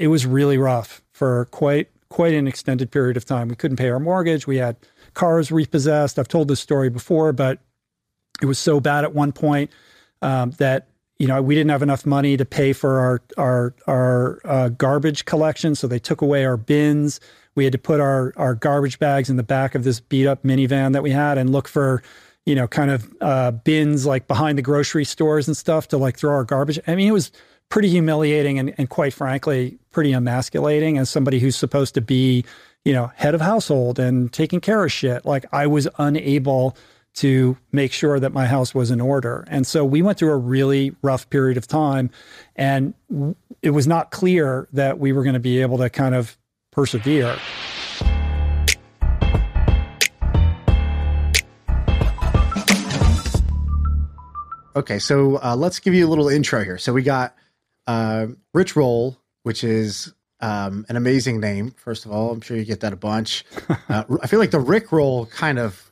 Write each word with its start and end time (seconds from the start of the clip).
it 0.00 0.08
was 0.08 0.24
really 0.26 0.56
rough 0.56 1.02
for 1.12 1.44
quite 1.52 1.90
quite 2.08 2.32
an 2.32 2.48
extended 2.48 2.90
period 2.90 3.16
of 3.16 3.24
time. 3.24 3.48
We 3.48 3.54
couldn't 3.54 3.76
pay 3.76 3.90
our 3.90 4.00
mortgage. 4.00 4.46
We 4.46 4.56
had 4.56 4.76
cars 5.14 5.52
repossessed. 5.52 6.18
I've 6.18 6.26
told 6.26 6.48
this 6.48 6.58
story 6.58 6.88
before, 6.88 7.32
but 7.32 7.60
it 8.42 8.46
was 8.46 8.58
so 8.58 8.80
bad 8.80 9.04
at 9.04 9.14
one 9.14 9.30
point 9.30 9.70
um, 10.22 10.52
that 10.52 10.88
you 11.18 11.28
know 11.28 11.42
we 11.42 11.54
didn't 11.54 11.70
have 11.70 11.82
enough 11.82 12.06
money 12.06 12.38
to 12.38 12.46
pay 12.46 12.72
for 12.72 12.98
our 12.98 13.22
our 13.36 13.74
our 13.86 14.40
uh, 14.44 14.68
garbage 14.70 15.26
collection, 15.26 15.74
so 15.74 15.86
they 15.86 15.98
took 15.98 16.22
away 16.22 16.46
our 16.46 16.56
bins. 16.56 17.20
We 17.54 17.64
had 17.64 17.72
to 17.72 17.78
put 17.78 18.00
our 18.00 18.32
our 18.36 18.54
garbage 18.54 18.98
bags 18.98 19.28
in 19.28 19.36
the 19.36 19.42
back 19.42 19.74
of 19.74 19.84
this 19.84 20.00
beat 20.00 20.26
up 20.26 20.44
minivan 20.44 20.94
that 20.94 21.02
we 21.02 21.10
had 21.10 21.36
and 21.36 21.52
look 21.52 21.68
for 21.68 22.02
you 22.46 22.54
know 22.54 22.66
kind 22.66 22.90
of 22.90 23.14
uh, 23.20 23.50
bins 23.50 24.06
like 24.06 24.26
behind 24.26 24.56
the 24.56 24.62
grocery 24.62 25.04
stores 25.04 25.46
and 25.46 25.54
stuff 25.54 25.88
to 25.88 25.98
like 25.98 26.16
throw 26.16 26.32
our 26.32 26.44
garbage. 26.44 26.80
I 26.86 26.94
mean, 26.94 27.06
it 27.06 27.12
was 27.12 27.30
pretty 27.70 27.88
humiliating 27.88 28.58
and, 28.58 28.74
and 28.76 28.90
quite 28.90 29.14
frankly 29.14 29.78
pretty 29.92 30.12
emasculating 30.12 30.98
as 30.98 31.08
somebody 31.08 31.38
who's 31.38 31.56
supposed 31.56 31.94
to 31.94 32.00
be 32.00 32.44
you 32.84 32.92
know 32.92 33.10
head 33.14 33.34
of 33.34 33.40
household 33.40 33.98
and 33.98 34.32
taking 34.32 34.60
care 34.60 34.84
of 34.84 34.92
shit. 34.92 35.24
Like 35.24 35.46
I 35.52 35.66
was 35.66 35.88
unable 35.96 36.76
to 37.12 37.56
make 37.72 37.92
sure 37.92 38.20
that 38.20 38.32
my 38.32 38.46
house 38.46 38.74
was 38.74 38.90
in 38.90 39.00
order. 39.00 39.44
And 39.48 39.66
so 39.66 39.84
we 39.84 40.00
went 40.00 40.18
through 40.18 40.30
a 40.30 40.36
really 40.36 40.94
rough 41.02 41.28
period 41.28 41.56
of 41.56 41.66
time. 41.66 42.10
And 42.54 42.94
it 43.62 43.70
was 43.70 43.86
not 43.86 44.10
clear 44.10 44.68
that 44.72 44.98
we 44.98 45.12
were 45.12 45.24
going 45.24 45.34
to 45.34 45.40
be 45.40 45.60
able 45.60 45.78
to 45.78 45.90
kind 45.90 46.14
of 46.14 46.38
persevere. 46.70 47.36
Okay, 54.76 55.00
so 55.00 55.40
uh, 55.42 55.56
let's 55.56 55.80
give 55.80 55.94
you 55.94 56.06
a 56.06 56.08
little 56.08 56.28
intro 56.28 56.62
here. 56.62 56.78
So 56.78 56.92
we 56.92 57.02
got 57.02 57.34
uh, 57.90 58.26
Rich 58.54 58.76
Roll, 58.76 59.18
which 59.42 59.64
is 59.64 60.12
um, 60.40 60.86
an 60.88 60.96
amazing 60.96 61.40
name. 61.40 61.72
First 61.72 62.06
of 62.06 62.12
all, 62.12 62.30
I'm 62.30 62.40
sure 62.40 62.56
you 62.56 62.64
get 62.64 62.80
that 62.80 62.92
a 62.92 62.96
bunch. 62.96 63.44
Uh, 63.88 64.04
I 64.22 64.28
feel 64.28 64.38
like 64.38 64.52
the 64.52 64.60
Rick 64.60 64.92
Roll 64.92 65.26
kind 65.26 65.58
of 65.58 65.90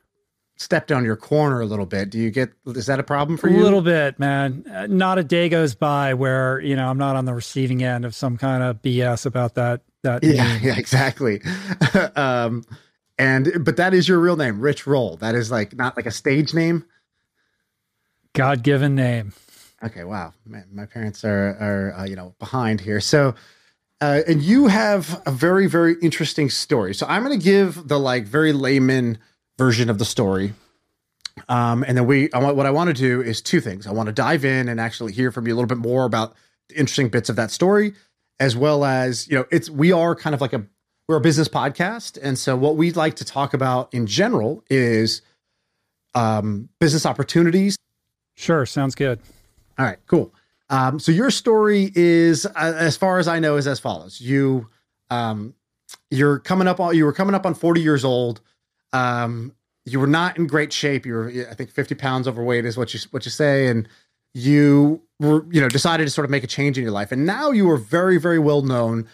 stepped 0.54 0.92
on 0.92 1.04
your 1.04 1.16
corner 1.16 1.60
a 1.60 1.66
little 1.66 1.84
bit. 1.84 2.10
Do 2.10 2.18
you 2.18 2.30
get 2.30 2.52
is 2.66 2.86
that 2.86 3.00
a 3.00 3.02
problem 3.02 3.36
for 3.36 3.48
you? 3.48 3.60
A 3.60 3.64
little 3.64 3.82
bit, 3.82 4.20
man. 4.20 4.64
Uh, 4.72 4.86
not 4.86 5.18
a 5.18 5.24
day 5.24 5.48
goes 5.48 5.74
by 5.74 6.14
where 6.14 6.60
you 6.60 6.76
know 6.76 6.88
I'm 6.88 6.96
not 6.96 7.16
on 7.16 7.24
the 7.24 7.34
receiving 7.34 7.82
end 7.82 8.04
of 8.04 8.14
some 8.14 8.36
kind 8.38 8.62
of 8.62 8.80
BS 8.82 9.26
about 9.26 9.56
that. 9.56 9.80
That 10.04 10.22
yeah, 10.22 10.44
name. 10.44 10.60
yeah, 10.62 10.78
exactly. 10.78 11.42
um, 12.14 12.64
and 13.18 13.64
but 13.64 13.78
that 13.78 13.94
is 13.94 14.06
your 14.06 14.20
real 14.20 14.36
name, 14.36 14.60
Rich 14.60 14.86
Roll. 14.86 15.16
That 15.16 15.34
is 15.34 15.50
like 15.50 15.74
not 15.74 15.96
like 15.96 16.06
a 16.06 16.12
stage 16.12 16.54
name. 16.54 16.84
God 18.32 18.62
given 18.62 18.94
name. 18.94 19.32
Okay, 19.82 20.04
wow. 20.04 20.32
My 20.72 20.86
parents 20.86 21.24
are 21.24 21.56
are 21.60 21.94
uh, 21.98 22.04
you 22.04 22.16
know 22.16 22.34
behind 22.38 22.80
here. 22.80 23.00
So 23.00 23.34
uh, 24.00 24.20
and 24.26 24.42
you 24.42 24.66
have 24.66 25.22
a 25.26 25.30
very 25.30 25.66
very 25.66 25.96
interesting 26.02 26.50
story. 26.50 26.94
So 26.94 27.06
I'm 27.06 27.24
going 27.24 27.38
to 27.38 27.44
give 27.44 27.88
the 27.88 27.98
like 27.98 28.26
very 28.26 28.52
layman 28.52 29.18
version 29.56 29.90
of 29.90 29.98
the 29.98 30.04
story. 30.04 30.54
Um, 31.48 31.84
and 31.86 31.96
then 31.96 32.06
we, 32.06 32.32
I 32.32 32.38
want, 32.38 32.56
what 32.56 32.66
I 32.66 32.70
want 32.70 32.88
to 32.88 32.94
do 32.94 33.22
is 33.22 33.40
two 33.40 33.60
things. 33.60 33.86
I 33.86 33.92
want 33.92 34.08
to 34.08 34.12
dive 34.12 34.44
in 34.44 34.68
and 34.68 34.80
actually 34.80 35.12
hear 35.12 35.30
from 35.30 35.46
you 35.46 35.54
a 35.54 35.56
little 35.56 35.68
bit 35.68 35.78
more 35.78 36.04
about 36.04 36.34
the 36.68 36.76
interesting 36.76 37.08
bits 37.08 37.28
of 37.28 37.36
that 37.36 37.50
story, 37.50 37.94
as 38.40 38.56
well 38.56 38.84
as, 38.84 39.28
you 39.28 39.36
know, 39.36 39.44
it's, 39.50 39.70
we 39.70 39.92
are 39.92 40.14
kind 40.14 40.34
of 40.34 40.40
like 40.40 40.52
a, 40.52 40.64
we're 41.06 41.16
a 41.16 41.20
business 41.20 41.48
podcast. 41.48 42.18
And 42.20 42.38
so 42.38 42.56
what 42.56 42.76
we'd 42.76 42.96
like 42.96 43.16
to 43.16 43.24
talk 43.24 43.54
about 43.54 43.92
in 43.94 44.06
general 44.06 44.64
is 44.68 45.22
um, 46.14 46.68
business 46.80 47.06
opportunities. 47.06 47.78
Sure. 48.34 48.66
Sounds 48.66 48.94
good. 48.94 49.20
All 49.78 49.84
right, 49.84 49.98
cool. 50.06 50.34
Um, 50.70 50.98
so 50.98 51.12
your 51.12 51.30
story 51.30 51.92
is, 51.94 52.44
uh, 52.44 52.50
as 52.56 52.96
far 52.96 53.18
as 53.18 53.28
I 53.28 53.38
know, 53.38 53.56
is 53.56 53.66
as 53.66 53.78
follows. 53.78 54.20
You, 54.20 54.68
um, 55.10 55.54
you're 56.10 56.38
coming 56.40 56.68
up 56.68 56.80
on, 56.80 56.96
you 56.96 57.04
were 57.04 57.12
coming 57.12 57.34
up 57.34 57.46
on 57.46 57.54
40 57.54 57.80
years 57.80 58.04
old. 58.04 58.40
Um, 58.92 59.54
you 59.84 60.00
were 60.00 60.06
not 60.06 60.36
in 60.36 60.46
great 60.46 60.72
shape. 60.72 61.06
You 61.06 61.14
were, 61.14 61.32
I 61.50 61.54
think, 61.54 61.70
50 61.70 61.94
pounds 61.94 62.28
overweight 62.28 62.64
is 62.64 62.76
what 62.76 62.92
you 62.92 63.00
what 63.10 63.24
you 63.24 63.30
say, 63.30 63.68
and 63.68 63.88
you 64.34 65.02
were, 65.18 65.46
you 65.50 65.60
know, 65.60 65.68
decided 65.68 66.04
to 66.04 66.10
sort 66.10 66.24
of 66.24 66.30
make 66.30 66.44
a 66.44 66.48
change 66.48 66.76
in 66.76 66.84
your 66.84 66.92
life, 66.92 67.12
and 67.12 67.24
now 67.24 67.50
you 67.50 67.70
are 67.70 67.76
very, 67.76 68.18
very 68.18 68.38
well 68.38 68.62
known 68.62 69.06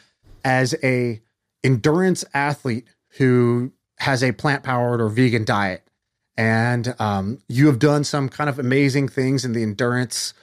as 0.44 0.74
a 0.82 1.20
endurance 1.62 2.24
athlete 2.34 2.86
who 3.18 3.72
has 3.98 4.22
a 4.22 4.32
plant 4.32 4.64
powered 4.64 5.00
or 5.00 5.08
vegan 5.08 5.44
diet, 5.44 5.86
and 6.36 6.94
um, 6.98 7.38
you 7.48 7.66
have 7.68 7.78
done 7.78 8.02
some 8.04 8.28
kind 8.28 8.50
of 8.50 8.58
amazing 8.58 9.08
things 9.08 9.44
in 9.44 9.52
the 9.52 9.62
endurance, 9.62 10.34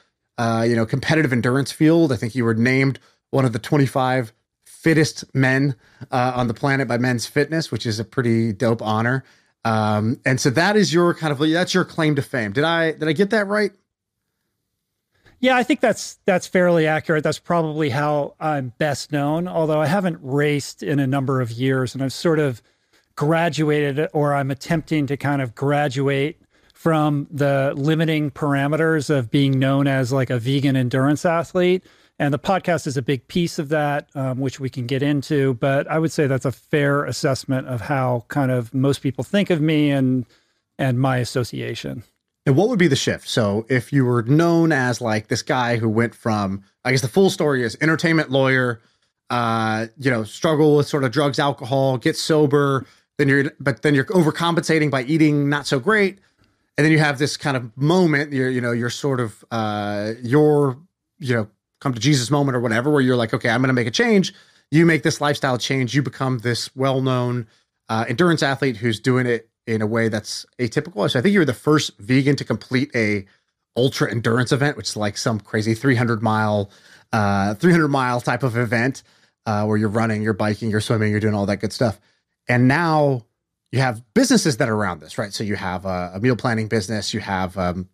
uh, 0.42 0.64
you 0.64 0.76
know, 0.76 0.88
competitive 0.88 1.32
endurance 1.32 1.72
field. 1.72 2.12
I 2.12 2.16
think 2.16 2.34
you 2.34 2.44
were 2.44 2.56
named 2.56 2.98
one 3.30 3.46
of 3.46 3.54
the 3.54 3.60
25 3.60 4.34
fittest 4.66 5.24
men 5.36 5.76
uh, 6.12 6.34
on 6.36 6.48
the 6.48 6.56
planet 6.56 6.88
by 6.88 6.98
Men's 6.98 7.28
Fitness, 7.28 7.72
which 7.72 7.86
is 7.86 8.00
a 8.00 8.04
pretty 8.04 8.52
dope 8.52 8.82
honor. 8.82 9.24
Um, 9.64 10.20
and 10.26 10.42
so 10.42 10.50
that 10.50 10.76
is 10.76 10.92
your 10.92 11.14
kind 11.14 11.32
of 11.32 11.38
that's 11.38 11.76
your 11.76 11.86
claim 11.86 12.16
to 12.16 12.24
fame. 12.24 12.54
Did 12.54 12.64
I 12.64 12.94
did 12.94 13.08
I 13.08 13.14
get 13.14 13.30
that 13.30 13.46
right? 13.46 13.72
Yeah, 15.40 15.56
I 15.58 15.62
think 15.62 15.80
that's 15.80 16.18
that's 16.26 16.48
fairly 16.48 16.88
accurate. 16.88 17.24
That's 17.24 17.38
probably 17.38 17.92
how 17.92 18.34
I'm 18.40 18.74
best 18.80 19.12
known. 19.12 19.48
Although 19.48 19.80
I 19.80 19.86
haven't 19.86 20.18
raced 20.24 20.82
in 20.82 21.00
a 21.00 21.06
number 21.06 21.40
of 21.42 21.52
years, 21.52 21.94
and 21.94 22.04
I've 22.04 22.14
sort 22.14 22.40
of 22.40 22.64
graduated, 23.16 24.08
or 24.14 24.34
I'm 24.34 24.50
attempting 24.50 25.06
to 25.06 25.18
kind 25.18 25.44
of 25.44 25.54
graduate 25.54 26.41
from 26.82 27.28
the 27.30 27.74
limiting 27.76 28.32
parameters 28.32 29.10
of 29.10 29.30
being 29.30 29.60
known 29.60 29.88
as 29.88 30.12
like 30.12 30.30
a 30.30 30.40
vegan 30.40 30.76
endurance 30.76 31.26
athlete 31.26 31.84
and 32.22 32.32
the 32.32 32.40
podcast 32.40 32.86
is 32.86 32.98
a 32.98 33.02
big 33.02 33.28
piece 33.28 33.58
of 33.58 33.70
that, 33.70 34.08
um, 34.14 34.40
which 34.40 34.60
we 34.60 34.70
can 34.70 34.86
get 34.86 35.02
into. 35.02 35.56
But 35.56 35.90
I 35.90 35.98
would 35.98 36.12
say 36.12 36.28
that's 36.28 36.46
a 36.46 36.52
fair 36.52 37.04
assessment 37.04 37.68
of 37.68 37.82
how 37.82 38.26
kind 38.28 38.52
of 38.52 38.76
most 38.76 39.02
people 39.02 39.24
think 39.24 39.50
of 39.50 39.60
me 39.60 39.90
and 39.90 40.28
and 40.78 41.00
my 41.00 41.18
association. 41.18 42.04
And 42.46 42.56
what 42.56 42.70
would 42.70 42.78
be 42.78 42.88
the 42.88 42.96
shift? 42.96 43.28
So 43.28 43.66
if 43.70 43.92
you 43.92 44.06
were 44.06 44.22
known 44.22 44.72
as 44.72 45.02
like 45.02 45.30
this 45.30 45.42
guy 45.42 45.78
who 45.78 45.90
went 45.90 46.14
from, 46.14 46.64
I 46.84 46.92
guess 46.92 47.02
the 47.02 47.08
full 47.08 47.32
story 47.32 47.64
is 47.64 47.76
entertainment 47.82 48.30
lawyer, 48.30 48.82
uh, 49.32 49.88
you 49.98 50.12
know, 50.12 50.24
struggle 50.24 50.78
with 50.78 50.88
sort 50.88 51.04
of 51.04 51.12
drugs, 51.12 51.40
alcohol, 51.40 51.98
get 51.98 52.18
sober, 52.18 52.86
then 53.18 53.30
you're, 53.30 53.52
but 53.60 53.82
then 53.82 53.96
you're 53.96 54.06
overcompensating 54.06 54.92
by 54.92 55.04
eating 55.04 55.50
not 55.50 55.66
so 55.66 55.80
great. 55.80 56.20
And 56.78 56.86
then 56.86 56.92
you 56.92 57.00
have 57.00 57.20
this 57.20 57.38
kind 57.38 57.58
of 57.58 57.76
moment, 57.78 58.34
you're, 58.34 58.50
you 58.50 58.62
know, 58.62 58.72
you're 58.72 58.90
sort 58.90 59.20
of, 59.20 59.44
uh, 59.52 60.14
you're, 60.22 60.78
you 61.20 61.36
know, 61.36 61.48
come 61.80 61.94
to 61.94 62.00
Jesus 62.00 62.32
moment 62.32 62.56
or 62.56 62.60
whatever, 62.60 62.90
where 62.90 63.02
you're 63.02 63.16
like, 63.16 63.34
okay, 63.34 63.50
I'm 63.50 63.62
going 63.62 63.68
to 63.70 63.74
make 63.74 63.88
a 63.88 63.92
change. 63.92 64.34
You 64.70 64.86
make 64.86 65.04
this 65.04 65.20
lifestyle 65.20 65.58
change. 65.58 65.94
You 65.94 66.02
become 66.02 66.40
this 66.40 66.74
well 66.76 67.02
known 67.02 67.48
uh, 67.90 68.06
endurance 68.08 68.42
athlete 68.42 68.78
who's 68.78 69.00
doing 69.00 69.28
it 69.28 69.50
in 69.68 69.82
a 69.82 69.88
way 69.88 70.08
that's 70.08 70.46
atypical. 70.60 71.10
So 71.10 71.20
I 71.20 71.22
think 71.22 71.34
you 71.34 71.40
were 71.40 71.46
the 71.46 71.54
first 71.54 71.98
vegan 72.00 72.36
to 72.38 72.46
complete 72.46 72.90
a 72.96 73.26
ultra 73.76 74.10
endurance 74.10 74.52
event, 74.52 74.78
which 74.78 74.90
is 74.90 74.98
like 74.98 75.18
some 75.18 75.40
crazy 75.40 75.74
300 75.74 76.22
mile, 76.22 76.72
uh, 77.12 77.54
300 77.56 77.88
mile 77.90 78.22
type 78.22 78.44
of 78.44 78.58
event 78.58 79.04
uh, 79.46 79.66
where 79.66 79.78
you're 79.78 79.90
running, 79.90 80.22
you're 80.22 80.34
biking, 80.34 80.70
you're 80.70 80.82
swimming, 80.82 81.12
you're 81.12 81.20
doing 81.20 81.34
all 81.34 81.46
that 81.46 81.58
good 81.58 81.74
stuff. 81.74 82.00
And 82.48 82.68
now 82.68 83.26
you 83.72 83.80
have 83.80 84.04
businesses 84.14 84.58
that 84.58 84.70
are 84.70 84.76
around 84.76 85.00
this, 85.00 85.18
right? 85.18 85.34
So 85.34 85.44
you 85.44 85.56
have 85.56 85.86
a, 85.86 86.12
a 86.16 86.20
meal 86.20 86.36
planning 86.36 86.68
business, 86.68 87.14
you 87.14 87.20
have 87.20 87.58
um, 87.58 87.90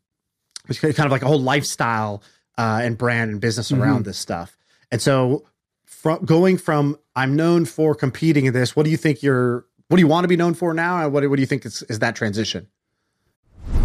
it's 0.69 0.79
kind 0.79 0.99
of 0.99 1.11
like 1.11 1.21
a 1.21 1.27
whole 1.27 1.41
lifestyle 1.41 2.23
uh, 2.57 2.81
and 2.83 2.97
brand 2.97 3.31
and 3.31 3.39
business 3.39 3.71
mm-hmm. 3.71 3.81
around 3.81 4.05
this 4.05 4.17
stuff. 4.17 4.57
And 4.91 5.01
so, 5.01 5.45
from 5.85 6.25
going 6.25 6.57
from 6.57 6.97
I'm 7.15 7.35
known 7.35 7.65
for 7.65 7.95
competing 7.95 8.45
in 8.45 8.53
this, 8.53 8.75
what 8.75 8.83
do 8.83 8.89
you 8.89 8.97
think 8.97 9.23
you're? 9.23 9.65
What 9.89 9.97
do 9.97 10.01
you 10.01 10.07
want 10.07 10.25
to 10.25 10.27
be 10.27 10.35
known 10.35 10.53
for 10.53 10.73
now? 10.73 11.03
And 11.03 11.13
what, 11.13 11.27
what 11.29 11.37
do 11.37 11.41
you 11.41 11.45
think 11.45 11.65
is, 11.65 11.81
is 11.83 11.99
that 11.99 12.15
transition? 12.15 12.67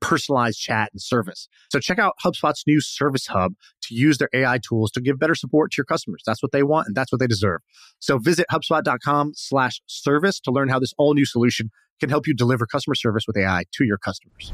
personalized 0.00 0.58
chat 0.58 0.90
and 0.92 1.00
service. 1.00 1.48
So 1.70 1.78
check 1.80 1.98
out 1.98 2.14
HubSpot's 2.24 2.64
new 2.66 2.80
Service 2.80 3.26
Hub 3.26 3.54
to 3.82 3.94
use 3.94 4.18
their 4.18 4.28
AI 4.32 4.58
tools 4.58 4.90
to 4.92 5.00
give 5.00 5.18
better 5.18 5.34
support 5.34 5.72
to 5.72 5.76
your 5.78 5.84
customers. 5.84 6.22
That's 6.26 6.42
what 6.42 6.52
they 6.52 6.62
want 6.62 6.86
and 6.86 6.96
that's 6.96 7.12
what 7.12 7.20
they 7.20 7.26
deserve. 7.26 7.60
So 7.98 8.18
visit 8.18 8.46
HubSpot.com 8.50 9.32
slash 9.34 9.80
service 9.86 10.40
to 10.40 10.50
learn 10.50 10.68
how 10.68 10.78
this 10.78 10.94
all 10.98 11.14
new 11.14 11.26
solution 11.26 11.70
can 12.00 12.10
help 12.10 12.26
you 12.26 12.34
deliver 12.34 12.66
customer 12.66 12.94
service 12.94 13.24
with 13.26 13.36
AI 13.36 13.64
to 13.72 13.84
your 13.84 13.98
customers. 13.98 14.52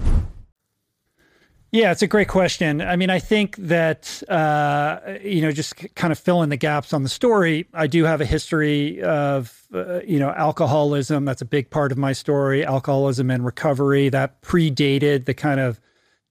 Yeah, 1.74 1.90
it's 1.90 2.02
a 2.02 2.06
great 2.06 2.28
question. 2.28 2.80
I 2.80 2.94
mean, 2.94 3.10
I 3.10 3.18
think 3.18 3.56
that, 3.56 4.22
uh, 4.28 5.00
you 5.20 5.40
know, 5.40 5.50
just 5.50 5.74
kind 5.96 6.12
of 6.12 6.18
fill 6.20 6.40
in 6.42 6.48
the 6.48 6.56
gaps 6.56 6.92
on 6.92 7.02
the 7.02 7.08
story. 7.08 7.66
I 7.74 7.88
do 7.88 8.04
have 8.04 8.20
a 8.20 8.24
history 8.24 9.02
of, 9.02 9.66
uh, 9.74 9.98
you 10.06 10.20
know, 10.20 10.30
alcoholism. 10.30 11.24
That's 11.24 11.42
a 11.42 11.44
big 11.44 11.70
part 11.70 11.90
of 11.90 11.98
my 11.98 12.12
story. 12.12 12.64
Alcoholism 12.64 13.28
and 13.28 13.44
recovery 13.44 14.08
that 14.10 14.40
predated 14.40 15.24
the 15.24 15.34
kind 15.34 15.58
of 15.58 15.80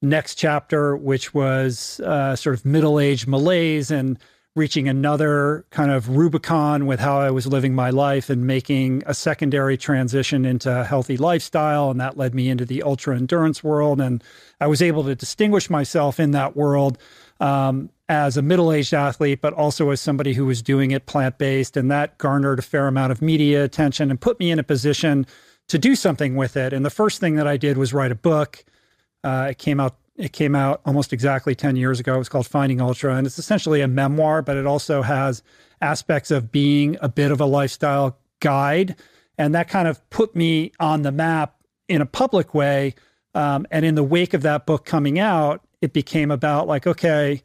next 0.01 0.35
chapter, 0.35 0.95
which 0.95 1.33
was 1.33 1.99
uh, 1.99 2.37
sort 2.37 2.55
of 2.55 2.63
middle 2.63 2.97
aged 2.97 3.27
malaise 3.27 3.91
and 3.91 4.17
reaching 4.55 4.87
another 4.87 5.65
kind 5.71 5.89
of 5.89 6.09
Rubicon 6.09 6.85
with 6.85 6.99
how 6.99 7.17
I 7.17 7.31
was 7.31 7.47
living 7.47 7.73
my 7.73 7.89
life 7.89 8.29
and 8.29 8.45
making 8.45 9.01
a 9.07 9.13
secondary 9.13 9.77
transition 9.77 10.45
into 10.45 10.81
a 10.81 10.83
healthy 10.83 11.17
lifestyle. 11.17 11.89
And 11.89 11.99
that 11.99 12.17
led 12.17 12.35
me 12.35 12.49
into 12.49 12.63
the 12.63 12.83
ultra 12.83 13.17
endurance 13.17 13.63
world. 13.63 13.99
And 13.99 14.23
I 14.61 14.67
was 14.67 14.81
able 14.81 15.03
to 15.05 15.15
distinguish 15.15 15.71
myself 15.71 16.19
in 16.19 16.31
that 16.31 16.55
world 16.55 16.99
um, 17.39 17.89
as 18.07 18.37
a 18.37 18.43
middle 18.43 18.71
aged 18.71 18.93
athlete, 18.93 19.41
but 19.41 19.53
also 19.53 19.89
as 19.89 19.99
somebody 19.99 20.33
who 20.33 20.45
was 20.45 20.61
doing 20.61 20.91
it 20.91 21.07
plant 21.07 21.39
based. 21.39 21.75
And 21.75 21.89
that 21.89 22.19
garnered 22.19 22.59
a 22.59 22.63
fair 22.63 22.87
amount 22.87 23.11
of 23.11 23.23
media 23.23 23.63
attention 23.63 24.11
and 24.11 24.21
put 24.21 24.39
me 24.39 24.51
in 24.51 24.59
a 24.59 24.63
position 24.63 25.25
to 25.69 25.79
do 25.79 25.95
something 25.95 26.35
with 26.35 26.55
it. 26.57 26.73
And 26.73 26.85
the 26.85 26.91
first 26.91 27.19
thing 27.19 27.37
that 27.37 27.47
I 27.47 27.57
did 27.57 27.77
was 27.77 27.91
write 27.91 28.11
a 28.11 28.15
book. 28.15 28.63
Uh, 29.23 29.47
it 29.51 29.57
came 29.57 29.79
out 29.79 29.95
it 30.15 30.31
came 30.31 30.55
out 30.55 30.81
almost 30.85 31.11
exactly 31.11 31.55
10 31.55 31.75
years 31.75 31.99
ago. 31.99 32.15
It 32.15 32.19
was 32.19 32.29
called 32.29 32.47
Finding 32.47 32.81
Ultra, 32.81 33.15
and 33.15 33.25
it's 33.25 33.39
essentially 33.39 33.81
a 33.81 33.87
memoir, 33.87 34.41
but 34.41 34.57
it 34.57 34.65
also 34.65 35.01
has 35.01 35.41
aspects 35.81 36.31
of 36.31 36.51
being 36.51 36.97
a 37.01 37.09
bit 37.09 37.31
of 37.31 37.41
a 37.41 37.45
lifestyle 37.45 38.17
guide. 38.39 38.95
And 39.37 39.55
that 39.55 39.67
kind 39.67 39.87
of 39.87 40.07
put 40.09 40.35
me 40.35 40.71
on 40.79 41.01
the 41.01 41.11
map 41.11 41.55
in 41.87 42.01
a 42.01 42.05
public 42.05 42.53
way. 42.53 42.93
Um, 43.33 43.65
and 43.71 43.83
in 43.83 43.95
the 43.95 44.03
wake 44.03 44.33
of 44.33 44.43
that 44.43 44.65
book 44.65 44.85
coming 44.85 45.17
out, 45.17 45.65
it 45.81 45.93
became 45.93 46.29
about 46.29 46.67
like, 46.67 46.85
okay, 46.85 47.41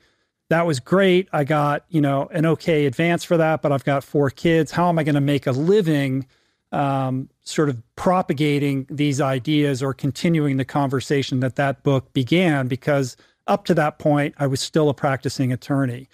that 0.50 0.66
was 0.66 0.80
great. 0.80 1.28
I 1.32 1.44
got, 1.44 1.84
you 1.88 2.00
know, 2.00 2.28
an 2.32 2.46
okay 2.46 2.86
advance 2.86 3.24
for 3.24 3.36
that, 3.38 3.62
but 3.62 3.72
I've 3.72 3.84
got 3.84 4.04
four 4.04 4.30
kids. 4.30 4.70
How 4.70 4.88
am 4.88 4.98
I 4.98 5.04
going 5.04 5.14
to 5.14 5.20
make 5.20 5.46
a 5.46 5.52
living 5.52 6.26
um, 6.72 7.28
sort 7.48 7.68
of 7.70 7.82
propagating 7.96 8.86
these 8.90 9.20
ideas 9.20 9.82
or 9.82 9.94
continuing 9.94 10.58
the 10.58 10.64
conversation 10.64 11.40
that 11.40 11.56
that 11.56 11.82
book 11.82 12.12
began 12.12 12.68
because 12.68 13.16
up 13.46 13.64
to 13.64 13.74
that 13.74 13.98
point 13.98 14.34
i 14.38 14.46
was 14.46 14.60
still 14.60 14.88
a 14.88 14.94
practicing 14.94 15.52
attorney 15.52 16.06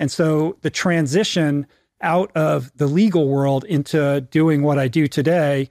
and 0.00 0.10
so 0.10 0.56
the 0.62 0.70
transition 0.70 1.66
out 2.02 2.34
of 2.34 2.72
the 2.76 2.86
legal 2.86 3.28
world 3.28 3.64
into 3.64 4.20
doing 4.32 4.62
what 4.62 4.78
i 4.78 4.88
do 4.88 5.06
today 5.06 5.68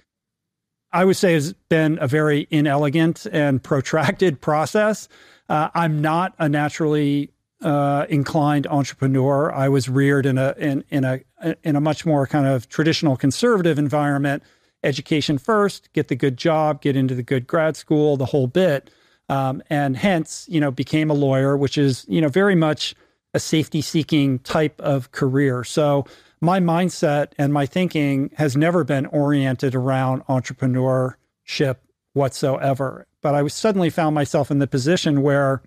i 0.93 1.03
would 1.03 1.17
say 1.17 1.33
has 1.33 1.53
been 1.67 1.97
a 1.99 2.07
very 2.07 2.47
inelegant 2.49 3.25
and 3.33 3.61
protracted 3.69 4.39
process 4.39 5.09
uh, 5.49 5.69
i'm 5.75 6.01
not 6.01 6.33
a 6.39 6.47
naturally 6.47 7.29
uh, 7.61 8.05
inclined 8.07 8.65
entrepreneur. 8.67 9.51
I 9.51 9.67
was 9.67 9.89
reared 9.89 10.25
in 10.25 10.37
a 10.37 10.55
in 10.57 10.83
in 10.89 11.03
a 11.03 11.19
in 11.61 11.75
a 11.75 11.81
much 11.81 12.05
more 12.05 12.25
kind 12.25 12.47
of 12.47 12.69
traditional 12.69 13.17
conservative 13.17 13.77
environment. 13.77 14.43
Education 14.83 15.37
first, 15.37 15.91
get 15.93 16.07
the 16.07 16.15
good 16.15 16.37
job, 16.37 16.81
get 16.81 16.95
into 16.95 17.15
the 17.15 17.23
good 17.23 17.47
grad 17.47 17.75
school, 17.75 18.15
the 18.15 18.25
whole 18.25 18.47
bit, 18.47 18.89
um, 19.27 19.61
and 19.69 19.97
hence 19.97 20.45
you 20.49 20.59
know 20.59 20.71
became 20.71 21.09
a 21.09 21.13
lawyer, 21.13 21.57
which 21.57 21.77
is 21.77 22.05
you 22.07 22.21
know 22.21 22.29
very 22.29 22.55
much 22.55 22.95
a 23.33 23.39
safety 23.39 23.81
seeking 23.81 24.39
type 24.39 24.79
of 24.81 25.11
career. 25.11 25.63
So 25.63 26.05
my 26.41 26.59
mindset 26.59 27.33
and 27.37 27.53
my 27.53 27.65
thinking 27.65 28.31
has 28.37 28.55
never 28.55 28.83
been 28.83 29.05
oriented 29.07 29.75
around 29.75 30.25
entrepreneurship 30.27 31.77
whatsoever. 32.13 33.05
But 33.21 33.35
I 33.35 33.43
was 33.43 33.53
suddenly 33.53 33.89
found 33.89 34.15
myself 34.15 34.49
in 34.49 34.59
the 34.59 34.67
position 34.67 35.21
where 35.21 35.61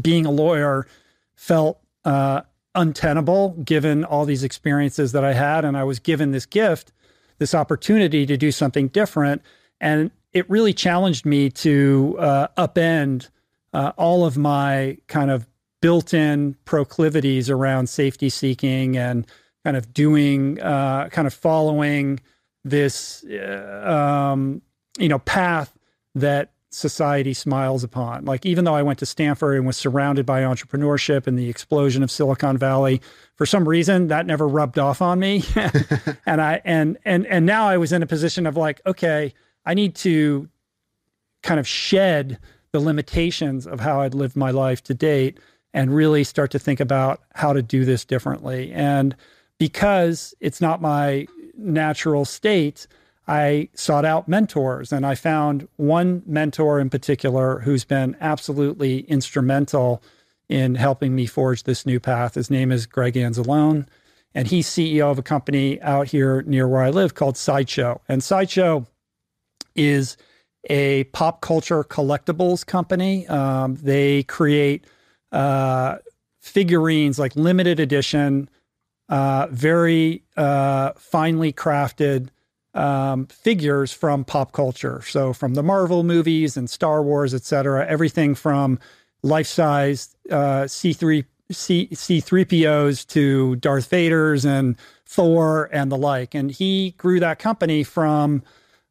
being 0.00 0.26
a 0.26 0.30
lawyer 0.30 0.86
felt 1.36 1.78
uh, 2.04 2.42
untenable 2.74 3.50
given 3.64 4.04
all 4.04 4.24
these 4.24 4.44
experiences 4.44 5.12
that 5.12 5.24
I 5.24 5.32
had. 5.32 5.64
And 5.64 5.76
I 5.76 5.84
was 5.84 6.00
given 6.00 6.32
this 6.32 6.46
gift, 6.46 6.92
this 7.38 7.54
opportunity 7.54 8.26
to 8.26 8.36
do 8.36 8.50
something 8.52 8.88
different. 8.88 9.42
And 9.80 10.10
it 10.32 10.48
really 10.48 10.72
challenged 10.72 11.26
me 11.26 11.50
to 11.50 12.16
uh, 12.18 12.48
upend 12.56 13.28
uh, 13.72 13.92
all 13.96 14.24
of 14.24 14.36
my 14.36 14.98
kind 15.06 15.30
of 15.30 15.46
built 15.80 16.14
in 16.14 16.56
proclivities 16.64 17.50
around 17.50 17.88
safety 17.88 18.30
seeking 18.30 18.96
and 18.96 19.26
kind 19.64 19.76
of 19.76 19.92
doing, 19.92 20.60
uh, 20.60 21.08
kind 21.10 21.26
of 21.26 21.34
following 21.34 22.20
this, 22.64 23.24
uh, 23.24 24.30
um, 24.32 24.62
you 24.98 25.08
know, 25.08 25.18
path 25.18 25.76
that 26.14 26.53
society 26.74 27.32
smiles 27.32 27.84
upon. 27.84 28.24
Like 28.24 28.44
even 28.44 28.64
though 28.64 28.74
I 28.74 28.82
went 28.82 28.98
to 28.98 29.06
Stanford 29.06 29.56
and 29.56 29.66
was 29.66 29.76
surrounded 29.76 30.26
by 30.26 30.42
entrepreneurship 30.42 31.26
and 31.26 31.38
the 31.38 31.48
explosion 31.48 32.02
of 32.02 32.10
Silicon 32.10 32.58
Valley, 32.58 33.00
for 33.36 33.46
some 33.46 33.68
reason 33.68 34.08
that 34.08 34.26
never 34.26 34.46
rubbed 34.46 34.78
off 34.78 35.00
on 35.00 35.18
me. 35.18 35.44
and 36.26 36.40
I 36.40 36.60
and 36.64 36.98
and 37.04 37.26
and 37.26 37.46
now 37.46 37.68
I 37.68 37.76
was 37.76 37.92
in 37.92 38.02
a 38.02 38.06
position 38.06 38.46
of 38.46 38.56
like, 38.56 38.80
okay, 38.86 39.32
I 39.64 39.74
need 39.74 39.94
to 39.96 40.48
kind 41.42 41.60
of 41.60 41.68
shed 41.68 42.38
the 42.72 42.80
limitations 42.80 43.66
of 43.66 43.80
how 43.80 44.00
I'd 44.00 44.14
lived 44.14 44.36
my 44.36 44.50
life 44.50 44.82
to 44.84 44.94
date 44.94 45.38
and 45.72 45.94
really 45.94 46.24
start 46.24 46.50
to 46.52 46.58
think 46.58 46.80
about 46.80 47.20
how 47.34 47.52
to 47.52 47.62
do 47.62 47.84
this 47.84 48.04
differently. 48.04 48.72
And 48.72 49.14
because 49.58 50.34
it's 50.40 50.60
not 50.60 50.82
my 50.82 51.26
natural 51.56 52.24
state, 52.24 52.86
I 53.26 53.68
sought 53.74 54.04
out 54.04 54.28
mentors 54.28 54.92
and 54.92 55.06
I 55.06 55.14
found 55.14 55.66
one 55.76 56.22
mentor 56.26 56.78
in 56.78 56.90
particular 56.90 57.60
who's 57.60 57.84
been 57.84 58.16
absolutely 58.20 59.00
instrumental 59.00 60.02
in 60.48 60.74
helping 60.74 61.14
me 61.14 61.26
forge 61.26 61.62
this 61.62 61.86
new 61.86 61.98
path. 61.98 62.34
His 62.34 62.50
name 62.50 62.70
is 62.70 62.84
Greg 62.84 63.14
Anzalone, 63.14 63.86
and 64.34 64.48
he's 64.48 64.68
CEO 64.68 65.10
of 65.10 65.18
a 65.18 65.22
company 65.22 65.80
out 65.80 66.08
here 66.08 66.42
near 66.42 66.68
where 66.68 66.82
I 66.82 66.90
live 66.90 67.14
called 67.14 67.38
Sideshow. 67.38 68.02
And 68.08 68.22
Sideshow 68.22 68.86
is 69.74 70.18
a 70.68 71.04
pop 71.04 71.40
culture 71.40 71.82
collectibles 71.84 72.64
company. 72.64 73.26
Um, 73.28 73.76
they 73.76 74.24
create 74.24 74.86
uh, 75.32 75.96
figurines 76.40 77.18
like 77.18 77.34
limited 77.36 77.80
edition, 77.80 78.50
uh, 79.08 79.46
very 79.50 80.24
uh, 80.36 80.92
finely 80.96 81.52
crafted 81.52 82.28
um, 82.74 83.26
figures 83.26 83.92
from 83.92 84.24
pop 84.24 84.52
culture. 84.52 85.02
So 85.02 85.32
from 85.32 85.54
the 85.54 85.62
Marvel 85.62 86.02
movies 86.02 86.56
and 86.56 86.68
Star 86.68 87.02
Wars, 87.02 87.32
et 87.34 87.44
cetera, 87.44 87.86
everything 87.86 88.34
from 88.34 88.78
life-size 89.22 90.14
uh, 90.30 90.64
C3 90.64 91.24
C, 91.50 91.88
C3POs 91.92 93.06
to 93.08 93.56
Darth 93.56 93.88
Vader's 93.90 94.44
and 94.44 94.76
Thor 95.06 95.68
and 95.72 95.92
the 95.92 95.96
like. 95.96 96.34
And 96.34 96.50
he 96.50 96.92
grew 96.92 97.20
that 97.20 97.38
company 97.38 97.84
from 97.84 98.42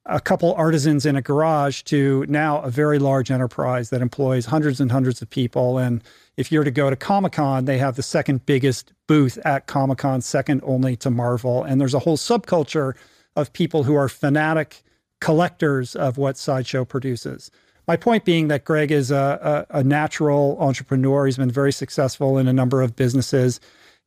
a 0.05 0.19
couple 0.19 0.53
artisans 0.53 1.05
in 1.05 1.15
a 1.15 1.21
garage 1.21 1.81
to 1.83 2.25
now 2.27 2.61
a 2.61 2.69
very 2.69 2.99
large 2.99 3.31
enterprise 3.31 3.89
that 3.89 4.01
employs 4.01 4.45
hundreds 4.45 4.81
and 4.81 4.91
hundreds 4.91 5.21
of 5.21 5.29
people. 5.29 5.77
And 5.77 6.03
if 6.37 6.51
you're 6.51 6.63
to 6.63 6.71
go 6.71 6.89
to 6.89 6.95
Comic 6.95 7.33
Con, 7.33 7.65
they 7.65 7.77
have 7.77 7.95
the 7.95 8.03
second 8.03 8.45
biggest 8.45 8.91
booth 9.07 9.37
at 9.45 9.65
Comic 9.65 9.99
Con, 9.99 10.21
second 10.21 10.61
only 10.63 10.95
to 10.97 11.09
Marvel. 11.09 11.63
And 11.63 11.79
there's 11.79 11.93
a 11.93 11.99
whole 11.99 12.17
subculture 12.17 12.95
of 13.35 13.53
people 13.53 13.83
who 13.83 13.95
are 13.95 14.09
fanatic 14.09 14.83
collectors 15.19 15.95
of 15.95 16.17
what 16.17 16.37
Sideshow 16.37 16.85
produces. 16.85 17.49
My 17.87 17.97
point 17.97 18.23
being 18.23 18.47
that 18.47 18.65
Greg 18.65 18.91
is 18.91 19.11
a, 19.11 19.65
a, 19.71 19.79
a, 19.79 19.83
natural 19.83 20.57
entrepreneur. 20.59 21.25
He's 21.25 21.37
been 21.37 21.51
very 21.51 21.73
successful 21.73 22.37
in 22.37 22.47
a 22.47 22.53
number 22.53 22.81
of 22.81 22.95
businesses. 22.95 23.59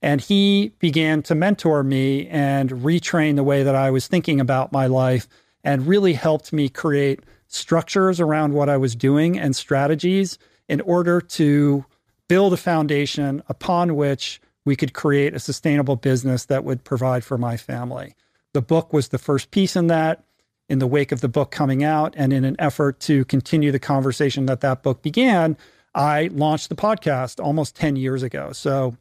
And 0.03 0.21
he 0.21 0.73
began 0.79 1.23
to 1.23 1.35
mentor 1.35 1.83
me 1.83 2.27
and 2.29 2.71
retrain 2.71 3.37
the 3.37 3.43
way 3.43 3.63
that 3.63 3.75
I 3.75 3.91
was 3.91 4.07
thinking 4.07 4.41
about 4.41 4.73
my 4.73 4.87
life 4.87 5.27
and 5.65 5.87
really 5.87 6.13
helped 6.13 6.53
me 6.53 6.69
create 6.69 7.21
structures 7.49 8.21
around 8.21 8.53
what 8.53 8.69
I 8.69 8.77
was 8.77 8.95
doing 8.95 9.39
and 9.39 9.55
strategies 9.55 10.39
in 10.69 10.81
order 10.83 11.21
to 11.21 11.85
build 12.29 12.53
a 12.53 12.59
foundation 12.59 13.43
upon 13.49 13.97
which 13.97 14.41
we 14.65 14.77
could 14.77 14.93
create 14.93 15.35
a 15.35 15.39
sustainable 15.39 15.97
business 15.97 16.45
that 16.47 16.65
would 16.65 16.85
provide 16.85 17.25
for 17.25 17.39
my 17.39 17.57
family. 17.57 18.15
The 18.57 18.63
book 18.63 18.91
was 18.91 19.09
the 19.09 19.19
first 19.19 19.51
piece 19.51 19.77
in 19.77 19.89
that. 19.89 20.25
In 20.71 20.79
the 20.79 20.87
wake 20.87 21.13
of 21.13 21.21
the 21.21 21.29
book 21.29 21.51
coming 21.51 21.85
out, 21.85 22.15
and 22.17 22.33
in 22.33 22.43
an 22.43 22.57
effort 22.59 23.01
to 23.01 23.27
continue 23.27 23.71
the 23.71 23.79
conversation 23.79 24.47
that 24.47 24.63
that 24.63 24.83
book 24.83 25.03
began, 25.03 25.59
I 25.95 26.31
launched 26.33 26.71
the 26.71 26.75
podcast 26.75 27.39
almost 27.39 27.77
10 27.77 27.97
years 27.97 28.23
ago. 28.23 28.53
So 28.53 28.97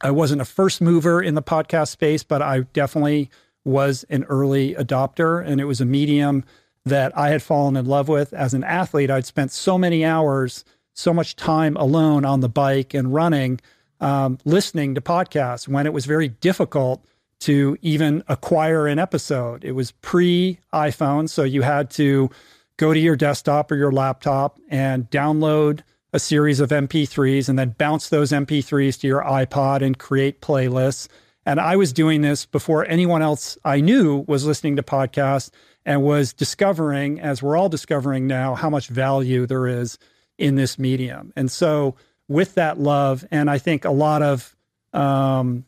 I 0.00 0.10
wasn't 0.10 0.40
a 0.40 0.44
first 0.44 0.80
mover 0.80 1.22
in 1.22 1.36
the 1.36 1.44
podcast 1.44 1.90
space, 1.90 2.24
but 2.24 2.42
I 2.42 2.62
definitely 2.72 3.30
was 3.64 4.04
an 4.10 4.24
early 4.24 4.74
adopter. 4.74 5.46
And 5.46 5.60
it 5.60 5.66
was 5.66 5.80
a 5.80 5.86
medium 5.86 6.42
that 6.84 7.16
I 7.16 7.28
had 7.28 7.40
fallen 7.40 7.76
in 7.76 7.86
love 7.86 8.08
with 8.08 8.32
as 8.32 8.52
an 8.52 8.64
athlete. 8.64 9.12
I'd 9.12 9.26
spent 9.26 9.52
so 9.52 9.78
many 9.78 10.04
hours, 10.04 10.64
so 10.92 11.14
much 11.14 11.36
time 11.36 11.76
alone 11.76 12.24
on 12.24 12.40
the 12.40 12.48
bike 12.48 12.94
and 12.94 13.14
running, 13.14 13.60
um, 14.00 14.38
listening 14.44 14.96
to 14.96 15.00
podcasts 15.00 15.68
when 15.68 15.86
it 15.86 15.92
was 15.92 16.04
very 16.04 16.26
difficult 16.26 17.06
to 17.42 17.76
even 17.82 18.22
acquire 18.28 18.86
an 18.86 18.98
episode. 18.98 19.64
It 19.64 19.72
was 19.72 19.92
pre 19.92 20.58
iPhone, 20.72 21.28
so 21.28 21.42
you 21.42 21.62
had 21.62 21.90
to 21.92 22.30
go 22.76 22.92
to 22.92 22.98
your 22.98 23.16
desktop 23.16 23.70
or 23.70 23.76
your 23.76 23.92
laptop 23.92 24.58
and 24.68 25.08
download 25.10 25.80
a 26.12 26.18
series 26.18 26.60
of 26.60 26.70
MP3s 26.70 27.48
and 27.48 27.58
then 27.58 27.74
bounce 27.78 28.08
those 28.08 28.32
MP3s 28.32 29.00
to 29.00 29.06
your 29.06 29.22
iPod 29.22 29.82
and 29.82 29.98
create 29.98 30.40
playlists. 30.40 31.08
And 31.44 31.58
I 31.58 31.76
was 31.76 31.92
doing 31.92 32.20
this 32.20 32.46
before 32.46 32.86
anyone 32.86 33.22
else 33.22 33.58
I 33.64 33.80
knew 33.80 34.24
was 34.28 34.44
listening 34.46 34.76
to 34.76 34.82
podcasts 34.82 35.50
and 35.84 36.02
was 36.02 36.32
discovering, 36.32 37.20
as 37.20 37.42
we're 37.42 37.56
all 37.56 37.68
discovering 37.68 38.26
now, 38.26 38.54
how 38.54 38.70
much 38.70 38.88
value 38.88 39.46
there 39.46 39.66
is 39.66 39.98
in 40.38 40.54
this 40.54 40.78
medium. 40.78 41.32
And 41.34 41.50
so, 41.50 41.96
with 42.28 42.54
that 42.54 42.78
love, 42.78 43.26
and 43.30 43.50
I 43.50 43.58
think 43.58 43.84
a 43.84 43.90
lot 43.90 44.22
of 44.22 44.56
um, 44.92 45.64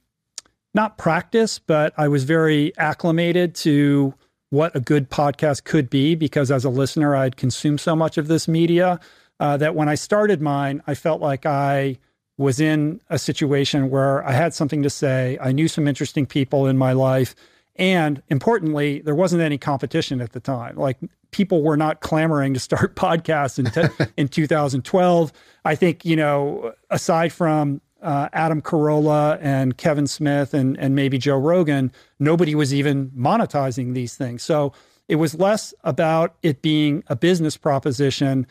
not 0.75 0.99
practice, 0.99 1.59
but 1.59 1.95
I 1.97 2.09
was 2.09 2.25
very 2.25 2.77
acclimated 2.77 3.55
to 3.57 4.15
what 4.51 4.75
a 4.77 4.81
good 4.81 5.11
podcast 5.11 5.65
could 5.65 5.89
be 5.91 6.15
because 6.15 6.51
as 6.51 6.65
a 6.65 6.71
listener, 6.71 7.17
I'd 7.17 7.37
consumed 7.37 7.81
so 7.81 7.97
much 7.97 8.19
of 8.19 8.29
this 8.29 8.47
media 8.47 9.01
uh, 9.41 9.57
that 9.57 9.75
when 9.75 9.89
I 9.89 9.95
started 9.95 10.41
mine, 10.41 10.83
I 10.87 10.95
felt 10.95 11.21
like 11.21 11.47
I 11.47 11.99
was 12.37 12.61
in 12.61 13.01
a 13.11 13.19
situation 13.19 13.91
where 13.91 14.25
I 14.27 14.33
had 14.33 14.55
something 14.55 14.83
to 14.83 14.91
say. 14.91 15.39
I 15.41 15.53
knew 15.53 15.69
some 15.69 15.87
interesting 15.87 16.27
people 16.27 16.67
in 16.67 16.77
my 16.77 16.93
life. 16.93 17.35
And 17.77 18.23
importantly, 18.29 19.01
there 19.01 19.15
wasn't 19.15 19.43
any 19.43 19.59
competition 19.59 20.21
at 20.21 20.33
the 20.33 20.41
time. 20.41 20.77
Like 20.77 20.99
people 21.33 21.63
were 21.63 21.77
not 21.77 22.01
clamoring 22.01 22.55
to 22.55 22.61
start 22.61 22.95
podcasts 22.97 23.59
in, 23.59 23.67
te- 23.67 24.13
in 24.17 24.29
2012. 24.29 25.33
I 25.65 25.75
think, 25.75 26.05
you 26.05 26.17
know, 26.17 26.73
aside 26.91 27.33
from 27.33 27.81
uh, 28.05 28.29
Adam 28.33 28.63
Carolla 28.63 29.39
and 29.41 29.77
Kevin 29.77 30.07
Smith 30.07 30.55
and, 30.55 30.79
and 30.79 30.95
maybe 30.95 31.19
Joe 31.19 31.39
Rogan, 31.39 31.91
nobody 32.19 32.55
was 32.55 32.73
even 32.73 33.11
monetizing 33.11 33.95
these 33.95 34.15
things. 34.15 34.43
So 34.43 34.73
it 35.09 35.17
was 35.17 35.35
less 35.35 35.75
about 35.83 36.37
it 36.43 36.63
being 36.63 37.03
a 37.09 37.17
business 37.17 37.57
proposition 37.57 38.47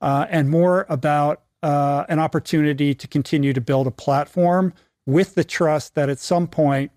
uh, 0.00 0.26
and 0.30 0.50
more 0.50 0.86
about 0.88 1.42
uh, 1.62 2.04
an 2.08 2.18
opportunity 2.18 2.94
to 2.94 3.08
continue 3.08 3.52
to 3.52 3.60
build 3.60 3.86
a 3.86 3.90
platform 3.90 4.72
with 5.06 5.34
the 5.34 5.44
trust 5.44 5.94
that 5.94 6.08
at 6.08 6.18
some 6.18 6.46
point 6.46 6.92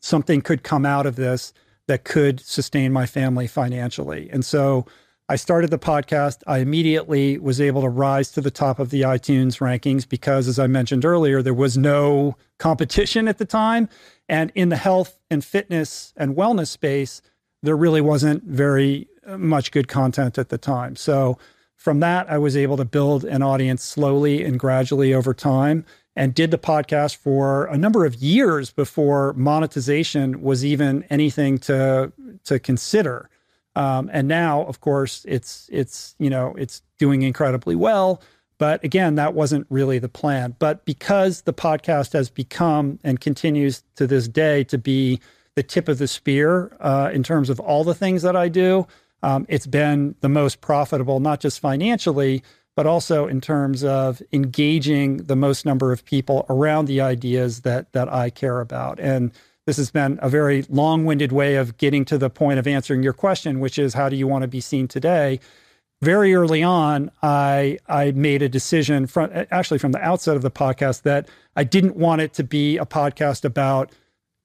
something 0.00 0.40
could 0.40 0.62
come 0.62 0.84
out 0.84 1.06
of 1.06 1.16
this 1.16 1.52
that 1.86 2.04
could 2.04 2.40
sustain 2.40 2.92
my 2.92 3.06
family 3.06 3.46
financially. 3.46 4.28
And 4.32 4.44
so 4.44 4.86
I 5.28 5.34
started 5.34 5.70
the 5.70 5.78
podcast. 5.78 6.42
I 6.46 6.58
immediately 6.58 7.36
was 7.38 7.60
able 7.60 7.82
to 7.82 7.88
rise 7.88 8.30
to 8.32 8.40
the 8.40 8.50
top 8.50 8.78
of 8.78 8.90
the 8.90 9.02
iTunes 9.02 9.58
rankings 9.58 10.08
because, 10.08 10.46
as 10.46 10.60
I 10.60 10.68
mentioned 10.68 11.04
earlier, 11.04 11.42
there 11.42 11.52
was 11.52 11.76
no 11.76 12.36
competition 12.58 13.26
at 13.26 13.38
the 13.38 13.44
time. 13.44 13.88
And 14.28 14.52
in 14.54 14.68
the 14.68 14.76
health 14.76 15.18
and 15.28 15.44
fitness 15.44 16.12
and 16.16 16.36
wellness 16.36 16.68
space, 16.68 17.22
there 17.60 17.76
really 17.76 18.00
wasn't 18.00 18.44
very 18.44 19.08
uh, 19.26 19.36
much 19.36 19.72
good 19.72 19.88
content 19.88 20.38
at 20.38 20.48
the 20.48 20.58
time. 20.58 20.94
So 20.94 21.38
from 21.74 21.98
that, 22.00 22.30
I 22.30 22.38
was 22.38 22.56
able 22.56 22.76
to 22.76 22.84
build 22.84 23.24
an 23.24 23.42
audience 23.42 23.82
slowly 23.82 24.44
and 24.44 24.60
gradually 24.60 25.12
over 25.12 25.34
time 25.34 25.84
and 26.14 26.34
did 26.34 26.52
the 26.52 26.58
podcast 26.58 27.16
for 27.16 27.66
a 27.66 27.76
number 27.76 28.04
of 28.04 28.14
years 28.14 28.70
before 28.70 29.32
monetization 29.34 30.40
was 30.40 30.64
even 30.64 31.04
anything 31.10 31.58
to 31.58 32.12
to 32.44 32.58
consider. 32.60 33.28
Um, 33.76 34.10
and 34.12 34.26
now, 34.26 34.62
of 34.62 34.80
course, 34.80 35.24
it's 35.28 35.68
it's 35.70 36.16
you 36.18 36.30
know 36.30 36.54
it's 36.58 36.82
doing 36.98 37.22
incredibly 37.22 37.76
well. 37.76 38.22
But 38.58 38.82
again, 38.82 39.16
that 39.16 39.34
wasn't 39.34 39.66
really 39.68 39.98
the 39.98 40.08
plan. 40.08 40.56
But 40.58 40.86
because 40.86 41.42
the 41.42 41.52
podcast 41.52 42.14
has 42.14 42.30
become 42.30 42.98
and 43.04 43.20
continues 43.20 43.84
to 43.96 44.06
this 44.06 44.28
day 44.28 44.64
to 44.64 44.78
be 44.78 45.20
the 45.56 45.62
tip 45.62 45.88
of 45.88 45.98
the 45.98 46.08
spear 46.08 46.74
uh, 46.80 47.10
in 47.12 47.22
terms 47.22 47.50
of 47.50 47.60
all 47.60 47.84
the 47.84 47.94
things 47.94 48.22
that 48.22 48.34
I 48.34 48.48
do, 48.48 48.86
um, 49.22 49.44
it's 49.48 49.66
been 49.66 50.14
the 50.20 50.28
most 50.30 50.62
profitable, 50.62 51.20
not 51.20 51.40
just 51.40 51.60
financially, 51.60 52.42
but 52.76 52.86
also 52.86 53.26
in 53.26 53.42
terms 53.42 53.84
of 53.84 54.22
engaging 54.32 55.18
the 55.18 55.36
most 55.36 55.66
number 55.66 55.92
of 55.92 56.04
people 56.04 56.46
around 56.48 56.86
the 56.86 57.02
ideas 57.02 57.60
that 57.62 57.92
that 57.92 58.10
I 58.10 58.30
care 58.30 58.60
about. 58.60 58.98
And 59.00 59.32
this 59.66 59.76
has 59.76 59.90
been 59.90 60.18
a 60.22 60.28
very 60.28 60.64
long-winded 60.68 61.32
way 61.32 61.56
of 61.56 61.76
getting 61.76 62.04
to 62.06 62.16
the 62.16 62.30
point 62.30 62.58
of 62.58 62.66
answering 62.66 63.02
your 63.02 63.12
question, 63.12 63.60
which 63.60 63.78
is 63.78 63.94
how 63.94 64.08
do 64.08 64.16
you 64.16 64.26
want 64.26 64.42
to 64.42 64.48
be 64.48 64.60
seen 64.60 64.86
today? 64.88 65.40
Very 66.02 66.34
early 66.34 66.62
on, 66.62 67.10
I 67.22 67.78
I 67.88 68.12
made 68.12 68.42
a 68.42 68.48
decision 68.48 69.06
from 69.06 69.30
actually 69.50 69.78
from 69.78 69.92
the 69.92 70.02
outset 70.02 70.36
of 70.36 70.42
the 70.42 70.50
podcast 70.50 71.02
that 71.02 71.28
I 71.56 71.64
didn't 71.64 71.96
want 71.96 72.20
it 72.20 72.32
to 72.34 72.44
be 72.44 72.76
a 72.76 72.84
podcast 72.84 73.44
about 73.44 73.90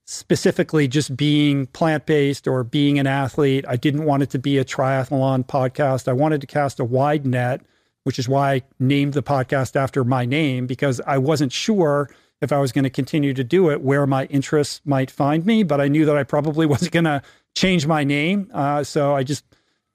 specifically 0.06 0.88
just 0.88 1.16
being 1.16 1.68
plant 1.68 2.06
based 2.06 2.48
or 2.48 2.64
being 2.64 3.00
an 3.00 3.06
athlete. 3.06 3.66
I 3.68 3.76
didn't 3.76 4.06
want 4.06 4.24
it 4.24 4.30
to 4.32 4.40
be 4.40 4.58
a 4.58 4.66
triathlon 4.66 5.46
podcast. 5.46 6.08
I 6.08 6.14
wanted 6.14 6.42
to 6.42 6.48
cast 6.48 6.80
a 6.80 6.86
wide 6.86 7.26
net, 7.26 7.62
which 8.06 8.18
is 8.18 8.28
why 8.28 8.54
I 8.54 8.62
named 8.80 9.14
the 9.14 9.24
podcast 9.24 9.76
after 9.76 10.04
my 10.04 10.26
name 10.26 10.68
because 10.68 11.00
I 11.06 11.18
wasn't 11.18 11.52
sure 11.52 12.10
if 12.42 12.52
I 12.52 12.60
was 12.60 12.72
going 12.72 12.84
to 12.84 12.90
continue 12.90 13.34
to 13.34 13.44
do 13.44 13.70
it 13.70 13.82
where 13.82 14.08
my 14.08 14.26
interests 14.26 14.82
might 14.84 15.12
find 15.12 15.46
me, 15.46 15.64
but 15.64 15.80
I 15.80 15.88
knew 15.88 16.06
that 16.06 16.18
I 16.18 16.24
probably 16.24 16.66
wasn't 16.68 16.92
going 16.92 17.06
to 17.06 17.22
change 17.56 17.86
my 17.86 18.04
name. 18.04 18.50
Uh, 18.54 18.84
so 18.84 19.16
I 19.16 19.24
just 19.24 19.46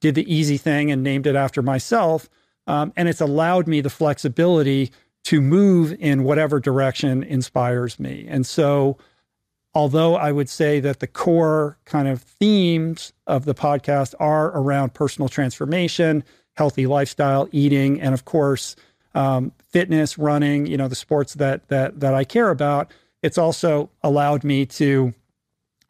did 0.01 0.15
the 0.15 0.33
easy 0.33 0.57
thing 0.57 0.91
and 0.91 1.03
named 1.03 1.27
it 1.27 1.37
after 1.37 1.63
myself. 1.63 2.29
Um, 2.67 2.93
and 2.97 3.09
it's 3.09 3.21
allowed 3.21 3.67
me 3.67 3.81
the 3.81 3.91
flexibility 3.91 4.93
to 5.25 5.41
move 5.41 5.93
in 5.99 6.25
whatever 6.25 6.61
direction 6.61 7.23
inspires 7.23 7.99
me. 7.99 8.27
And 8.29 8.47
so, 8.47 8.97
although 9.75 10.15
I 10.15 10.31
would 10.31 10.49
say 10.49 10.81
that 10.81 11.01
the 11.01 11.07
core 11.07 11.79
kind 11.85 12.07
of 12.09 12.23
themes 12.23 13.13
of 13.27 13.45
the 13.45 13.55
podcast 13.55 14.15
are 14.21 14.57
around 14.57 14.95
personal 14.95 15.29
transformation, 15.29 16.23
healthy 16.57 16.87
lifestyle, 16.87 17.49
eating, 17.53 18.01
and 18.01 18.15
of 18.15 18.25
course, 18.25 18.77
um, 19.17 19.51
fitness, 19.71 20.19
running, 20.19 20.67
you 20.67 20.77
know, 20.77 20.89
the 20.89 20.95
sports 20.95 21.35
that 21.35 21.67
that 21.69 22.01
that 22.01 22.15
I 22.15 22.23
care 22.23 22.51
about. 22.51 22.93
It's 23.23 23.39
also 23.39 23.91
allowed 24.03 24.45
me 24.45 24.67
to 24.67 25.15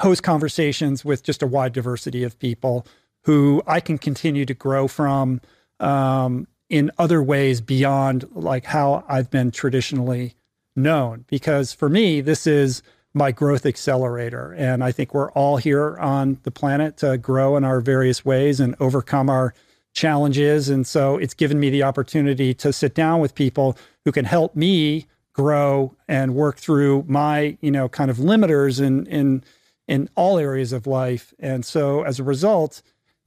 host 0.00 0.22
conversations 0.22 1.04
with 1.04 1.22
just 1.22 1.42
a 1.42 1.46
wide 1.46 1.72
diversity 1.72 2.22
of 2.22 2.38
people 2.38 2.86
who 3.24 3.62
I 3.66 3.80
can 3.80 3.98
continue 3.98 4.46
to 4.46 4.54
grow 4.54 4.86
from 4.86 5.40
um, 5.80 6.46
in 6.70 6.92
other 6.98 7.22
ways 7.22 7.60
beyond 7.60 8.28
like 8.32 8.64
how 8.64 9.04
I've 9.08 9.30
been 9.30 9.50
traditionally 9.50 10.36
known. 10.76 11.24
Because 11.26 11.72
for 11.72 11.88
me, 11.88 12.20
this 12.20 12.46
is 12.46 12.82
my 13.12 13.32
growth 13.32 13.66
accelerator. 13.66 14.52
And 14.52 14.84
I 14.84 14.92
think 14.92 15.12
we're 15.12 15.32
all 15.32 15.56
here 15.56 15.96
on 15.98 16.38
the 16.44 16.50
planet 16.52 16.98
to 16.98 17.18
grow 17.18 17.56
in 17.56 17.64
our 17.64 17.80
various 17.80 18.24
ways 18.24 18.60
and 18.60 18.76
overcome 18.78 19.28
our 19.28 19.52
challenges. 19.96 20.68
And 20.68 20.86
so 20.86 21.16
it's 21.16 21.34
given 21.34 21.58
me 21.58 21.70
the 21.70 21.82
opportunity 21.82 22.54
to 22.54 22.72
sit 22.72 22.94
down 22.94 23.20
with 23.20 23.34
people 23.34 23.76
who 24.04 24.12
can 24.12 24.24
help 24.24 24.54
me 24.54 25.06
grow 25.32 25.94
and 26.06 26.34
work 26.34 26.58
through 26.58 27.04
my, 27.08 27.58
you 27.60 27.70
know, 27.70 27.88
kind 27.88 28.10
of 28.10 28.18
limiters 28.18 28.80
in 28.80 29.06
in 29.06 29.42
in 29.88 30.08
all 30.14 30.38
areas 30.38 30.72
of 30.72 30.86
life. 30.86 31.32
And 31.38 31.64
so 31.64 32.02
as 32.02 32.20
a 32.20 32.24
result, 32.24 32.82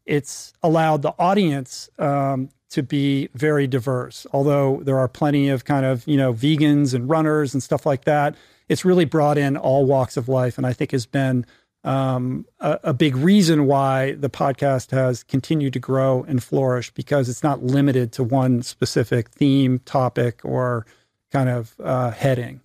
it's 0.06 0.54
allowed 0.64 1.02
the 1.02 1.14
audience 1.18 1.90
um, 1.98 2.50
to 2.70 2.84
be 2.84 3.30
very 3.34 3.68
diverse. 3.68 4.28
Although 4.32 4.82
there 4.84 5.00
are 5.00 5.08
plenty 5.08 5.50
of 5.50 5.66
kind 5.66 5.86
of, 5.86 6.06
you 6.08 6.18
know, 6.18 6.34
vegans 6.34 6.94
and 6.94 7.10
runners 7.10 7.54
and 7.54 7.64
stuff 7.64 7.86
like 7.86 8.06
that 8.06 8.36
it's 8.70 8.86
really 8.86 9.06
brought 9.06 9.38
in 9.38 9.58
all 9.58 9.86
walks 9.86 10.16
of 10.16 10.30
life, 10.30 10.58
and 10.58 10.66
I 10.66 10.74
think 10.74 10.92
has 10.92 11.08
been 11.08 11.46
um, 11.84 12.46
a, 12.60 12.80
a, 12.84 12.94
big 12.94 13.16
reason 13.16 13.66
why 13.66 14.14
the 14.14 14.30
podcast 14.30 14.92
has 14.92 15.24
continued 15.24 15.74
to 15.74 15.80
grow 15.80 16.24
and 16.24 16.44
flourish 16.44 16.92
because 16.92 17.30
it's 17.30 17.42
not 17.42 17.64
limited 17.64 18.12
to 18.14 18.24
one 18.24 18.64
specific 18.64 19.30
theme, 19.30 19.80
topic, 19.80 20.42
or 20.44 20.86
kind 21.32 21.48
of 21.48 21.76
uh, 21.82 22.12
heading. 22.12 22.60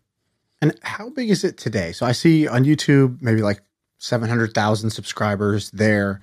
And 0.61 0.77
how 0.83 1.11
big 1.11 1.31
is 1.31 1.45
it 1.45 1.59
today? 1.59 1.93
So 1.93 2.07
I 2.07 2.13
see 2.13 2.49
on 2.49 2.65
YouTube 2.65 3.23
maybe 3.23 3.43
like 3.43 3.61
700,000 3.99 4.91
subscribers 4.91 5.71
there 5.71 6.21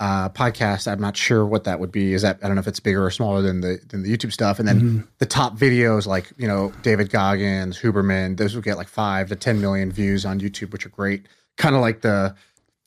uh, 0.00 0.30
podcast. 0.30 0.90
I'm 0.90 1.00
not 1.00 1.16
sure 1.16 1.44
what 1.44 1.64
that 1.64 1.78
would 1.78 1.92
be. 1.92 2.14
Is 2.14 2.22
that 2.22 2.38
I 2.42 2.46
don't 2.46 2.56
know 2.56 2.60
if 2.60 2.66
it's 2.66 2.80
bigger 2.80 3.04
or 3.04 3.10
smaller 3.10 3.42
than 3.42 3.60
the 3.60 3.78
than 3.88 4.02
the 4.02 4.16
YouTube 4.16 4.32
stuff. 4.32 4.58
And 4.58 4.66
then 4.66 4.80
mm-hmm. 4.80 5.00
the 5.18 5.26
top 5.26 5.58
videos 5.58 6.06
like 6.06 6.32
you 6.38 6.48
know 6.48 6.72
David 6.82 7.10
Goggins, 7.10 7.78
Huberman, 7.78 8.38
those 8.38 8.54
will 8.54 8.62
get 8.62 8.78
like 8.78 8.88
five 8.88 9.28
to 9.28 9.36
ten 9.36 9.60
million 9.60 9.92
views 9.92 10.24
on 10.24 10.40
YouTube, 10.40 10.72
which 10.72 10.86
are 10.86 10.90
great. 10.90 11.26
Kind 11.60 11.74
of 11.74 11.82
like 11.82 12.00
the 12.00 12.34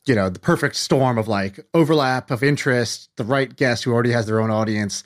you 0.04 0.16
know 0.16 0.28
the 0.28 0.40
perfect 0.40 0.74
storm 0.74 1.16
of 1.16 1.28
like 1.28 1.60
overlap 1.74 2.32
of 2.32 2.42
interest, 2.42 3.08
the 3.16 3.24
right 3.24 3.54
guest 3.54 3.84
who 3.84 3.92
already 3.92 4.10
has 4.10 4.26
their 4.26 4.40
own 4.40 4.50
audience. 4.50 5.04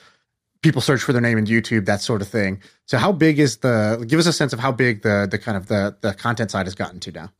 People 0.62 0.80
search 0.80 1.02
for 1.02 1.12
their 1.12 1.20
name 1.20 1.36
in 1.36 1.44
YouTube, 1.44 1.84
that 1.84 2.00
sort 2.00 2.22
of 2.22 2.28
thing. 2.28 2.60
So, 2.86 2.96
how 2.96 3.12
big 3.12 3.38
is 3.38 3.58
the? 3.58 4.02
Give 4.08 4.18
us 4.18 4.26
a 4.26 4.32
sense 4.32 4.54
of 4.54 4.58
how 4.58 4.72
big 4.72 5.02
the 5.02 5.28
the 5.30 5.38
kind 5.38 5.58
of 5.58 5.66
the 5.66 5.94
the 6.00 6.14
content 6.14 6.50
side 6.50 6.64
has 6.64 6.74
gotten 6.74 6.98
to 7.00 7.12
now. 7.12 7.30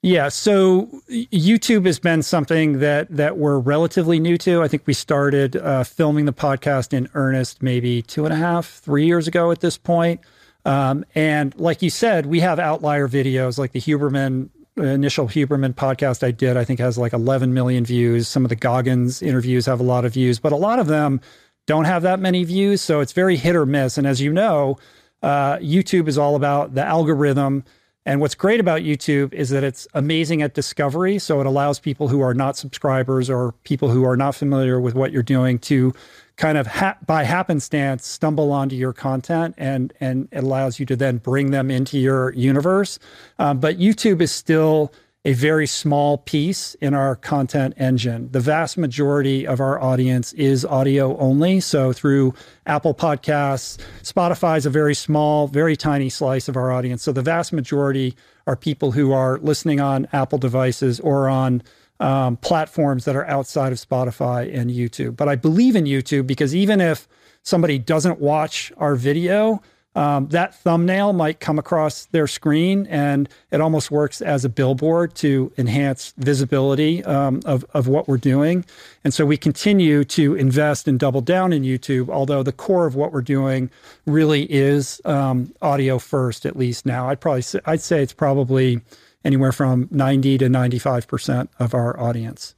Yeah, 0.00 0.28
so 0.28 0.88
YouTube 1.10 1.84
has 1.84 1.98
been 1.98 2.22
something 2.22 2.78
that 2.78 3.14
that 3.14 3.36
we're 3.36 3.58
relatively 3.58 4.18
new 4.18 4.38
to. 4.38 4.62
I 4.62 4.68
think 4.68 4.84
we 4.86 4.94
started 4.94 5.56
uh, 5.56 5.84
filming 5.84 6.24
the 6.24 6.32
podcast 6.32 6.94
in 6.94 7.10
earnest 7.12 7.62
maybe 7.62 8.00
two 8.00 8.24
and 8.24 8.32
a 8.32 8.38
half, 8.38 8.66
three 8.66 9.04
years 9.04 9.28
ago 9.28 9.50
at 9.50 9.60
this 9.60 9.76
point. 9.76 10.22
Um, 10.64 11.04
and 11.14 11.54
like 11.58 11.82
you 11.82 11.90
said, 11.90 12.26
we 12.26 12.40
have 12.40 12.58
outlier 12.58 13.06
videos 13.06 13.58
like 13.58 13.72
the 13.72 13.80
Huberman 13.80 14.50
initial 14.86 15.28
Huberman 15.28 15.74
podcast 15.74 16.22
I 16.22 16.30
did. 16.30 16.56
I 16.56 16.64
think 16.64 16.80
has 16.80 16.98
like 16.98 17.12
11 17.12 17.54
million 17.54 17.84
views. 17.84 18.28
Some 18.28 18.44
of 18.44 18.48
the 18.48 18.56
Goggins 18.56 19.22
interviews 19.22 19.66
have 19.66 19.80
a 19.80 19.84
lot 19.84 20.04
of 20.04 20.14
views, 20.14 20.38
but 20.38 20.52
a 20.52 20.56
lot 20.56 20.78
of 20.78 20.86
them 20.86 21.20
don't 21.66 21.84
have 21.84 22.02
that 22.02 22.20
many 22.20 22.44
views. 22.44 22.80
So 22.80 23.00
it's 23.00 23.12
very 23.12 23.36
hit 23.36 23.56
or 23.56 23.66
miss. 23.66 23.98
And 23.98 24.06
as 24.06 24.20
you 24.20 24.32
know, 24.32 24.78
uh, 25.22 25.56
YouTube 25.58 26.08
is 26.08 26.16
all 26.16 26.36
about 26.36 26.74
the 26.74 26.84
algorithm 26.84 27.64
And 28.06 28.22
what's 28.22 28.34
great 28.34 28.58
about 28.58 28.80
YouTube 28.80 29.34
is 29.34 29.50
that 29.50 29.62
it's 29.62 29.86
amazing 29.92 30.40
at 30.40 30.54
discovery. 30.54 31.18
So 31.18 31.40
it 31.40 31.46
allows 31.46 31.78
people 31.78 32.08
who 32.08 32.22
are 32.22 32.32
not 32.32 32.56
subscribers 32.56 33.28
or 33.28 33.52
people 33.64 33.90
who 33.90 34.02
are 34.04 34.16
not 34.16 34.34
familiar 34.34 34.80
with 34.80 34.94
what 34.94 35.12
you're 35.12 35.22
doing 35.22 35.58
to 35.60 35.92
kind 36.38 36.56
of 36.56 36.66
ha- 36.66 36.96
by 37.04 37.24
happenstance 37.24 38.06
stumble 38.06 38.52
onto 38.52 38.76
your 38.76 38.92
content 38.92 39.54
and 39.58 39.92
and 40.00 40.28
it 40.32 40.42
allows 40.42 40.80
you 40.80 40.86
to 40.86 40.96
then 40.96 41.18
bring 41.18 41.50
them 41.50 41.70
into 41.70 41.98
your 41.98 42.32
universe. 42.32 42.98
Um, 43.38 43.58
but 43.58 43.78
YouTube 43.78 44.22
is 44.22 44.32
still 44.32 44.92
a 45.24 45.32
very 45.32 45.66
small 45.66 46.18
piece 46.18 46.74
in 46.76 46.94
our 46.94 47.16
content 47.16 47.74
engine. 47.76 48.30
The 48.30 48.40
vast 48.40 48.78
majority 48.78 49.46
of 49.46 49.60
our 49.60 49.80
audience 49.80 50.32
is 50.34 50.64
audio 50.64 51.16
only. 51.18 51.60
So 51.60 51.92
through 51.92 52.34
Apple 52.66 52.94
Podcasts, 52.94 53.78
Spotify 54.02 54.58
is 54.58 54.66
a 54.66 54.70
very 54.70 54.94
small, 54.94 55.48
very 55.48 55.76
tiny 55.76 56.08
slice 56.08 56.48
of 56.48 56.56
our 56.56 56.70
audience. 56.70 57.02
So 57.02 57.12
the 57.12 57.22
vast 57.22 57.52
majority 57.52 58.14
are 58.46 58.56
people 58.56 58.92
who 58.92 59.12
are 59.12 59.38
listening 59.38 59.80
on 59.80 60.06
Apple 60.12 60.38
devices 60.38 61.00
or 61.00 61.28
on 61.28 61.62
um, 62.00 62.36
platforms 62.36 63.04
that 63.04 63.16
are 63.16 63.26
outside 63.26 63.72
of 63.72 63.78
Spotify 63.78 64.54
and 64.56 64.70
YouTube. 64.70 65.16
But 65.16 65.28
I 65.28 65.34
believe 65.34 65.74
in 65.74 65.84
YouTube 65.84 66.28
because 66.28 66.54
even 66.54 66.80
if 66.80 67.08
somebody 67.42 67.78
doesn't 67.78 68.20
watch 68.20 68.72
our 68.76 68.94
video, 68.94 69.60
um, 69.94 70.28
that 70.28 70.54
thumbnail 70.54 71.12
might 71.12 71.40
come 71.40 71.58
across 71.58 72.06
their 72.06 72.26
screen 72.26 72.86
and 72.86 73.28
it 73.50 73.60
almost 73.60 73.90
works 73.90 74.20
as 74.20 74.44
a 74.44 74.48
billboard 74.48 75.14
to 75.16 75.52
enhance 75.58 76.14
visibility 76.18 77.02
um, 77.04 77.40
of, 77.44 77.64
of 77.74 77.88
what 77.88 78.06
we're 78.06 78.16
doing. 78.16 78.64
And 79.02 79.12
so 79.12 79.26
we 79.26 79.36
continue 79.36 80.04
to 80.04 80.34
invest 80.36 80.86
and 80.86 81.00
double 81.00 81.20
down 81.20 81.52
in 81.52 81.62
YouTube, 81.62 82.10
although 82.10 82.42
the 82.42 82.52
core 82.52 82.86
of 82.86 82.94
what 82.94 83.12
we're 83.12 83.22
doing 83.22 83.70
really 84.06 84.44
is 84.52 85.00
um, 85.04 85.52
audio 85.62 85.98
first, 85.98 86.46
at 86.46 86.56
least 86.56 86.86
now. 86.86 87.08
I'd 87.08 87.20
probably 87.20 87.42
say, 87.42 87.60
I'd 87.64 87.80
say 87.80 88.02
it's 88.02 88.12
probably 88.12 88.80
anywhere 89.24 89.52
from 89.52 89.88
90 89.90 90.38
to 90.38 90.46
95% 90.46 91.48
of 91.58 91.74
our 91.74 91.98
audience. 91.98 92.54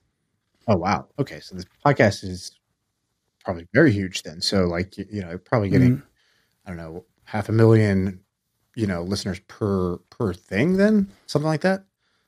Oh, 0.69 0.77
wow. 0.77 1.07
Okay. 1.19 1.41
So 1.41 1.57
this 1.57 1.65
podcast 1.87 2.23
is 2.23 2.53
probably 3.45 3.67
very 3.73 3.93
huge 3.93 4.25
then. 4.25 4.43
So, 4.43 4.67
like, 4.67 4.99
you 4.99 5.23
know, 5.23 5.39
probably 5.39 5.71
getting, 5.71 5.97
mm-hmm. 5.97 6.67
I 6.67 6.71
don't 6.71 6.77
know, 6.77 7.05
half 7.31 7.49
a 7.49 7.53
million, 7.53 8.21
you 8.75 8.87
know, 8.87 9.03
listeners 9.03 9.41
per 9.49 9.97
per 10.11 10.35
thing 10.35 10.77
then? 10.77 11.09
Something 11.27 11.49
like 11.49 11.61
that? 11.61 11.85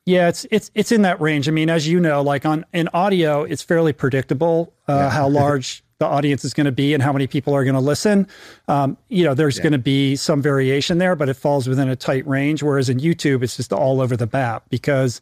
Yeah, 0.06 0.28
it's 0.28 0.46
it's 0.50 0.70
it's 0.74 0.92
in 0.92 1.02
that 1.02 1.20
range. 1.20 1.48
I 1.48 1.52
mean, 1.52 1.70
as 1.70 1.86
you 1.86 2.00
know, 2.00 2.22
like 2.22 2.46
on 2.46 2.64
in 2.72 2.88
audio, 2.94 3.42
it's 3.42 3.62
fairly 3.62 3.92
predictable 3.92 4.72
uh, 4.88 4.94
yeah. 4.94 5.10
how 5.10 5.28
large 5.42 5.84
the 5.98 6.06
audience 6.06 6.44
is 6.44 6.52
going 6.54 6.64
to 6.66 6.72
be 6.72 6.94
and 6.94 7.02
how 7.02 7.12
many 7.12 7.28
people 7.28 7.54
are 7.54 7.62
going 7.64 7.74
to 7.74 7.80
listen. 7.80 8.26
Um, 8.66 8.96
you 9.08 9.24
know, 9.24 9.34
there's 9.34 9.58
yeah. 9.58 9.62
going 9.62 9.72
to 9.72 9.78
be 9.78 10.16
some 10.16 10.42
variation 10.42 10.98
there, 10.98 11.14
but 11.14 11.28
it 11.28 11.34
falls 11.34 11.68
within 11.68 11.88
a 11.88 11.94
tight 11.94 12.26
range. 12.26 12.62
Whereas 12.62 12.88
in 12.88 12.98
YouTube, 12.98 13.42
it's 13.42 13.56
just 13.56 13.72
all 13.72 14.00
over 14.00 14.16
the 14.16 14.28
map 14.32 14.64
because 14.68 15.20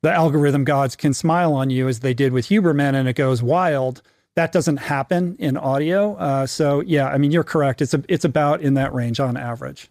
the 0.00 0.10
algorithm 0.10 0.64
gods 0.64 0.96
can 0.96 1.12
smile 1.12 1.52
on 1.52 1.68
you 1.68 1.86
as 1.86 2.00
they 2.00 2.14
did 2.14 2.32
with 2.32 2.46
Huberman, 2.48 2.94
and 2.94 3.08
it 3.08 3.16
goes 3.16 3.42
wild. 3.42 4.02
That 4.34 4.52
doesn't 4.52 4.78
happen 4.78 5.36
in 5.38 5.56
audio. 5.56 6.14
Uh, 6.14 6.46
so 6.46 6.80
yeah, 6.80 7.08
I 7.08 7.18
mean, 7.18 7.30
you're 7.32 7.44
correct. 7.44 7.82
It's 7.82 7.92
a, 7.92 8.02
it's 8.08 8.24
about 8.24 8.62
in 8.62 8.74
that 8.74 8.94
range 8.94 9.20
on 9.20 9.36
average. 9.36 9.90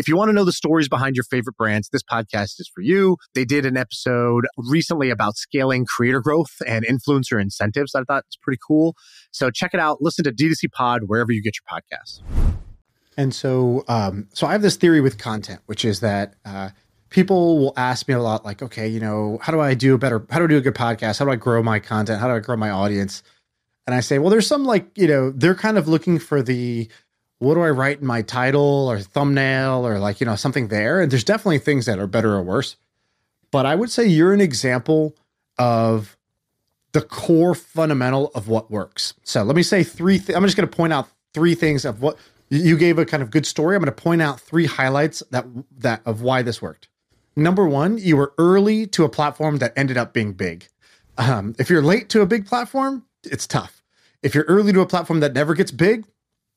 If 0.00 0.08
you 0.08 0.16
want 0.16 0.30
to 0.30 0.32
know 0.32 0.44
the 0.44 0.52
stories 0.52 0.88
behind 0.88 1.14
your 1.14 1.24
favorite 1.24 1.58
brands, 1.58 1.90
this 1.90 2.02
podcast 2.02 2.58
is 2.58 2.70
for 2.74 2.80
you. 2.80 3.18
They 3.34 3.44
did 3.44 3.66
an 3.66 3.76
episode 3.76 4.46
recently 4.56 5.10
about 5.10 5.36
scaling 5.36 5.84
creator 5.84 6.22
growth 6.22 6.62
and 6.66 6.86
influencer 6.86 7.38
incentives. 7.38 7.94
I 7.94 8.04
thought 8.04 8.24
it's 8.26 8.36
pretty 8.36 8.58
cool. 8.66 8.96
So 9.30 9.50
check 9.50 9.74
it 9.74 9.78
out. 9.78 10.00
Listen 10.00 10.24
to 10.24 10.32
D2C 10.32 10.72
Pod 10.72 11.02
wherever 11.04 11.32
you 11.32 11.42
get 11.42 11.52
your 11.56 11.80
podcasts. 11.80 12.22
And 13.18 13.34
so, 13.34 13.84
um, 13.88 14.26
so 14.32 14.46
I 14.46 14.52
have 14.52 14.62
this 14.62 14.76
theory 14.76 15.02
with 15.02 15.18
content, 15.18 15.60
which 15.66 15.84
is 15.84 16.00
that 16.00 16.32
uh, 16.46 16.70
people 17.10 17.58
will 17.58 17.74
ask 17.76 18.08
me 18.08 18.14
a 18.14 18.22
lot, 18.22 18.42
like, 18.42 18.62
okay, 18.62 18.88
you 18.88 19.00
know, 19.00 19.38
how 19.42 19.52
do 19.52 19.60
I 19.60 19.74
do 19.74 19.94
a 19.94 19.98
better, 19.98 20.24
how 20.30 20.38
do 20.38 20.44
I 20.44 20.48
do 20.48 20.56
a 20.56 20.62
good 20.62 20.74
podcast? 20.74 21.18
How 21.18 21.26
do 21.26 21.30
I 21.30 21.36
grow 21.36 21.62
my 21.62 21.78
content? 21.78 22.22
How 22.22 22.28
do 22.28 22.32
I 22.32 22.38
grow 22.38 22.56
my 22.56 22.70
audience? 22.70 23.22
And 23.86 23.94
I 23.94 24.00
say, 24.00 24.18
well, 24.18 24.30
there's 24.30 24.46
some 24.46 24.64
like, 24.64 24.96
you 24.96 25.08
know, 25.08 25.30
they're 25.30 25.54
kind 25.54 25.76
of 25.76 25.88
looking 25.88 26.18
for 26.18 26.40
the 26.40 26.88
what 27.40 27.54
do 27.54 27.62
I 27.62 27.70
write 27.70 28.00
in 28.00 28.06
my 28.06 28.22
title 28.22 28.88
or 28.90 29.00
thumbnail 29.00 29.86
or 29.86 29.98
like, 29.98 30.20
you 30.20 30.26
know, 30.26 30.36
something 30.36 30.68
there. 30.68 31.00
And 31.00 31.10
there's 31.10 31.24
definitely 31.24 31.58
things 31.58 31.86
that 31.86 31.98
are 31.98 32.06
better 32.06 32.34
or 32.34 32.42
worse. 32.42 32.76
But 33.50 33.66
I 33.66 33.74
would 33.74 33.90
say 33.90 34.06
you're 34.06 34.34
an 34.34 34.42
example 34.42 35.16
of 35.58 36.16
the 36.92 37.00
core 37.00 37.54
fundamental 37.54 38.30
of 38.34 38.48
what 38.48 38.70
works. 38.70 39.14
So 39.24 39.42
let 39.42 39.56
me 39.56 39.62
say 39.62 39.82
three. 39.82 40.18
Th- 40.18 40.36
I'm 40.36 40.44
just 40.44 40.56
going 40.56 40.68
to 40.68 40.76
point 40.76 40.92
out 40.92 41.08
three 41.32 41.54
things 41.54 41.84
of 41.84 42.02
what 42.02 42.18
you 42.50 42.76
gave 42.76 42.98
a 42.98 43.06
kind 43.06 43.22
of 43.22 43.30
good 43.30 43.46
story. 43.46 43.74
I'm 43.74 43.82
going 43.82 43.94
to 43.94 44.02
point 44.02 44.20
out 44.20 44.38
three 44.38 44.66
highlights 44.66 45.22
that 45.30 45.46
that 45.78 46.02
of 46.04 46.20
why 46.20 46.42
this 46.42 46.60
worked. 46.60 46.88
Number 47.36 47.66
one, 47.66 47.96
you 47.96 48.16
were 48.16 48.34
early 48.36 48.86
to 48.88 49.04
a 49.04 49.08
platform 49.08 49.58
that 49.58 49.72
ended 49.76 49.96
up 49.96 50.12
being 50.12 50.34
big. 50.34 50.66
Um, 51.16 51.54
if 51.58 51.70
you're 51.70 51.82
late 51.82 52.10
to 52.10 52.20
a 52.20 52.26
big 52.26 52.46
platform, 52.46 53.06
it's 53.24 53.46
tough. 53.46 53.82
If 54.22 54.34
you're 54.34 54.44
early 54.44 54.72
to 54.72 54.80
a 54.80 54.86
platform 54.86 55.20
that 55.20 55.32
never 55.32 55.54
gets 55.54 55.70
big, 55.70 56.04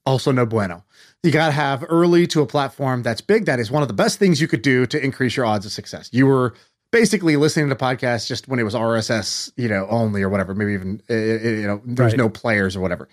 also 0.05 0.31
no 0.31 0.45
bueno. 0.45 0.83
You 1.23 1.31
got 1.31 1.47
to 1.47 1.53
have 1.53 1.85
early 1.87 2.27
to 2.27 2.41
a 2.41 2.45
platform 2.45 3.03
that's 3.03 3.21
big. 3.21 3.45
That 3.45 3.59
is 3.59 3.71
one 3.71 3.81
of 3.81 3.87
the 3.87 3.93
best 3.93 4.19
things 4.19 4.41
you 4.41 4.47
could 4.47 4.61
do 4.61 4.85
to 4.87 5.03
increase 5.03 5.37
your 5.37 5.45
odds 5.45 5.65
of 5.65 5.71
success. 5.71 6.09
You 6.11 6.27
were 6.27 6.53
basically 6.91 7.37
listening 7.37 7.69
to 7.69 7.75
podcasts 7.75 8.27
just 8.27 8.47
when 8.47 8.59
it 8.59 8.63
was 8.63 8.73
RSS, 8.73 9.51
you 9.55 9.67
know, 9.67 9.87
only 9.89 10.21
or 10.21 10.29
whatever. 10.29 10.53
Maybe 10.53 10.73
even 10.73 11.01
eh, 11.09 11.13
eh, 11.13 11.39
eh, 11.41 11.49
you 11.61 11.67
know 11.67 11.81
there's 11.85 12.13
right. 12.13 12.17
no 12.17 12.29
players 12.29 12.75
or 12.75 12.81
whatever. 12.81 13.09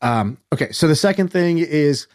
Um, 0.00 0.38
okay, 0.52 0.72
so 0.72 0.88
the 0.88 0.96
second 0.96 1.28
thing 1.28 1.58
is 1.58 2.06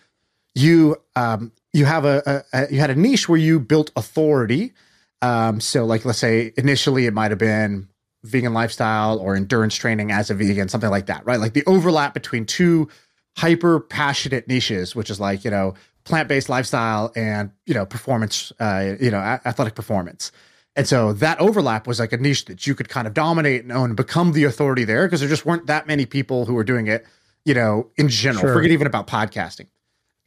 you 0.53 0.97
um, 1.15 1.51
you 1.73 1.85
have 1.85 2.05
a, 2.05 2.43
a, 2.53 2.61
a, 2.61 2.73
you 2.73 2.79
had 2.79 2.89
a 2.89 2.95
niche 2.95 3.27
where 3.27 3.39
you 3.39 3.59
built 3.59 3.91
authority. 3.95 4.73
Um, 5.21 5.59
so 5.59 5.85
like 5.85 6.05
let's 6.05 6.19
say 6.19 6.53
initially 6.57 7.05
it 7.05 7.13
might 7.13 7.31
have 7.31 7.39
been 7.39 7.87
vegan 8.23 8.53
lifestyle 8.53 9.19
or 9.19 9.35
endurance 9.35 9.75
training 9.75 10.11
as 10.11 10.29
a 10.29 10.33
vegan, 10.33 10.69
something 10.69 10.89
like 10.89 11.05
that, 11.07 11.25
right? 11.25 11.39
Like 11.39 11.53
the 11.53 11.63
overlap 11.65 12.13
between 12.13 12.45
two 12.45 12.89
hyper 13.37 13.79
passionate 13.79 14.47
niches, 14.47 14.95
which 14.95 15.09
is 15.09 15.19
like, 15.19 15.45
you 15.45 15.51
know, 15.51 15.75
plant 16.03 16.27
based 16.27 16.49
lifestyle 16.49 17.11
and, 17.15 17.51
you 17.65 17.73
know, 17.73 17.85
performance, 17.85 18.51
uh, 18.59 18.95
you 18.99 19.11
know, 19.11 19.19
a- 19.19 19.41
athletic 19.45 19.75
performance. 19.75 20.31
And 20.75 20.87
so 20.87 21.13
that 21.13 21.39
overlap 21.39 21.87
was 21.87 21.99
like 21.99 22.13
a 22.13 22.17
niche 22.17 22.45
that 22.45 22.67
you 22.67 22.75
could 22.75 22.89
kind 22.89 23.07
of 23.07 23.13
dominate 23.13 23.63
and 23.63 23.71
own 23.71 23.89
and 23.89 23.97
become 23.97 24.33
the 24.33 24.43
authority 24.43 24.83
there 24.83 25.05
because 25.07 25.19
there 25.19 25.29
just 25.29 25.45
weren't 25.45 25.67
that 25.67 25.87
many 25.87 26.05
people 26.05 26.45
who 26.45 26.53
were 26.53 26.63
doing 26.63 26.87
it, 26.87 27.05
you 27.45 27.53
know, 27.53 27.89
in 27.97 28.09
general. 28.09 28.41
Sure. 28.41 28.53
Forget 28.53 28.71
even 28.71 28.87
about 28.87 29.07
podcasting. 29.07 29.67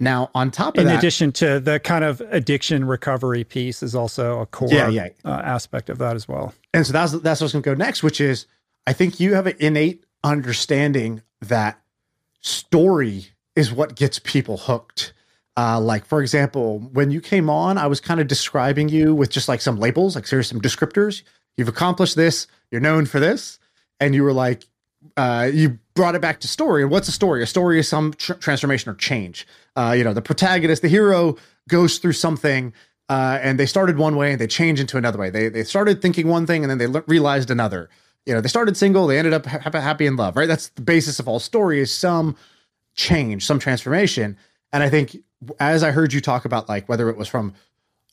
Now, 0.00 0.30
on 0.34 0.50
top 0.50 0.76
of 0.76 0.76
that 0.76 0.80
in 0.80 0.86
that, 0.86 0.98
addition 0.98 1.30
to 1.32 1.60
the 1.60 1.78
kind 1.78 2.04
of 2.04 2.22
addiction 2.30 2.86
recovery 2.86 3.44
piece, 3.44 3.82
is 3.82 3.94
also 3.94 4.40
a 4.40 4.46
core 4.46 4.68
yeah, 4.70 4.88
yeah. 4.88 5.08
Uh, 5.24 5.42
aspect 5.44 5.90
of 5.90 5.98
that 5.98 6.16
as 6.16 6.26
well. 6.26 6.54
And 6.72 6.86
so 6.86 6.92
that's 6.94 7.12
that's 7.20 7.40
what's 7.42 7.52
going 7.52 7.62
to 7.62 7.70
go 7.70 7.74
next, 7.74 8.02
which 8.02 8.20
is 8.20 8.46
I 8.86 8.94
think 8.94 9.20
you 9.20 9.34
have 9.34 9.46
an 9.46 9.56
innate 9.60 10.04
understanding 10.24 11.22
that 11.42 11.80
story 12.40 13.28
is 13.56 13.72
what 13.72 13.94
gets 13.94 14.18
people 14.18 14.56
hooked. 14.56 15.12
Uh, 15.56 15.80
like 15.80 16.06
for 16.06 16.22
example, 16.22 16.78
when 16.92 17.10
you 17.10 17.20
came 17.20 17.50
on, 17.50 17.76
I 17.76 17.86
was 17.86 18.00
kind 18.00 18.20
of 18.20 18.28
describing 18.28 18.88
you 18.88 19.14
with 19.14 19.30
just 19.30 19.48
like 19.48 19.60
some 19.60 19.78
labels, 19.78 20.14
like 20.14 20.28
here's 20.28 20.48
some 20.48 20.60
descriptors. 20.60 21.22
You've 21.56 21.68
accomplished 21.68 22.16
this. 22.16 22.46
You're 22.70 22.80
known 22.80 23.04
for 23.04 23.20
this, 23.20 23.58
and 23.98 24.14
you 24.14 24.22
were 24.22 24.32
like, 24.32 24.64
uh, 25.16 25.50
you 25.52 25.78
brought 25.94 26.14
it 26.14 26.22
back 26.22 26.40
to 26.40 26.48
story. 26.48 26.82
And 26.82 26.90
what's 26.90 27.08
a 27.08 27.12
story? 27.12 27.42
A 27.42 27.46
story 27.46 27.78
is 27.80 27.88
some 27.88 28.14
tr- 28.14 28.34
transformation 28.34 28.90
or 28.90 28.94
change. 28.94 29.46
Uh, 29.76 29.94
you 29.96 30.04
know, 30.04 30.14
the 30.14 30.22
protagonist, 30.22 30.82
the 30.82 30.88
hero, 30.88 31.36
goes 31.68 31.98
through 31.98 32.12
something, 32.12 32.72
uh, 33.08 33.38
and 33.42 33.58
they 33.58 33.66
started 33.66 33.98
one 33.98 34.16
way 34.16 34.32
and 34.32 34.40
they 34.40 34.46
change 34.46 34.80
into 34.80 34.96
another 34.96 35.18
way. 35.18 35.30
They 35.30 35.48
they 35.48 35.64
started 35.64 36.00
thinking 36.00 36.28
one 36.28 36.46
thing 36.46 36.62
and 36.62 36.70
then 36.70 36.78
they 36.78 36.86
le- 36.86 37.04
realized 37.06 37.50
another 37.50 37.90
you 38.26 38.34
know 38.34 38.40
they 38.40 38.48
started 38.48 38.76
single 38.76 39.06
they 39.06 39.18
ended 39.18 39.32
up 39.32 39.46
ha- 39.46 39.80
happy 39.80 40.06
in 40.06 40.16
love 40.16 40.36
right? 40.36 40.48
That's 40.48 40.68
the 40.70 40.82
basis 40.82 41.18
of 41.18 41.28
all 41.28 41.38
story 41.38 41.80
is 41.80 41.92
some 41.92 42.36
change 42.94 43.46
some 43.46 43.58
transformation. 43.58 44.36
And 44.72 44.82
i 44.82 44.88
think 44.88 45.16
as 45.58 45.82
i 45.82 45.90
heard 45.90 46.12
you 46.12 46.20
talk 46.20 46.44
about 46.44 46.68
like 46.68 46.88
whether 46.88 47.08
it 47.08 47.16
was 47.16 47.28
from 47.28 47.54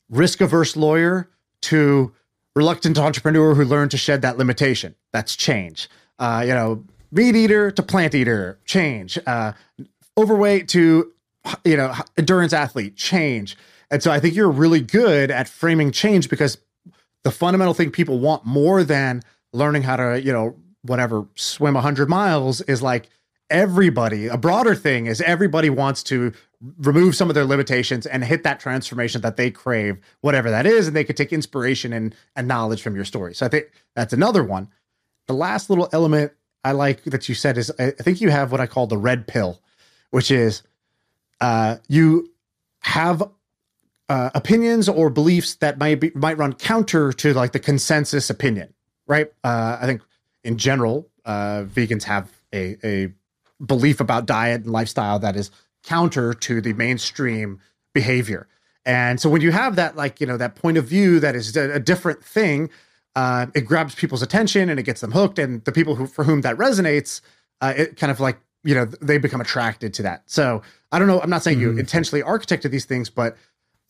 risk 0.08 0.40
averse 0.40 0.76
lawyer 0.76 1.28
to 1.60 2.12
reluctant 2.56 2.98
entrepreneur 2.98 3.54
who 3.54 3.64
learned 3.64 3.90
to 3.90 3.96
shed 3.96 4.22
that 4.22 4.38
limitation 4.38 4.94
that's 5.12 5.36
change. 5.36 5.88
Uh, 6.18 6.42
you 6.46 6.54
know 6.54 6.84
meat 7.10 7.36
eater 7.36 7.70
to 7.70 7.82
plant 7.82 8.14
eater 8.14 8.58
change. 8.64 9.18
Uh, 9.26 9.52
overweight 10.16 10.68
to 10.68 11.12
you 11.64 11.76
know 11.76 11.94
endurance 12.16 12.52
athlete 12.52 12.96
change. 12.96 13.56
And 13.90 14.02
so 14.02 14.10
i 14.10 14.20
think 14.20 14.34
you're 14.34 14.50
really 14.50 14.80
good 14.80 15.30
at 15.30 15.48
framing 15.48 15.92
change 15.92 16.28
because 16.28 16.58
the 17.24 17.30
fundamental 17.30 17.74
thing 17.74 17.90
people 17.90 18.18
want 18.18 18.44
more 18.44 18.82
than 18.84 19.22
learning 19.52 19.82
how 19.82 19.96
to, 19.96 20.20
you 20.20 20.32
know, 20.32 20.56
whatever, 20.82 21.26
swim 21.34 21.74
100 21.74 22.08
miles 22.08 22.60
is 22.62 22.82
like 22.82 23.08
everybody, 23.50 24.26
a 24.26 24.36
broader 24.36 24.74
thing 24.74 25.06
is 25.06 25.20
everybody 25.22 25.70
wants 25.70 26.02
to 26.04 26.32
remove 26.78 27.14
some 27.14 27.28
of 27.28 27.34
their 27.34 27.44
limitations 27.44 28.06
and 28.06 28.24
hit 28.24 28.42
that 28.42 28.60
transformation 28.60 29.20
that 29.22 29.36
they 29.36 29.50
crave, 29.50 29.98
whatever 30.20 30.50
that 30.50 30.66
is, 30.66 30.86
and 30.86 30.96
they 30.96 31.04
could 31.04 31.16
take 31.16 31.32
inspiration 31.32 31.92
and, 31.92 32.14
and 32.36 32.48
knowledge 32.48 32.82
from 32.82 32.94
your 32.94 33.04
story. 33.04 33.34
So 33.34 33.46
I 33.46 33.48
think 33.48 33.66
that's 33.94 34.12
another 34.12 34.42
one. 34.44 34.68
The 35.26 35.34
last 35.34 35.70
little 35.70 35.88
element 35.92 36.32
I 36.64 36.72
like 36.72 37.04
that 37.04 37.28
you 37.28 37.34
said 37.34 37.56
is 37.56 37.72
I 37.78 37.90
think 37.90 38.20
you 38.20 38.30
have 38.30 38.50
what 38.50 38.60
I 38.60 38.66
call 38.66 38.86
the 38.86 38.98
red 38.98 39.26
pill, 39.26 39.60
which 40.10 40.30
is 40.30 40.62
uh, 41.40 41.76
you 41.88 42.32
have 42.80 43.22
uh, 44.08 44.30
opinions 44.34 44.88
or 44.88 45.10
beliefs 45.10 45.56
that 45.56 45.78
might 45.78 46.00
be 46.00 46.10
might 46.14 46.38
run 46.38 46.54
counter 46.54 47.12
to 47.12 47.34
like 47.34 47.52
the 47.52 47.60
consensus 47.60 48.30
opinion, 48.30 48.72
right? 49.08 49.32
Uh, 49.42 49.78
I 49.80 49.86
think 49.86 50.02
in 50.44 50.56
general, 50.56 51.08
uh, 51.24 51.64
vegans 51.64 52.04
have 52.04 52.30
a, 52.54 52.76
a 52.84 53.12
belief 53.64 54.00
about 54.00 54.26
diet 54.26 54.62
and 54.62 54.70
lifestyle 54.70 55.18
that 55.18 55.34
is 55.34 55.50
counter 55.82 56.32
to 56.34 56.60
the 56.60 56.72
mainstream 56.74 57.60
behavior. 57.92 58.46
And 58.84 59.20
so 59.20 59.28
when 59.28 59.40
you 59.40 59.50
have 59.50 59.76
that, 59.76 59.96
like, 59.96 60.20
you 60.20 60.26
know, 60.26 60.36
that 60.36 60.54
point 60.54 60.78
of 60.78 60.84
view 60.86 61.20
that 61.20 61.34
is 61.34 61.56
a, 61.56 61.72
a 61.72 61.80
different 61.80 62.24
thing, 62.24 62.70
uh, 63.16 63.46
it 63.54 63.62
grabs 63.62 63.94
people's 63.94 64.22
attention 64.22 64.70
and 64.70 64.78
it 64.78 64.84
gets 64.84 65.00
them 65.00 65.12
hooked. 65.12 65.38
And 65.38 65.64
the 65.64 65.72
people 65.72 65.94
who, 65.94 66.06
for 66.06 66.24
whom 66.24 66.42
that 66.42 66.56
resonates, 66.56 67.20
uh, 67.60 67.74
it 67.76 67.96
kind 67.96 68.10
of 68.10 68.20
like, 68.20 68.38
you 68.64 68.74
know, 68.74 68.84
they 68.84 69.18
become 69.18 69.40
attracted 69.40 69.92
to 69.94 70.02
that. 70.02 70.22
So 70.26 70.62
I 70.92 70.98
don't 70.98 71.08
know. 71.08 71.20
I'm 71.20 71.30
not 71.30 71.42
saying 71.42 71.58
mm-hmm. 71.58 71.74
you 71.74 71.78
intentionally 71.78 72.22
architected 72.22 72.70
these 72.70 72.84
things, 72.84 73.10
but 73.10 73.36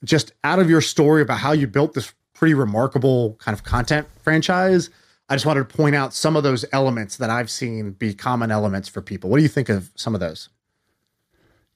just 0.05 0.33
out 0.45 0.59
of 0.59 0.71
your 0.71 0.81
story 0.81 1.23
about 1.23 1.39
how 1.39 1.53
you 1.53 1.67
built 1.67 1.95
this 1.95 2.13
pretty 2.35 2.55
remarkable 2.55 3.35
kind 3.35 3.57
of 3.57 3.65
content 3.65 4.07
franchise, 4.23 4.91
I 5.29 5.35
just 5.35 5.47
wanted 5.47 5.69
to 5.69 5.77
point 5.77 5.95
out 5.95 6.15
some 6.15 6.37
of 6.37 6.43
those 6.43 6.65
elements 6.73 7.17
that 7.19 7.31
I've 7.31 7.51
seen 7.51 7.93
be 7.93 8.15
common 8.15 8.51
elements 8.51 8.89
for 8.89 9.03
people. 9.03 9.29
What 9.29 9.37
do 9.37 9.43
you 9.43 9.49
think 9.49 9.69
of 9.69 9.91
some 9.95 10.15
of 10.15 10.21
those? 10.21 10.49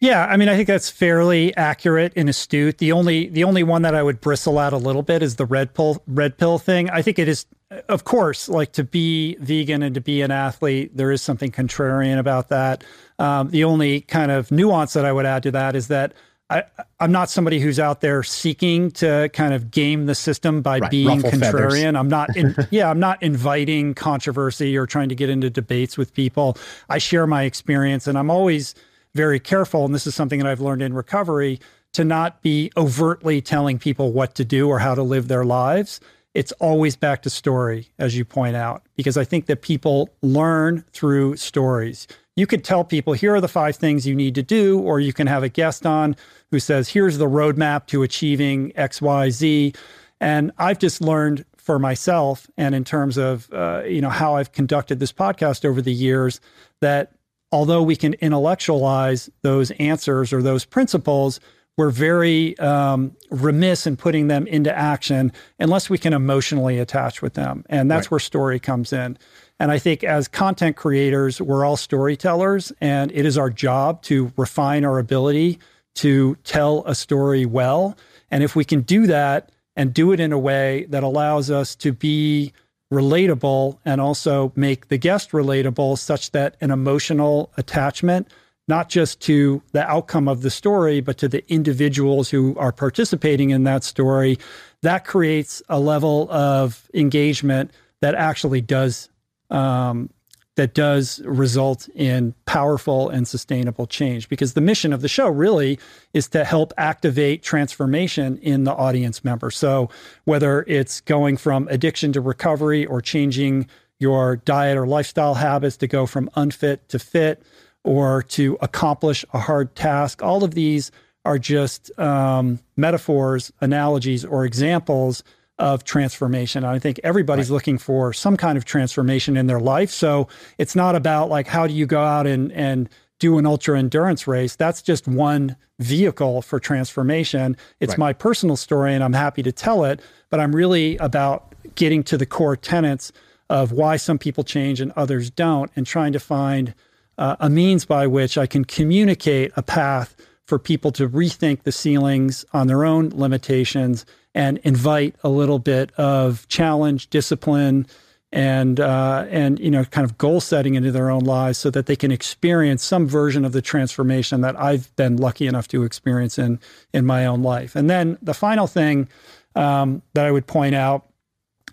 Yeah, 0.02 0.26
I 0.26 0.36
mean, 0.36 0.48
I 0.48 0.56
think 0.56 0.66
that's 0.66 0.90
fairly 0.90 1.56
accurate 1.56 2.12
and 2.16 2.28
astute. 2.28 2.78
The 2.78 2.90
only 2.90 3.28
the 3.28 3.44
only 3.44 3.62
one 3.62 3.82
that 3.82 3.94
I 3.94 4.02
would 4.02 4.20
bristle 4.20 4.58
at 4.58 4.72
a 4.72 4.76
little 4.76 5.02
bit 5.02 5.22
is 5.22 5.36
the 5.36 5.46
red 5.46 5.74
pill 5.74 6.02
red 6.08 6.38
pill 6.38 6.58
thing. 6.58 6.90
I 6.90 7.02
think 7.02 7.20
it 7.20 7.28
is, 7.28 7.46
of 7.88 8.02
course, 8.02 8.48
like 8.48 8.72
to 8.72 8.82
be 8.82 9.36
vegan 9.36 9.80
and 9.80 9.94
to 9.94 10.00
be 10.00 10.20
an 10.22 10.32
athlete, 10.32 10.96
there 10.96 11.12
is 11.12 11.22
something 11.22 11.52
contrarian 11.52 12.18
about 12.18 12.48
that. 12.48 12.82
Um, 13.20 13.50
the 13.50 13.62
only 13.62 14.00
kind 14.00 14.32
of 14.32 14.50
nuance 14.50 14.94
that 14.94 15.04
I 15.04 15.12
would 15.12 15.24
add 15.24 15.44
to 15.44 15.52
that 15.52 15.76
is 15.76 15.86
that 15.86 16.14
I, 16.52 16.64
am 17.00 17.12
not 17.12 17.30
somebody 17.30 17.60
who's 17.60 17.78
out 17.78 18.02
there 18.02 18.22
seeking 18.22 18.90
to 18.92 19.30
kind 19.32 19.54
of 19.54 19.70
game 19.70 20.04
the 20.06 20.14
system 20.14 20.60
by 20.60 20.80
right. 20.80 20.90
being 20.90 21.20
Ruffle 21.20 21.30
contrarian. 21.30 21.40
Feathers. 21.40 21.94
I'm 21.94 22.08
not, 22.08 22.36
in, 22.36 22.54
yeah, 22.70 22.90
I'm 22.90 23.00
not 23.00 23.22
inviting 23.22 23.94
controversy 23.94 24.76
or 24.76 24.86
trying 24.86 25.08
to 25.08 25.14
get 25.14 25.30
into 25.30 25.48
debates 25.48 25.96
with 25.96 26.12
people. 26.12 26.58
I 26.90 26.98
share 26.98 27.26
my 27.26 27.44
experience, 27.44 28.06
and 28.06 28.18
I'm 28.18 28.30
always 28.30 28.74
very 29.14 29.40
careful. 29.40 29.84
And 29.86 29.94
this 29.94 30.06
is 30.06 30.14
something 30.14 30.40
that 30.40 30.48
I've 30.48 30.60
learned 30.60 30.82
in 30.82 30.92
recovery 30.92 31.58
to 31.92 32.04
not 32.04 32.42
be 32.42 32.70
overtly 32.76 33.40
telling 33.40 33.78
people 33.78 34.12
what 34.12 34.34
to 34.34 34.44
do 34.44 34.68
or 34.68 34.78
how 34.78 34.94
to 34.94 35.02
live 35.02 35.28
their 35.28 35.44
lives. 35.44 36.00
It's 36.35 36.53
always 36.53 36.97
back 36.97 37.23
to 37.23 37.31
story, 37.31 37.88
as 37.99 38.16
you 38.16 38.25
point 38.25 38.57
out, 38.57 38.83
because 38.97 39.16
I 39.16 39.25
think 39.25 39.47
that 39.47 39.62
people 39.62 40.09
learn 40.23 40.85
through 40.92 41.37
stories 41.37 42.07
you 42.37 42.47
could 42.47 42.64
tell 42.64 42.85
people 42.85 43.12
here 43.12 43.35
are 43.35 43.40
the 43.40 43.49
five 43.49 43.77
things 43.77 44.07
you 44.07 44.14
need 44.14 44.35
to 44.37 44.42
do, 44.42 44.79
or 44.79 45.01
you 45.01 45.12
can 45.12 45.27
have 45.27 45.42
a 45.42 45.49
guest 45.49 45.85
on 45.85 46.16
who 46.51 46.59
says, 46.59 46.88
here's 46.88 47.18
the 47.18 47.27
roadmap 47.27 47.87
to 47.87 48.03
achieving 48.03 48.73
X, 48.75 49.03
Y, 49.03 49.31
Z. 49.31 49.75
And 50.21 50.53
I've 50.59 50.79
just 50.79 51.01
learned 51.01 51.45
for 51.57 51.79
myself, 51.79 52.51
and 52.57 52.75
in 52.75 52.85
terms 52.85 53.16
of 53.16 53.53
uh, 53.53 53.83
you 53.87 54.01
know 54.01 54.09
how 54.09 54.35
I've 54.35 54.53
conducted 54.53 54.99
this 54.99 55.12
podcast 55.12 55.64
over 55.64 55.81
the 55.81 55.92
years, 55.92 56.40
that 56.81 57.12
although 57.53 57.83
we 57.83 57.95
can 57.95 58.14
intellectualize 58.14 59.31
those 59.42 59.71
answers 59.73 60.33
or 60.33 60.42
those 60.42 60.64
principles, 60.64 61.38
we're 61.76 61.90
very 61.90 62.58
um, 62.58 63.16
remiss 63.30 63.87
in 63.87 63.96
putting 63.96 64.28
them 64.28 64.46
into 64.46 64.76
action 64.76 65.32
unless 65.58 65.88
we 65.88 65.98
can 65.98 66.12
emotionally 66.12 66.78
attach 66.78 67.22
with 67.22 67.35
them. 67.35 67.64
And 67.68 67.90
that's 67.90 68.06
right. 68.06 68.12
where 68.12 68.20
story 68.20 68.61
comes 68.61 68.92
in. 68.92 69.16
And 69.58 69.70
I 69.70 69.78
think 69.78 70.04
as 70.04 70.28
content 70.28 70.76
creators, 70.76 71.40
we're 71.40 71.64
all 71.64 71.76
storytellers, 71.76 72.72
and 72.80 73.12
it 73.12 73.24
is 73.24 73.38
our 73.38 73.48
job 73.48 74.02
to 74.02 74.32
refine 74.37 74.85
our 74.85 74.98
ability 74.98 75.61
to 75.94 76.37
tell 76.44 76.82
a 76.85 76.94
story 76.94 77.46
well. 77.46 77.96
And 78.30 78.42
if 78.42 78.56
we 78.56 78.64
can 78.64 78.80
do 78.80 79.06
that 79.06 79.50
and 79.76 79.94
do 79.94 80.12
it 80.12 80.20
in 80.20 80.32
a 80.32 80.38
way 80.38 80.87
that 80.88 81.02
allows 81.02 81.50
us 81.50 81.74
to 81.76 81.92
be 81.92 82.52
relatable 82.92 83.78
and 83.85 84.00
also 84.00 84.52
make 84.56 84.88
the 84.88 84.98
guest 84.98 85.30
relatable, 85.30 85.96
such 85.96 86.32
that 86.32 86.56
an 86.61 86.70
emotional 86.70 87.52
attachment, 87.56 88.28
not 88.68 88.88
just 88.88 89.20
to 89.20 89.62
the 89.72 89.88
outcome 89.88 90.29
of 90.29 90.42
the 90.42 90.51
story, 90.51 91.01
but 91.01 91.18
to 91.18 91.29
the 91.29 91.44
individuals 91.53 92.31
who 92.31 92.57
are 92.57 92.72
participating 92.72 93.51
in 93.51 93.64
that 93.64 93.85
story, 93.85 94.38
that 94.83 95.05
creates 95.05 95.62
a 95.68 95.81
level 95.81 96.31
of 96.31 96.88
engagement 96.94 97.70
that 98.01 98.14
actually 98.14 98.61
does 98.61 99.09
um, 99.51 100.11
that 100.57 100.75
does 100.75 101.20
result 101.25 101.88
in 101.94 102.35
powerful 102.44 103.09
and 103.09 103.27
sustainable 103.27 103.87
change. 103.87 104.29
Because 104.29 104.53
the 104.53 104.61
mission 104.61 104.92
of 104.92 105.01
the 105.01 105.09
show 105.09 105.29
really 105.29 105.79
is 106.12 106.29
to 106.29 106.44
help 106.44 106.75
activate 106.77 107.42
transformation 107.42 108.37
in 108.38 108.64
the 108.64 108.75
audience 108.75 109.25
member. 109.25 109.51
So 109.51 109.88
whether 110.25 110.62
it's 110.68 111.01
going 111.01 111.38
from 111.38 111.68
addiction 111.68 112.12
to 112.12 112.20
recovery 112.20 112.85
or 112.85 113.01
changing 113.01 113.66
your 113.98 114.37
diet 114.37 114.77
or 114.77 114.87
lifestyle 114.87 115.35
habits 115.35 115.79
to 115.79 115.87
go 115.87 116.05
from 116.05 116.29
unfit 116.35 116.87
to 116.90 116.98
fit 116.98 117.42
or 117.85 118.23
to 118.23 118.57
accomplish 118.61 119.25
a 119.33 119.38
hard 119.38 119.75
task, 119.75 120.23
all 120.23 120.45
of 120.45 120.55
these 120.55 120.90
are 121.25 121.38
just 121.38 121.97
um, 121.99 122.59
metaphors, 122.77 123.53
analogies, 123.61 124.25
or 124.25 124.45
examples 124.45 125.23
of 125.59 125.85
transformation. 125.85 126.64
I 126.64 126.79
think 126.79 126.99
everybody's 127.05 127.51
right. 127.51 127.55
looking 127.55 127.79
for 127.79 128.12
some 128.12 128.37
kind 128.37 128.59
of 128.59 128.64
transformation 128.64 129.37
in 129.37 129.47
their 129.47 129.61
life. 129.61 129.90
So 129.90 130.29
it's 130.59 130.75
not 130.75 130.97
about 130.97 131.29
like 131.29 131.47
how 131.47 131.66
do 131.66 131.75
you 131.75 131.87
go 131.87 132.03
out 132.03 132.27
and 132.27 132.51
and 132.53 132.88
do 133.21 133.38
an 133.38 133.47
ultra 133.47 133.79
endurance 133.79 134.27
race. 134.27 134.57
That's 134.57 134.83
just 134.83 135.07
one 135.07 135.55
vehicle 135.79 136.42
for 136.42 136.59
transformation. 136.59 137.57
It's 137.79 137.92
right. 137.92 137.99
my 137.99 138.12
personal 138.12 138.57
story 138.57 138.95
and 138.95 139.05
I'm 139.05 139.12
happy 139.12 139.45
to 139.45 139.53
tell 139.53 139.85
it, 139.85 140.01
but 140.29 140.40
I'm 140.40 140.57
really 140.57 140.97
about 140.97 141.55
getting 141.77 142.03
to 142.05 142.18
the 142.18 142.27
core 142.27 142.57
tenets 142.57 143.12
of 143.49 143.71
why 143.71 143.97
some 143.97 144.18
people 144.18 144.42
change 144.42 144.81
and 144.81 144.90
others 144.97 145.31
don't 145.31 145.71
and 145.77 145.87
trying 145.87 146.12
to 146.14 146.18
find 146.18 146.75
uh, 147.18 147.37
a 147.40 147.51
means 147.51 147.85
by 147.85 148.07
which 148.07 148.38
I 148.38 148.46
can 148.46 148.64
communicate 148.64 149.53
a 149.57 149.62
path 149.62 150.16
for 150.46 150.59
people 150.59 150.92
to 150.92 151.09
rethink 151.09 151.62
the 151.62 151.72
ceilings 151.72 152.44
on 152.53 152.66
their 152.66 152.85
own 152.85 153.11
limitations 153.11 154.05
and 154.35 154.59
invite 154.59 155.16
a 155.22 155.29
little 155.29 155.59
bit 155.59 155.92
of 155.92 156.48
challenge, 156.48 157.11
discipline, 157.11 157.87
and 158.33 158.81
uh, 158.81 159.27
and 159.29 159.61
you 159.61 159.70
know 159.70 159.85
kind 159.85 160.05
of 160.05 160.16
goal 160.16 160.40
setting 160.40 160.75
into 160.75 160.90
their 160.90 161.11
own 161.11 161.25
lives 161.25 161.59
so 161.59 161.70
that 161.70 161.87
they 161.87 161.96
can 161.96 162.11
experience 162.11 162.83
some 162.83 163.07
version 163.07 163.44
of 163.44 163.53
the 163.53 163.61
transformation 163.61 164.40
that 164.40 164.59
I've 164.59 164.94
been 164.96 165.16
lucky 165.16 165.46
enough 165.46 165.68
to 165.68 165.85
experience 165.85 166.38
in 166.38 166.59
in 166.94 167.05
my 167.05 167.27
own 167.27 167.42
life. 167.42 167.77
And 167.77 167.90
then 167.90 168.16
the 168.22 168.35
final 168.35 168.66
thing 168.66 169.09
um, 169.55 170.03
that 170.14 170.25
I 170.25 170.31
would 170.31 170.46
point 170.46 170.75
out, 170.75 171.07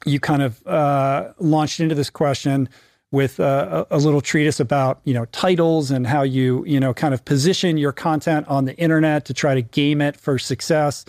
you 0.05 0.19
kind 0.19 0.41
of 0.41 0.65
uh, 0.67 1.31
launched 1.39 1.79
into 1.79 1.95
this 1.95 2.09
question 2.09 2.67
with 3.11 3.39
a, 3.39 3.87
a, 3.89 3.97
little 3.97 4.21
treatise 4.21 4.59
about 4.59 5.01
you 5.03 5.13
know 5.13 5.25
titles 5.25 5.89
and 5.89 6.05
how 6.05 6.21
you 6.21 6.63
you 6.65 6.79
know 6.79 6.93
kind 6.93 7.13
of 7.13 7.25
position 7.25 7.77
your 7.77 7.91
content 7.91 8.47
on 8.47 8.65
the 8.65 8.75
internet 8.77 9.25
to 9.25 9.33
try 9.33 9.55
to 9.55 9.61
game 9.61 10.01
it 10.01 10.15
for 10.15 10.37
success. 10.37 11.05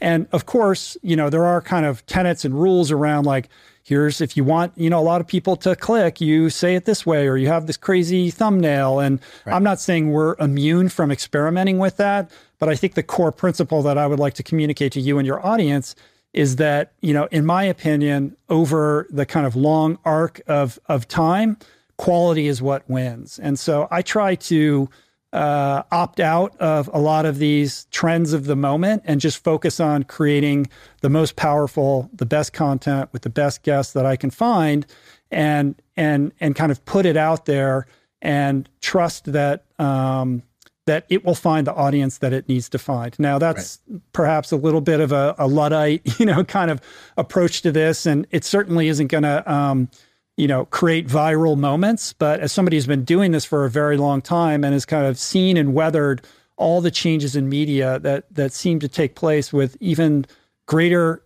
And 0.00 0.28
of 0.32 0.46
course, 0.46 0.96
you 1.02 1.16
know, 1.16 1.28
there 1.28 1.44
are 1.44 1.60
kind 1.60 1.84
of 1.84 2.04
tenets 2.06 2.44
and 2.44 2.54
rules 2.54 2.90
around 2.90 3.26
like, 3.26 3.48
here's 3.82 4.20
if 4.20 4.36
you 4.36 4.44
want, 4.44 4.72
you 4.76 4.88
know, 4.88 4.98
a 4.98 5.02
lot 5.02 5.20
of 5.20 5.26
people 5.26 5.56
to 5.56 5.76
click, 5.76 6.20
you 6.20 6.48
say 6.48 6.74
it 6.74 6.84
this 6.84 7.04
way, 7.04 7.26
or 7.26 7.36
you 7.36 7.48
have 7.48 7.66
this 7.66 7.76
crazy 7.76 8.30
thumbnail. 8.30 9.00
And 9.00 9.20
right. 9.44 9.54
I'm 9.54 9.62
not 9.62 9.80
saying 9.80 10.10
we're 10.10 10.36
immune 10.38 10.88
from 10.88 11.10
experimenting 11.10 11.78
with 11.78 11.96
that, 11.96 12.30
but 12.58 12.68
I 12.68 12.76
think 12.76 12.94
the 12.94 13.02
core 13.02 13.32
principle 13.32 13.82
that 13.82 13.98
I 13.98 14.06
would 14.06 14.18
like 14.18 14.34
to 14.34 14.42
communicate 14.42 14.92
to 14.92 15.00
you 15.00 15.18
and 15.18 15.26
your 15.26 15.44
audience 15.44 15.94
is 16.32 16.56
that, 16.56 16.92
you 17.00 17.12
know, 17.12 17.26
in 17.30 17.44
my 17.44 17.64
opinion, 17.64 18.36
over 18.48 19.06
the 19.10 19.26
kind 19.26 19.46
of 19.46 19.56
long 19.56 19.98
arc 20.04 20.40
of 20.46 20.78
of 20.86 21.08
time, 21.08 21.56
quality 21.96 22.46
is 22.46 22.62
what 22.62 22.88
wins. 22.88 23.38
And 23.38 23.58
so 23.58 23.88
I 23.90 24.02
try 24.02 24.34
to 24.36 24.88
uh, 25.32 25.82
opt 25.92 26.18
out 26.18 26.56
of 26.58 26.90
a 26.92 26.98
lot 26.98 27.24
of 27.24 27.38
these 27.38 27.86
trends 27.90 28.32
of 28.32 28.46
the 28.46 28.56
moment 28.56 29.02
and 29.04 29.20
just 29.20 29.42
focus 29.42 29.78
on 29.78 30.02
creating 30.02 30.68
the 31.02 31.08
most 31.08 31.36
powerful, 31.36 32.10
the 32.12 32.26
best 32.26 32.52
content 32.52 33.08
with 33.12 33.22
the 33.22 33.30
best 33.30 33.62
guests 33.62 33.92
that 33.92 34.06
I 34.06 34.16
can 34.16 34.30
find, 34.30 34.86
and 35.30 35.80
and 35.96 36.32
and 36.40 36.56
kind 36.56 36.72
of 36.72 36.84
put 36.84 37.06
it 37.06 37.16
out 37.16 37.46
there 37.46 37.86
and 38.22 38.68
trust 38.80 39.32
that 39.32 39.64
um, 39.78 40.42
that 40.86 41.04
it 41.08 41.24
will 41.24 41.34
find 41.34 41.66
the 41.66 41.74
audience 41.74 42.18
that 42.18 42.32
it 42.32 42.48
needs 42.48 42.68
to 42.70 42.78
find. 42.78 43.16
Now 43.18 43.38
that's 43.38 43.78
right. 43.88 44.00
perhaps 44.12 44.50
a 44.52 44.56
little 44.56 44.80
bit 44.80 45.00
of 45.00 45.12
a, 45.12 45.34
a, 45.38 45.46
luddite, 45.46 46.02
you 46.18 46.26
know, 46.26 46.44
kind 46.44 46.70
of 46.70 46.80
approach 47.16 47.62
to 47.62 47.72
this, 47.72 48.06
and 48.06 48.26
it 48.30 48.44
certainly 48.44 48.88
isn't 48.88 49.08
going 49.08 49.24
to, 49.24 49.50
um, 49.50 49.88
you 50.36 50.48
know, 50.48 50.64
create 50.66 51.06
viral 51.06 51.56
moments. 51.56 52.12
But 52.12 52.40
as 52.40 52.52
somebody 52.52 52.76
who's 52.76 52.86
been 52.86 53.04
doing 53.04 53.32
this 53.32 53.44
for 53.44 53.64
a 53.64 53.70
very 53.70 53.96
long 53.96 54.22
time 54.22 54.64
and 54.64 54.72
has 54.72 54.86
kind 54.86 55.06
of 55.06 55.18
seen 55.18 55.56
and 55.56 55.74
weathered 55.74 56.22
all 56.56 56.80
the 56.80 56.90
changes 56.90 57.36
in 57.36 57.48
media 57.48 57.98
that 58.00 58.32
that 58.34 58.52
seem 58.52 58.80
to 58.80 58.88
take 58.88 59.14
place 59.14 59.52
with 59.52 59.76
even 59.80 60.26
greater 60.66 61.22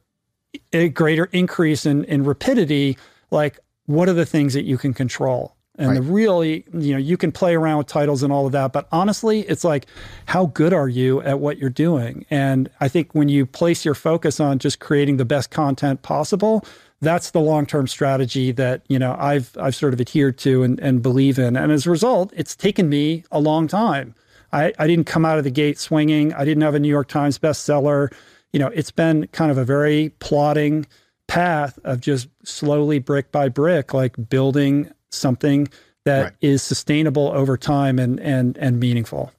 a 0.73 0.89
greater 0.89 1.27
increase 1.27 1.87
in 1.87 2.05
in 2.05 2.25
rapidity, 2.25 2.97
like 3.31 3.59
what 3.87 4.09
are 4.09 4.15
the 4.15 4.27
things 4.27 4.55
that 4.55 4.65
you 4.65 4.79
can 4.79 4.95
control? 4.95 5.55
And 5.77 5.89
right. 5.89 5.95
the 5.97 6.03
really, 6.03 6.65
you 6.73 6.93
know, 6.93 6.99
you 6.99 7.17
can 7.17 7.33
play 7.33 7.55
around 7.55 7.79
with 7.79 7.89
titles 7.89 8.23
and 8.23 8.33
all 8.33 8.47
of 8.47 8.53
that, 8.53 8.73
but 8.73 8.87
honestly, 8.93 9.41
it's 9.41 9.65
like, 9.65 9.87
how 10.27 10.47
good 10.47 10.73
are 10.73 10.89
you 10.89 11.21
at 11.23 11.41
what 11.41 11.59
you're 11.59 11.69
doing? 11.69 12.25
And 12.31 12.71
I 12.81 12.87
think 12.87 13.13
when 13.13 13.29
you 13.29 13.45
place 13.45 13.85
your 13.85 13.95
focus 13.95 14.39
on 14.39 14.61
just 14.61 14.79
creating 14.79 15.17
the 15.17 15.25
best 15.25 15.51
content 15.51 16.03
possible, 16.03 16.65
that's 17.01 17.31
the 17.33 17.41
long-term 17.41 17.87
strategy 17.87 18.51
that 18.53 18.83
you 18.89 18.99
know 18.99 19.15
I've 19.19 19.57
I've 19.61 19.75
sort 19.75 19.93
of 19.93 20.01
adhered 20.01 20.39
to 20.39 20.63
and, 20.63 20.81
and 20.81 21.03
believe 21.03 21.39
in. 21.39 21.57
And 21.57 21.71
as 21.71 21.87
a 21.87 21.91
result, 21.91 22.33
it's 22.35 22.57
taken 22.57 22.89
me 22.89 23.25
a 23.31 23.41
long 23.41 23.69
time. 23.69 24.15
I, 24.53 24.73
I 24.79 24.87
didn't 24.87 25.07
come 25.07 25.25
out 25.25 25.39
of 25.39 25.45
the 25.45 25.51
gate 25.51 25.79
swinging. 25.79 26.33
I 26.33 26.45
didn't 26.45 26.63
have 26.63 26.75
a 26.75 26.79
New 26.79 26.89
York 26.89 27.09
Times 27.09 27.39
bestseller. 27.39 28.13
You 28.53 28.61
know, 28.61 28.69
it's 28.69 28.93
been 28.93 29.27
kind 29.29 29.51
of 29.51 29.59
a 29.59 29.65
very 29.65 30.11
plodding 30.21 30.87
path 31.27 31.79
of 31.85 32.01
just 32.01 32.29
slowly 32.45 33.01
brick 33.01 33.33
by 33.33 33.49
brick, 33.49 33.93
like 33.93 34.15
building 34.29 34.93
something 35.15 35.69
that 36.05 36.23
right. 36.23 36.33
is 36.41 36.63
sustainable 36.63 37.29
over 37.29 37.57
time 37.57 37.99
and 37.99 38.21
and 38.21 38.57
and 38.59 38.79
meaningful. 38.79 39.33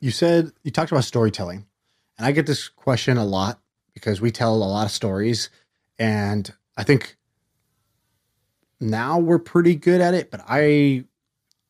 You 0.00 0.10
said 0.10 0.52
you 0.62 0.70
talked 0.70 0.92
about 0.92 1.04
storytelling, 1.04 1.66
and 2.18 2.26
I 2.26 2.32
get 2.32 2.46
this 2.46 2.68
question 2.68 3.16
a 3.16 3.24
lot 3.24 3.60
because 3.94 4.20
we 4.20 4.30
tell 4.30 4.54
a 4.54 4.56
lot 4.56 4.84
of 4.84 4.90
stories, 4.90 5.50
and 5.98 6.52
I 6.76 6.82
think 6.84 7.16
now 8.80 9.18
we're 9.18 9.38
pretty 9.38 9.76
good 9.76 10.00
at 10.00 10.14
it. 10.14 10.30
But 10.30 10.42
I 10.48 11.04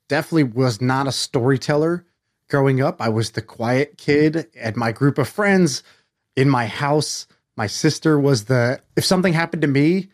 definitely 0.09 0.44
was 0.44 0.81
not 0.81 1.07
a 1.07 1.12
storyteller 1.12 2.05
growing 2.49 2.81
up. 2.81 3.01
I 3.01 3.09
was 3.09 3.33
the 3.33 3.42
quiet 3.42 3.99
kid 3.99 4.49
at 4.57 4.77
my 4.77 4.92
group 4.92 5.18
of 5.18 5.29
friends 5.29 5.83
in 6.37 6.49
my 6.49 6.66
house. 6.66 7.27
My 7.57 7.66
sister 7.66 8.18
was 8.18 8.44
the 8.44 8.81
if 8.97 9.05
something 9.05 9.33
happened 9.33 9.62
to 9.62 9.68
me, 9.68 10.09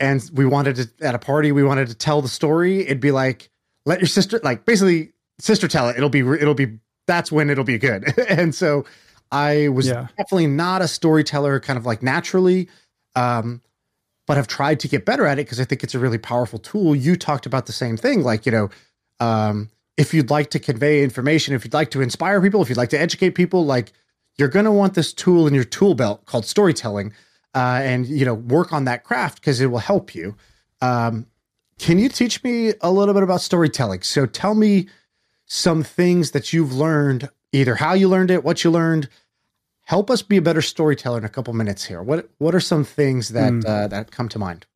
and 0.00 0.28
we 0.32 0.46
wanted 0.46 0.76
to 0.76 0.88
at 1.00 1.14
a 1.14 1.18
party 1.18 1.52
we 1.52 1.62
wanted 1.62 1.88
to 1.88 1.94
tell 1.94 2.22
the 2.22 2.28
story. 2.28 2.80
It'd 2.82 3.00
be 3.00 3.12
like 3.12 3.50
let 3.86 4.00
your 4.00 4.08
sister 4.08 4.40
like 4.42 4.64
basically 4.64 5.12
sister 5.38 5.68
tell 5.68 5.88
it. 5.88 5.96
It'll 5.96 6.08
be 6.08 6.20
it'll 6.20 6.54
be 6.54 6.78
that's 7.06 7.32
when 7.32 7.50
it'll 7.50 7.64
be 7.64 7.78
good. 7.78 8.04
And 8.28 8.54
so 8.54 8.84
i 9.30 9.68
was 9.68 9.86
yeah. 9.86 10.06
definitely 10.16 10.46
not 10.46 10.80
a 10.80 10.88
storyteller 10.88 11.60
kind 11.60 11.78
of 11.78 11.84
like 11.84 12.02
naturally 12.02 12.68
um 13.14 13.60
but 14.26 14.38
i've 14.38 14.48
tried 14.48 14.80
to 14.80 14.88
get 14.88 15.04
better 15.04 15.26
at 15.26 15.38
it 15.38 15.44
because 15.44 15.60
i 15.60 15.64
think 15.64 15.82
it's 15.82 15.94
a 15.94 15.98
really 15.98 16.18
powerful 16.18 16.58
tool. 16.58 16.96
You 16.96 17.16
talked 17.16 17.46
about 17.46 17.66
the 17.66 17.72
same 17.72 17.96
thing 17.96 18.22
like 18.22 18.46
you 18.46 18.52
know 18.52 18.70
um 19.20 19.68
if 19.96 20.14
you'd 20.14 20.30
like 20.30 20.50
to 20.50 20.58
convey 20.58 21.02
information 21.02 21.54
if 21.54 21.64
you'd 21.64 21.74
like 21.74 21.90
to 21.90 22.00
inspire 22.00 22.40
people 22.40 22.62
if 22.62 22.68
you'd 22.68 22.78
like 22.78 22.90
to 22.90 22.98
educate 22.98 23.30
people 23.30 23.66
like 23.66 23.92
you're 24.38 24.48
going 24.48 24.64
to 24.64 24.72
want 24.72 24.94
this 24.94 25.12
tool 25.12 25.46
in 25.46 25.54
your 25.54 25.64
tool 25.64 25.94
belt 25.94 26.24
called 26.24 26.46
storytelling 26.46 27.12
uh, 27.54 27.80
and 27.82 28.06
you 28.06 28.24
know 28.24 28.34
work 28.34 28.72
on 28.72 28.84
that 28.84 29.04
craft 29.04 29.40
because 29.40 29.60
it 29.60 29.66
will 29.66 29.78
help 29.78 30.14
you. 30.14 30.36
Um, 30.80 31.26
can 31.78 31.98
you 31.98 32.08
teach 32.08 32.42
me 32.42 32.72
a 32.80 32.90
little 32.90 33.14
bit 33.14 33.22
about 33.22 33.40
storytelling? 33.40 34.02
So 34.02 34.26
tell 34.26 34.54
me 34.54 34.88
some 35.46 35.82
things 35.82 36.32
that 36.32 36.52
you've 36.52 36.74
learned, 36.74 37.30
either 37.52 37.76
how 37.76 37.94
you 37.94 38.08
learned 38.08 38.30
it, 38.30 38.44
what 38.44 38.64
you 38.64 38.70
learned. 38.70 39.08
Help 39.82 40.10
us 40.10 40.20
be 40.20 40.36
a 40.36 40.42
better 40.42 40.60
storyteller 40.60 41.18
in 41.18 41.24
a 41.24 41.30
couple 41.30 41.54
minutes 41.54 41.84
here. 41.84 42.02
What 42.02 42.28
what 42.38 42.54
are 42.54 42.60
some 42.60 42.84
things 42.84 43.30
that 43.30 43.52
mm. 43.52 43.66
uh, 43.66 43.88
that 43.88 44.10
come 44.10 44.28
to 44.30 44.38
mind? 44.38 44.66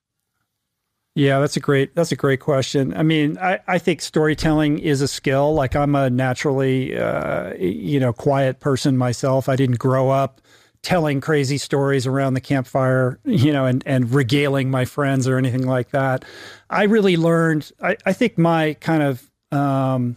Yeah, 1.15 1.41
that's 1.41 1.59
a 1.59 1.61
great 1.61 1.95
that's 1.95 2.13
a 2.13 2.17
great 2.17 2.41
question. 2.41 2.95
I 2.97 3.03
mean, 3.03 3.37
I, 3.37 3.61
I 3.69 3.79
think 3.79 4.01
storytelling 4.01 4.79
is 4.79 5.03
a 5.03 5.09
skill. 5.09 5.53
Like 5.53 5.77
I'm 5.77 5.95
a 5.95 6.09
naturally 6.09 6.97
uh, 6.97 7.53
you 7.59 8.01
know 8.01 8.15
quiet 8.15 8.61
person 8.61 8.97
myself. 8.97 9.51
I 9.51 9.57
didn't 9.57 9.79
grow 9.79 10.09
up 10.09 10.41
telling 10.83 11.21
crazy 11.21 11.59
stories 11.59 12.07
around 12.07 12.35
the 12.35 12.41
campfire, 12.41 13.19
you 13.25 13.53
know, 13.53 13.67
and, 13.67 13.83
and 13.87 14.13
regaling 14.13 14.71
my 14.71 14.85
friends 14.85 15.29
or 15.29 15.39
anything 15.39 15.67
like 15.67 15.91
that. 15.91 16.25
I 16.71 16.85
really 16.85 17.17
learned, 17.17 17.71
I, 17.81 17.97
I 18.05 18.13
think 18.13 18.37
my 18.37 18.75
kind 18.75 19.03
of 19.03 19.31
um, 19.57 20.17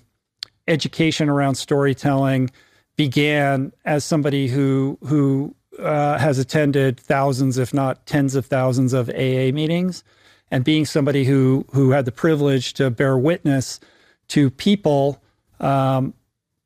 education 0.67 1.29
around 1.29 1.55
storytelling 1.55 2.49
began 2.97 3.73
as 3.85 4.03
somebody 4.03 4.47
who, 4.47 4.97
who 5.05 5.55
uh, 5.77 6.17
has 6.17 6.39
attended 6.39 6.99
thousands, 6.99 7.57
if 7.57 7.73
not 7.73 8.03
tens 8.07 8.33
of 8.33 8.45
thousands 8.45 8.93
of 8.93 9.09
AA 9.09 9.51
meetings 9.53 10.03
and 10.49 10.63
being 10.63 10.85
somebody 10.85 11.25
who, 11.25 11.65
who 11.73 11.91
had 11.91 12.05
the 12.05 12.11
privilege 12.11 12.73
to 12.73 12.89
bear 12.89 13.17
witness 13.17 13.79
to 14.29 14.49
people 14.49 15.21
um, 15.59 16.13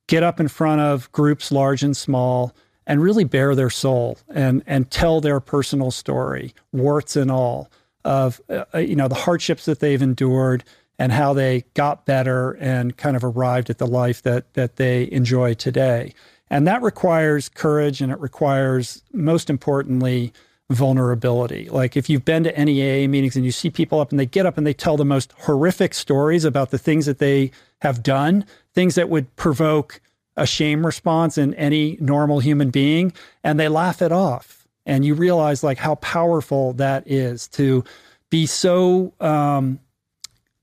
get 0.08 0.24
up 0.24 0.40
in 0.40 0.48
front 0.48 0.80
of 0.80 1.12
groups 1.12 1.52
large 1.52 1.84
and 1.84 1.98
small 1.98 2.56
and 2.89 3.04
really 3.04 3.23
bare 3.23 3.56
their 3.56 3.69
soul 3.69 4.17
and 4.28 4.63
and 4.65 4.89
tell 4.91 5.21
their 5.21 5.39
personal 5.39 5.91
story, 5.91 6.54
warts 6.73 7.15
and 7.15 7.32
all, 7.32 7.69
of 8.04 8.41
uh, 8.49 8.65
uh, 8.73 8.80
you 8.80 8.95
know 8.95 9.08
the 9.08 9.15
hardships 9.15 9.65
that 9.65 9.80
they've 9.80 10.02
endured 10.02 10.63
and 10.97 11.13
how 11.13 11.32
they 11.32 11.63
got 11.75 12.06
better 12.06 12.54
and 12.54 12.97
kind 12.97 13.15
of 13.15 13.23
arrived 13.23 13.69
at 13.69 13.78
the 13.78 13.88
life 13.88 14.23
that 14.23 14.52
that 14.56 14.75
they 14.78 15.10
enjoy 15.12 15.54
today. 15.54 16.13
And 16.49 16.65
that 16.65 16.82
requires 16.82 17.47
courage 17.47 18.02
and 18.02 18.12
it 18.12 18.19
requires 18.19 19.04
most 19.13 19.52
importantly 19.52 20.34
vulnerability. 20.71 21.69
Like 21.69 21.95
if 21.95 22.10
you've 22.10 22.25
been 22.25 22.43
to 22.45 22.52
NA 22.52 23.08
meetings 23.08 23.36
and 23.36 23.45
you 23.45 23.52
see 23.52 23.69
people 23.69 23.99
up 23.99 24.10
and 24.10 24.19
they 24.19 24.25
get 24.25 24.47
up 24.47 24.58
and 24.58 24.65
they 24.65 24.73
tell 24.73 24.97
the 24.97 25.06
most 25.06 25.32
horrific 25.38 25.93
stories 25.93 26.43
about 26.43 26.71
the 26.71 26.78
things 26.80 27.06
that 27.06 27.19
they 27.19 27.52
have 27.82 28.02
done, 28.02 28.45
things 28.73 28.95
that 28.95 29.10
would 29.10 29.36
provoke 29.36 30.02
a 30.39 30.47
shame 30.47 30.86
response 30.86 31.38
in 31.38 31.54
any 31.56 31.97
normal 31.99 32.39
human 32.39 32.69
being 32.69 33.13
and 33.43 33.60
they 33.60 33.67
laugh 33.67 34.02
it 34.02 34.12
off. 34.12 34.67
And 34.86 35.06
you 35.06 35.13
realize 35.13 35.63
like 35.63 35.78
how 35.78 35.95
powerful 35.95 36.73
that 36.73 37.04
is 37.06 37.47
to 37.49 37.84
be 38.30 38.45
so 38.45 39.13
um, 39.19 39.80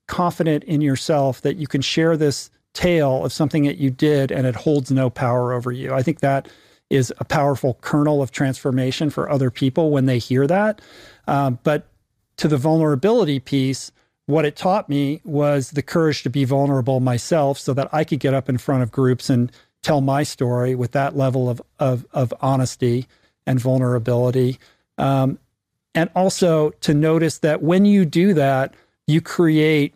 confident 0.09 0.65
in 0.65 0.81
yourself 0.81 1.43
that 1.43 1.57
you 1.57 1.67
can 1.67 1.81
share 1.81 2.17
this 2.17 2.51
tale 2.73 3.25
of 3.25 3.33
something 3.33 3.65
that 3.65 3.79
you 3.79 3.91
did 3.91 4.31
and 4.31 4.47
it 4.47 4.55
holds 4.55 4.91
no 4.91 5.11
power 5.11 5.53
over 5.53 5.71
you. 5.73 5.93
I 5.93 6.03
think 6.03 6.21
that 6.21 6.49
is 6.91 7.13
a 7.19 7.25
powerful 7.25 7.79
kernel 7.81 8.23
of 8.23 8.31
transformation 8.31 9.11
for 9.11 9.31
other 9.31 9.51
people 9.51 9.91
when 9.91 10.07
they 10.07 10.19
hear 10.19 10.47
that. 10.47 10.81
Um, 11.27 11.59
but 11.65 11.89
to 12.37 12.49
the 12.49 12.57
vulnerability 12.57 13.41
piece, 13.41 13.91
what 14.27 14.45
it 14.45 14.57
taught 14.57 14.89
me 14.89 15.21
was 15.25 15.71
the 15.71 15.83
courage 15.83 16.23
to 16.25 16.31
be 16.31 16.45
vulnerable 16.45 17.01
myself 17.01 17.59
so 17.59 17.73
that 17.75 17.89
I 17.93 18.05
could 18.05 18.21
get 18.21 18.35
up 18.35 18.49
in 18.49 18.59
front 18.59 18.83
of 18.83 18.91
groups 18.93 19.31
and 19.31 19.51
tell 19.87 20.01
my 20.01 20.25
story 20.25 20.75
with 20.75 20.91
that 20.91 21.17
level 21.17 21.49
of 21.49 21.63
of, 21.79 22.05
of 22.13 22.35
honesty 22.41 23.07
and 23.47 23.61
vulnerability. 23.61 24.59
Um, 24.99 25.39
and 25.95 26.11
also 26.17 26.71
to 26.81 26.93
notice 26.93 27.39
that 27.39 27.63
when 27.63 27.85
you 27.85 28.05
do 28.05 28.35
that, 28.35 28.75
you 29.07 29.21
create 29.21 29.95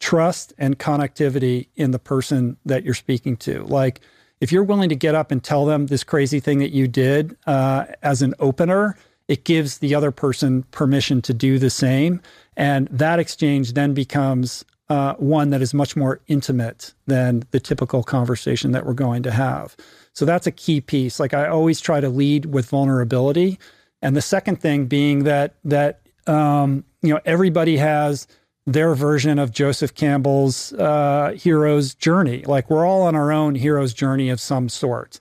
trust 0.00 0.54
and 0.56 0.78
connectivity 0.78 1.66
in 1.76 1.90
the 1.90 1.98
person 1.98 2.56
that 2.64 2.82
you're 2.82 2.94
speaking 2.94 3.36
to. 3.36 3.62
Like 3.64 4.00
if 4.40 4.50
you're 4.50 4.64
willing 4.64 4.88
to 4.88 4.96
get 4.96 5.14
up 5.14 5.30
and 5.30 5.44
tell 5.44 5.66
them 5.66 5.88
this 5.88 6.02
crazy 6.02 6.40
thing 6.40 6.58
that 6.60 6.72
you 6.72 6.88
did 6.88 7.36
uh, 7.46 7.84
as 8.02 8.22
an 8.22 8.34
opener, 8.38 8.96
it 9.26 9.44
gives 9.44 9.78
the 9.78 9.94
other 9.94 10.10
person 10.10 10.62
permission 10.70 11.20
to 11.22 11.34
do 11.34 11.58
the 11.58 11.68
same. 11.68 12.22
And 12.56 12.88
that 12.88 13.18
exchange 13.18 13.74
then 13.74 13.92
becomes 13.92 14.64
uh, 14.90 15.14
one 15.14 15.50
that 15.50 15.60
is 15.60 15.74
much 15.74 15.96
more 15.96 16.20
intimate 16.28 16.94
than 17.06 17.44
the 17.50 17.60
typical 17.60 18.02
conversation 18.02 18.72
that 18.72 18.86
we're 18.86 18.94
going 18.94 19.22
to 19.22 19.30
have. 19.30 19.76
So 20.14 20.24
that's 20.24 20.46
a 20.46 20.52
key 20.52 20.80
piece. 20.80 21.20
Like 21.20 21.34
I 21.34 21.48
always 21.48 21.80
try 21.80 22.00
to 22.00 22.08
lead 22.08 22.46
with 22.46 22.68
vulnerability, 22.70 23.58
and 24.00 24.16
the 24.16 24.22
second 24.22 24.60
thing 24.60 24.86
being 24.86 25.24
that 25.24 25.54
that 25.64 26.00
um, 26.26 26.84
you 27.02 27.12
know 27.12 27.20
everybody 27.24 27.76
has 27.76 28.26
their 28.66 28.94
version 28.94 29.38
of 29.38 29.50
Joseph 29.50 29.94
Campbell's 29.94 30.72
uh, 30.74 31.34
hero's 31.36 31.94
journey. 31.94 32.42
Like 32.44 32.68
we're 32.68 32.86
all 32.86 33.02
on 33.02 33.14
our 33.14 33.32
own 33.32 33.54
hero's 33.54 33.94
journey 33.94 34.28
of 34.28 34.40
some 34.40 34.68
sort. 34.68 35.20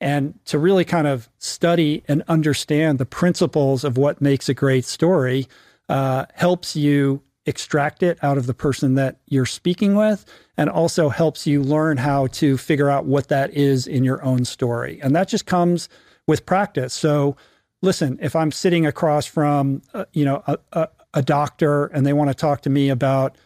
And 0.00 0.38
to 0.46 0.58
really 0.58 0.84
kind 0.84 1.06
of 1.06 1.28
study 1.38 2.02
and 2.08 2.22
understand 2.28 2.98
the 2.98 3.06
principles 3.06 3.84
of 3.84 3.96
what 3.96 4.20
makes 4.20 4.48
a 4.48 4.54
great 4.54 4.84
story 4.84 5.48
uh, 5.88 6.26
helps 6.34 6.76
you 6.76 7.22
extract 7.48 8.02
it 8.02 8.18
out 8.22 8.38
of 8.38 8.46
the 8.46 8.54
person 8.54 8.94
that 8.94 9.16
you're 9.26 9.46
speaking 9.46 9.94
with 9.94 10.24
and 10.56 10.68
also 10.68 11.08
helps 11.08 11.46
you 11.46 11.62
learn 11.62 11.96
how 11.96 12.26
to 12.28 12.58
figure 12.58 12.90
out 12.90 13.06
what 13.06 13.28
that 13.28 13.52
is 13.54 13.86
in 13.86 14.04
your 14.04 14.22
own 14.22 14.44
story. 14.44 15.00
And 15.02 15.16
that 15.16 15.28
just 15.28 15.46
comes 15.46 15.88
with 16.26 16.44
practice. 16.44 16.92
So 16.92 17.36
listen, 17.82 18.18
if 18.20 18.36
I'm 18.36 18.52
sitting 18.52 18.86
across 18.86 19.26
from 19.26 19.82
uh, 19.94 20.04
you 20.12 20.24
know 20.24 20.42
a, 20.46 20.58
a, 20.72 20.88
a 21.14 21.22
doctor 21.22 21.86
and 21.86 22.06
they 22.06 22.12
want 22.12 22.30
to 22.30 22.34
talk 22.34 22.60
to 22.62 22.70
me 22.70 22.90
about 22.90 23.36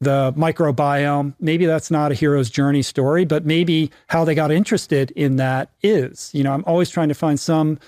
the 0.00 0.34
microbiome. 0.36 1.32
Maybe 1.38 1.64
that's 1.64 1.88
not 1.88 2.10
a 2.10 2.14
hero's 2.16 2.50
journey 2.50 2.82
story, 2.82 3.24
but 3.24 3.46
maybe 3.46 3.88
how 4.08 4.24
they 4.24 4.34
got 4.34 4.50
interested 4.50 5.12
in 5.12 5.36
that 5.36 5.70
is. 5.80 6.30
You 6.34 6.42
know, 6.42 6.52
I'm 6.52 6.64
always 6.66 6.90
trying 6.90 7.08
to 7.08 7.14
find 7.14 7.38
some 7.38 7.78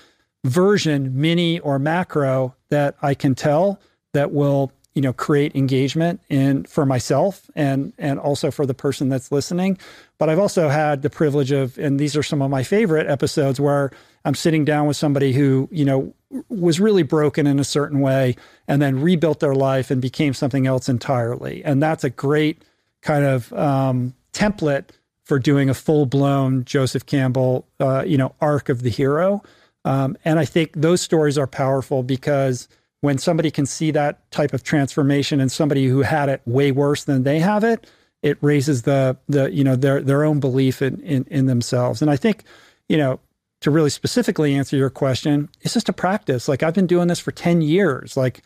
version, 0.45 1.11
mini 1.19 1.59
or 1.59 1.77
macro, 1.77 2.55
that 2.69 2.95
I 3.01 3.15
can 3.15 3.35
tell 3.35 3.81
that 4.13 4.31
will 4.31 4.71
you 4.95 5.01
know 5.01 5.13
create 5.13 5.55
engagement 5.55 6.21
in 6.29 6.63
for 6.63 6.85
myself 6.85 7.49
and 7.55 7.93
and 7.97 8.19
also 8.19 8.49
for 8.49 8.65
the 8.65 8.73
person 8.73 9.09
that's 9.09 9.31
listening. 9.31 9.77
But 10.17 10.29
i've 10.29 10.39
also 10.39 10.69
had 10.69 11.01
the 11.01 11.09
privilege 11.09 11.51
of 11.51 11.77
and 11.77 11.99
these 11.99 12.15
are 12.15 12.23
some 12.23 12.41
of 12.41 12.49
my 12.49 12.63
favorite 12.63 13.07
episodes 13.07 13.59
where 13.59 13.91
i'm 14.23 14.33
sitting 14.33 14.65
down 14.65 14.87
with 14.87 14.97
somebody 14.97 15.33
who 15.33 15.67
you 15.71 15.85
know 15.85 16.13
was 16.49 16.79
really 16.79 17.03
broken 17.03 17.45
in 17.47 17.59
a 17.59 17.63
certain 17.63 17.99
way 17.99 18.35
and 18.67 18.81
then 18.81 19.01
rebuilt 19.01 19.39
their 19.39 19.55
life 19.55 19.91
and 19.91 20.01
became 20.01 20.33
something 20.33 20.67
else 20.67 20.89
entirely. 20.89 21.63
And 21.63 21.81
that's 21.81 22.03
a 22.03 22.09
great 22.09 22.63
kind 23.01 23.23
of 23.23 23.53
um, 23.53 24.13
template 24.33 24.89
for 25.23 25.39
doing 25.39 25.69
a 25.69 25.73
full-blown 25.73 26.65
joseph 26.65 27.05
campbell 27.05 27.67
uh, 27.79 28.03
you 28.05 28.17
know 28.17 28.33
arc 28.41 28.69
of 28.69 28.81
the 28.81 28.89
hero. 28.89 29.43
Um, 29.83 30.17
and 30.25 30.39
i 30.39 30.45
think 30.45 30.71
those 30.73 31.01
stories 31.01 31.37
are 31.37 31.47
powerful 31.47 32.01
because 32.01 32.67
when 33.05 33.19
somebody 33.19 33.51
can 33.51 33.67
see 33.67 33.91
that 33.91 34.29
type 34.31 34.51
of 34.51 34.63
transformation 34.63 35.39
and 35.39 35.51
somebody 35.51 35.85
who 35.85 36.01
had 36.01 36.27
it 36.27 36.41
way 36.45 36.71
worse 36.71 37.03
than 37.03 37.21
they 37.21 37.39
have 37.39 37.63
it, 37.63 37.87
it 38.23 38.35
raises 38.41 38.81
the 38.81 39.15
the 39.29 39.51
you 39.51 39.63
know 39.63 39.75
their 39.75 40.01
their 40.01 40.25
own 40.25 40.39
belief 40.39 40.81
in 40.81 40.99
in, 41.01 41.23
in 41.29 41.45
themselves. 41.45 42.01
And 42.01 42.09
I 42.09 42.17
think 42.17 42.43
you 42.89 42.97
know 42.97 43.19
to 43.61 43.69
really 43.69 43.91
specifically 43.91 44.55
answer 44.55 44.75
your 44.75 44.89
question, 44.89 45.49
it's 45.61 45.75
just 45.75 45.87
a 45.87 45.93
practice. 45.93 46.47
Like 46.47 46.63
I've 46.63 46.73
been 46.73 46.87
doing 46.87 47.07
this 47.07 47.19
for 47.19 47.31
ten 47.31 47.61
years. 47.61 48.17
Like 48.17 48.41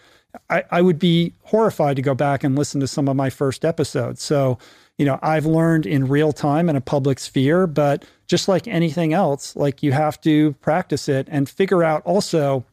I, 0.50 0.64
I 0.70 0.82
would 0.82 1.00
be 1.00 1.34
horrified 1.44 1.96
to 1.96 2.02
go 2.02 2.14
back 2.14 2.44
and 2.44 2.58
listen 2.58 2.82
to 2.82 2.88
some 2.88 3.08
of 3.08 3.16
my 3.16 3.30
first 3.30 3.64
episodes. 3.64 4.22
So 4.22 4.58
you 4.98 5.06
know 5.06 5.20
I've 5.22 5.46
learned 5.46 5.86
in 5.86 6.10
real 6.10 6.34
time 6.34 6.68
in 6.68 6.76
a 6.76 6.82
public 6.82 7.18
sphere, 7.18 7.66
but 7.66 8.04
just 8.28 8.50
like 8.50 8.68
anything 8.68 9.14
else, 9.14 9.56
like 9.56 9.82
you 9.82 9.94
have 9.94 10.20
to 10.22 10.52
practice 10.56 11.08
it 11.08 11.30
and 11.32 11.50
figure 11.50 11.82
out 11.82 12.04
also 12.04 12.66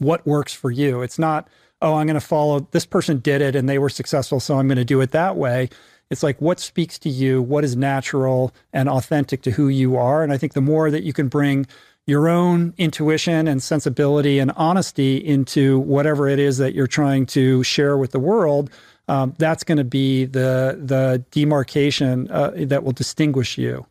what 0.00 0.26
works 0.26 0.52
for 0.52 0.70
you. 0.70 1.02
It's 1.02 1.18
not, 1.18 1.48
oh, 1.80 1.94
I'm 1.94 2.06
going 2.06 2.14
to 2.14 2.20
follow 2.20 2.66
this 2.70 2.86
person 2.86 3.18
did 3.18 3.40
it 3.40 3.54
and 3.54 3.68
they 3.68 3.78
were 3.78 3.88
successful, 3.88 4.40
so 4.40 4.58
I'm 4.58 4.68
going 4.68 4.78
to 4.78 4.84
do 4.84 5.00
it 5.00 5.12
that 5.12 5.36
way. 5.36 5.68
It's 6.10 6.22
like 6.22 6.40
what 6.40 6.58
speaks 6.58 6.98
to 7.00 7.08
you, 7.08 7.40
what 7.40 7.62
is 7.62 7.76
natural 7.76 8.52
and 8.72 8.88
authentic 8.88 9.42
to 9.42 9.52
who 9.52 9.68
you 9.68 9.96
are. 9.96 10.24
And 10.24 10.32
I 10.32 10.38
think 10.38 10.54
the 10.54 10.60
more 10.60 10.90
that 10.90 11.04
you 11.04 11.12
can 11.12 11.28
bring 11.28 11.66
your 12.06 12.28
own 12.28 12.74
intuition 12.76 13.46
and 13.46 13.62
sensibility 13.62 14.40
and 14.40 14.50
honesty 14.56 15.16
into 15.16 15.78
whatever 15.78 16.28
it 16.28 16.40
is 16.40 16.58
that 16.58 16.74
you're 16.74 16.88
trying 16.88 17.26
to 17.26 17.62
share 17.62 17.96
with 17.96 18.10
the 18.10 18.18
world, 18.18 18.70
um, 19.06 19.34
that's 19.38 19.64
going 19.64 19.78
to 19.78 19.84
be 19.84 20.24
the 20.24 20.80
the 20.82 21.24
demarcation 21.30 22.30
uh, 22.30 22.52
that 22.56 22.82
will 22.82 22.92
distinguish 22.92 23.58
you 23.58 23.86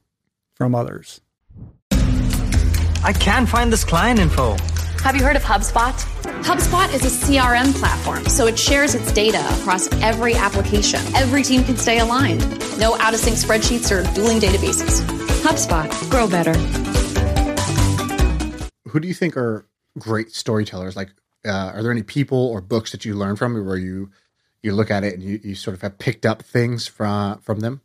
from 0.55 0.75
others. 0.75 1.21
I 3.01 3.13
can't 3.13 3.47
find 3.47 3.71
this 3.71 3.85
client 3.85 4.19
info. 4.19 4.57
Have 5.03 5.15
you 5.15 5.23
heard 5.23 5.37
of 5.37 5.43
HubSpot? 5.43 5.93
HubSpot 6.43 6.93
is 6.93 7.05
a 7.05 7.25
CRM 7.25 7.73
platform, 7.79 8.25
so 8.25 8.47
it 8.47 8.59
shares 8.59 8.95
its 8.95 9.11
data 9.13 9.39
across 9.59 9.91
every 10.03 10.35
application. 10.35 10.99
Every 11.15 11.41
team 11.41 11.63
can 11.63 11.77
stay 11.77 11.99
aligned. 11.99 12.41
No 12.77 12.95
out 12.99 13.13
of 13.13 13.19
sync 13.19 13.37
spreadsheets 13.37 13.91
or 13.91 14.03
dueling 14.13 14.39
databases. 14.39 15.01
HubSpot, 15.41 15.89
grow 16.11 16.27
better. 16.27 16.53
Who 18.89 18.99
do 18.99 19.07
you 19.07 19.13
think 19.13 19.37
are 19.37 19.65
great 19.97 20.31
storytellers? 20.33 20.97
Like, 20.97 21.09
uh, 21.45 21.71
are 21.73 21.81
there 21.81 21.91
any 21.91 22.03
people 22.03 22.47
or 22.47 22.59
books 22.59 22.91
that 22.91 23.05
you 23.05 23.15
learn 23.15 23.37
from 23.37 23.65
where 23.65 23.77
you 23.77 24.11
you 24.61 24.73
look 24.73 24.91
at 24.91 25.05
it 25.05 25.13
and 25.13 25.23
you, 25.23 25.39
you 25.41 25.55
sort 25.55 25.75
of 25.75 25.81
have 25.81 25.97
picked 25.97 26.25
up 26.25 26.41
things 26.43 26.87
from 26.87 27.39
from 27.39 27.61
them? 27.61 27.81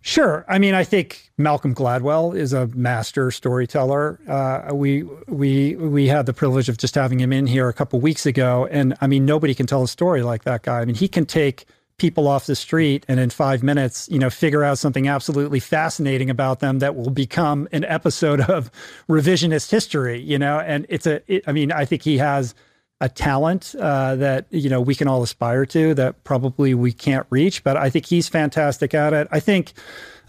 Sure. 0.00 0.44
I 0.48 0.58
mean, 0.58 0.74
I 0.74 0.84
think 0.84 1.30
Malcolm 1.36 1.74
Gladwell 1.74 2.36
is 2.36 2.52
a 2.52 2.66
master 2.68 3.30
storyteller. 3.30 4.20
Uh, 4.28 4.74
we 4.74 5.02
we 5.26 5.74
we 5.76 6.06
had 6.06 6.26
the 6.26 6.32
privilege 6.32 6.68
of 6.68 6.78
just 6.78 6.94
having 6.94 7.20
him 7.20 7.32
in 7.32 7.46
here 7.46 7.68
a 7.68 7.72
couple 7.72 8.00
weeks 8.00 8.24
ago, 8.24 8.66
and 8.70 8.96
I 9.00 9.06
mean, 9.06 9.26
nobody 9.26 9.54
can 9.54 9.66
tell 9.66 9.82
a 9.82 9.88
story 9.88 10.22
like 10.22 10.44
that 10.44 10.62
guy. 10.62 10.80
I 10.80 10.84
mean, 10.84 10.94
he 10.94 11.08
can 11.08 11.26
take 11.26 11.66
people 11.98 12.28
off 12.28 12.46
the 12.46 12.54
street 12.54 13.04
and 13.08 13.18
in 13.18 13.28
five 13.28 13.64
minutes, 13.64 14.08
you 14.08 14.20
know, 14.20 14.30
figure 14.30 14.62
out 14.62 14.78
something 14.78 15.08
absolutely 15.08 15.58
fascinating 15.58 16.30
about 16.30 16.60
them 16.60 16.78
that 16.78 16.94
will 16.94 17.10
become 17.10 17.68
an 17.72 17.84
episode 17.84 18.40
of 18.42 18.70
revisionist 19.08 19.70
history. 19.70 20.20
You 20.20 20.38
know, 20.38 20.60
and 20.60 20.86
it's 20.88 21.06
a. 21.06 21.20
It, 21.32 21.42
I 21.46 21.52
mean, 21.52 21.72
I 21.72 21.84
think 21.84 22.02
he 22.02 22.18
has 22.18 22.54
a 23.00 23.08
talent 23.08 23.74
uh, 23.78 24.16
that 24.16 24.46
you 24.50 24.68
know 24.68 24.80
we 24.80 24.94
can 24.94 25.06
all 25.06 25.22
aspire 25.22 25.64
to 25.66 25.94
that 25.94 26.24
probably 26.24 26.74
we 26.74 26.92
can't 26.92 27.26
reach 27.30 27.62
but 27.62 27.76
i 27.76 27.88
think 27.88 28.06
he's 28.06 28.28
fantastic 28.28 28.94
at 28.94 29.12
it. 29.12 29.28
I 29.30 29.40
think 29.40 29.72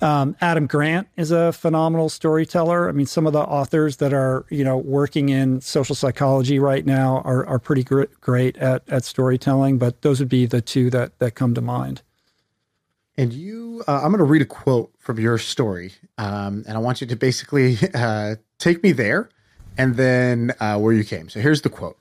um, 0.01 0.36
adam 0.39 0.67
grant 0.67 1.08
is 1.17 1.32
a 1.32 1.51
phenomenal 1.51 2.10
storyteller. 2.10 2.88
I 2.88 2.91
mean 2.91 3.05
some 3.05 3.27
of 3.27 3.34
the 3.34 3.41
authors 3.41 3.97
that 3.97 4.13
are 4.13 4.45
you 4.49 4.63
know 4.63 4.77
working 4.77 5.29
in 5.29 5.62
social 5.62 5.95
psychology 5.95 6.60
right 6.60 6.86
now 6.86 7.21
are, 7.25 7.45
are 7.45 7.60
pretty 7.60 7.84
gr- 7.84 8.03
great 8.21 8.55
at, 8.58 8.88
at 8.88 9.03
storytelling 9.03 9.77
but 9.77 10.01
those 10.01 10.19
would 10.19 10.29
be 10.29 10.45
the 10.45 10.62
two 10.62 10.89
that 10.91 11.17
that 11.19 11.36
come 11.36 11.53
to 11.55 11.62
mind. 11.62 12.01
And 13.17 13.34
you 13.34 13.84
uh, 13.88 14.01
i'm 14.03 14.12
going 14.12 14.19
to 14.19 14.23
read 14.25 14.43
a 14.43 14.45
quote 14.45 14.91
from 14.99 15.19
your 15.19 15.38
story 15.38 15.93
um, 16.17 16.63
and 16.67 16.77
i 16.77 16.79
want 16.79 17.01
you 17.01 17.08
to 17.08 17.15
basically 17.15 17.77
uh, 17.95 18.36
take 18.60 18.84
me 18.84 18.91
there 18.91 19.29
and 19.77 19.95
then 19.95 20.53
uh, 20.60 20.77
where 20.77 20.93
you 20.93 21.05
came. 21.05 21.29
So 21.29 21.39
here's 21.39 21.62
the 21.62 21.69
quote 21.69 21.97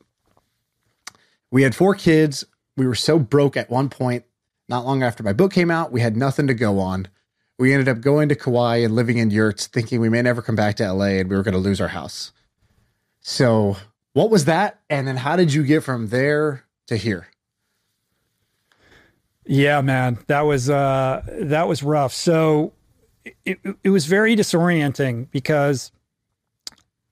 we 1.50 1.62
had 1.62 1.74
four 1.74 1.94
kids. 1.94 2.44
We 2.76 2.86
were 2.86 2.94
so 2.94 3.18
broke 3.18 3.56
at 3.56 3.70
one 3.70 3.88
point. 3.88 4.24
Not 4.68 4.84
long 4.84 5.02
after 5.02 5.22
my 5.22 5.32
book 5.32 5.52
came 5.52 5.70
out, 5.70 5.92
we 5.92 6.00
had 6.00 6.16
nothing 6.16 6.46
to 6.46 6.54
go 6.54 6.78
on. 6.78 7.08
We 7.58 7.72
ended 7.72 7.88
up 7.88 8.00
going 8.00 8.28
to 8.28 8.36
Kauai 8.36 8.76
and 8.76 8.94
living 8.94 9.18
in 9.18 9.30
yurts, 9.30 9.66
thinking 9.66 10.00
we 10.00 10.08
may 10.08 10.22
never 10.22 10.42
come 10.42 10.54
back 10.54 10.76
to 10.76 10.92
LA 10.92 11.06
and 11.06 11.28
we 11.28 11.36
were 11.36 11.42
going 11.42 11.54
to 11.54 11.58
lose 11.58 11.80
our 11.80 11.88
house. 11.88 12.32
So, 13.20 13.76
what 14.12 14.30
was 14.30 14.44
that? 14.44 14.80
And 14.88 15.08
then 15.08 15.16
how 15.16 15.36
did 15.36 15.52
you 15.52 15.64
get 15.64 15.82
from 15.82 16.08
there 16.08 16.64
to 16.86 16.96
here? 16.96 17.28
Yeah, 19.44 19.80
man, 19.80 20.18
that 20.26 20.42
was 20.42 20.68
uh, 20.68 21.22
that 21.26 21.66
was 21.66 21.82
rough. 21.82 22.12
So 22.12 22.74
it, 23.44 23.58
it 23.82 23.90
was 23.90 24.06
very 24.06 24.36
disorienting 24.36 25.30
because 25.30 25.90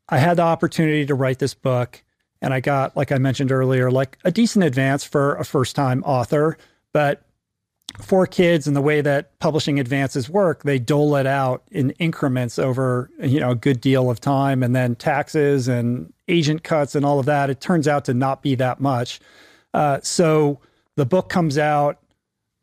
I 0.08 0.18
had 0.18 0.36
the 0.36 0.42
opportunity 0.42 1.06
to 1.06 1.14
write 1.14 1.38
this 1.38 1.54
book 1.54 2.02
and 2.46 2.54
I 2.54 2.60
got, 2.60 2.96
like 2.96 3.10
I 3.10 3.18
mentioned 3.18 3.50
earlier, 3.50 3.90
like 3.90 4.18
a 4.22 4.30
decent 4.30 4.64
advance 4.64 5.02
for 5.02 5.34
a 5.34 5.44
first 5.44 5.74
time 5.74 6.00
author. 6.04 6.56
But 6.92 7.24
for 7.98 8.24
kids 8.24 8.68
and 8.68 8.76
the 8.76 8.80
way 8.80 9.00
that 9.00 9.36
publishing 9.40 9.80
advances 9.80 10.30
work, 10.30 10.62
they 10.62 10.78
dole 10.78 11.16
it 11.16 11.26
out 11.26 11.64
in 11.72 11.90
increments 11.98 12.56
over 12.56 13.10
you 13.20 13.40
know 13.40 13.50
a 13.50 13.56
good 13.56 13.80
deal 13.80 14.08
of 14.08 14.20
time, 14.20 14.62
and 14.62 14.76
then 14.76 14.94
taxes 14.94 15.66
and 15.66 16.12
agent 16.28 16.62
cuts 16.62 16.94
and 16.94 17.04
all 17.04 17.18
of 17.18 17.26
that. 17.26 17.50
It 17.50 17.60
turns 17.60 17.88
out 17.88 18.04
to 18.04 18.14
not 18.14 18.42
be 18.42 18.54
that 18.54 18.80
much. 18.80 19.18
Uh, 19.74 19.98
so 20.04 20.60
the 20.94 21.04
book 21.04 21.28
comes 21.28 21.58
out, 21.58 21.98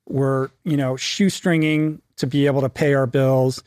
we're 0.08 0.48
you 0.64 0.78
know 0.78 0.94
shoestringing 0.94 2.00
to 2.16 2.26
be 2.26 2.46
able 2.46 2.62
to 2.62 2.70
pay 2.70 2.94
our 2.94 3.06
bills, 3.06 3.62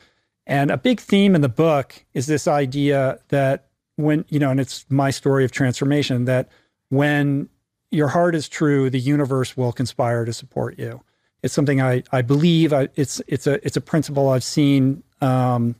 and 0.47 0.71
a 0.71 0.77
big 0.77 0.99
theme 0.99 1.35
in 1.35 1.41
the 1.41 1.47
book 1.47 2.03
is 2.15 2.25
this 2.25 2.47
idea 2.47 3.19
that 3.27 3.66
when 3.97 4.23
you 4.29 4.39
know 4.39 4.49
and 4.49 4.59
it's 4.59 4.85
my 4.89 5.09
story 5.09 5.43
of 5.43 5.51
transformation 5.51 6.25
that 6.25 6.47
when 6.89 7.49
your 7.91 8.07
heart 8.07 8.35
is 8.35 8.47
true 8.47 8.89
the 8.89 8.99
universe 8.99 9.57
will 9.57 9.73
conspire 9.73 10.23
to 10.23 10.31
support 10.31 10.79
you. 10.79 11.01
It's 11.43 11.53
something 11.53 11.81
i 11.81 12.03
i 12.11 12.21
believe. 12.21 12.71
I, 12.73 12.87
it's 12.95 13.21
it's 13.27 13.45
a 13.47 13.65
it's 13.65 13.75
a 13.75 13.81
principle 13.81 14.29
i've 14.29 14.43
seen 14.43 15.03
um, 15.19 15.75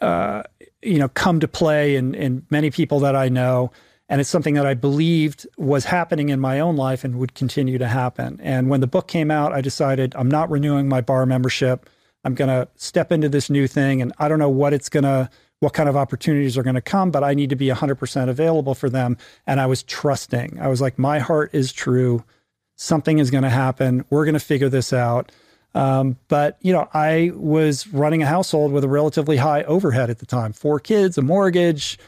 uh, 0.00 0.42
you 0.82 0.98
know 0.98 1.08
come 1.08 1.40
to 1.40 1.48
play 1.48 1.96
in 1.96 2.14
in 2.14 2.46
many 2.50 2.70
people 2.70 3.00
that 3.00 3.16
i 3.16 3.28
know. 3.28 3.72
And 4.08 4.20
it's 4.20 4.30
something 4.30 4.54
that 4.54 4.66
i 4.66 4.74
believed 4.74 5.46
was 5.56 5.86
happening 5.86 6.28
in 6.28 6.38
my 6.38 6.60
own 6.60 6.76
life 6.76 7.02
and 7.02 7.16
would 7.18 7.34
continue 7.34 7.78
to 7.78 7.88
happen. 7.88 8.38
And 8.42 8.68
when 8.68 8.80
the 8.80 8.86
book 8.86 9.08
came 9.08 9.30
out 9.30 9.52
i 9.52 9.60
decided 9.60 10.14
i'm 10.16 10.30
not 10.30 10.50
renewing 10.50 10.88
my 10.88 11.00
bar 11.00 11.24
membership. 11.24 11.88
I'm 12.24 12.34
going 12.34 12.48
to 12.48 12.66
step 12.74 13.12
into 13.12 13.28
this 13.28 13.48
new 13.48 13.66
thing 13.66 14.02
and 14.02 14.12
i 14.18 14.28
don't 14.28 14.38
know 14.38 14.50
what 14.50 14.74
it's 14.74 14.88
going 14.88 15.04
to 15.04 15.30
what 15.60 15.72
kind 15.72 15.88
of 15.88 15.96
opportunities 15.96 16.58
are 16.58 16.62
going 16.62 16.74
to 16.74 16.82
come, 16.82 17.10
but 17.10 17.24
I 17.24 17.34
need 17.34 17.50
to 17.50 17.56
be 17.56 17.68
100% 17.68 18.28
available 18.28 18.74
for 18.74 18.90
them. 18.90 19.16
And 19.46 19.60
I 19.60 19.66
was 19.66 19.82
trusting. 19.82 20.58
I 20.60 20.68
was 20.68 20.80
like, 20.80 20.98
my 20.98 21.18
heart 21.18 21.50
is 21.54 21.72
true. 21.72 22.24
Something 22.76 23.18
is 23.18 23.30
going 23.30 23.44
to 23.44 23.50
happen. 23.50 24.04
We're 24.10 24.24
going 24.24 24.34
to 24.34 24.40
figure 24.40 24.68
this 24.68 24.92
out. 24.92 25.32
Um, 25.76 26.16
but 26.28 26.56
you 26.62 26.72
know, 26.72 26.88
I 26.94 27.32
was 27.34 27.86
running 27.88 28.22
a 28.22 28.26
household 28.26 28.72
with 28.72 28.82
a 28.82 28.88
relatively 28.88 29.36
high 29.36 29.62
overhead 29.64 30.08
at 30.08 30.20
the 30.20 30.26
time, 30.26 30.54
four 30.54 30.80
kids, 30.80 31.18
a 31.18 31.22
mortgage, 31.22 31.98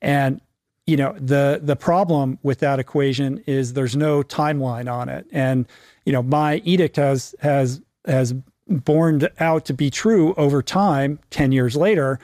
and 0.00 0.40
you 0.86 0.96
know 0.96 1.14
the 1.20 1.60
the 1.62 1.76
problem 1.76 2.38
with 2.42 2.60
that 2.60 2.78
equation 2.78 3.44
is 3.46 3.74
there's 3.74 3.94
no 3.94 4.22
timeline 4.22 4.90
on 4.90 5.10
it. 5.10 5.26
And 5.30 5.66
you 6.06 6.12
know, 6.12 6.22
my 6.22 6.62
edict 6.64 6.96
has 6.96 7.34
has 7.40 7.82
has 8.06 8.32
borne 8.66 9.28
out 9.40 9.66
to 9.66 9.74
be 9.74 9.90
true 9.90 10.32
over 10.38 10.62
time. 10.62 11.18
Ten 11.28 11.52
years 11.52 11.76
later, 11.76 12.18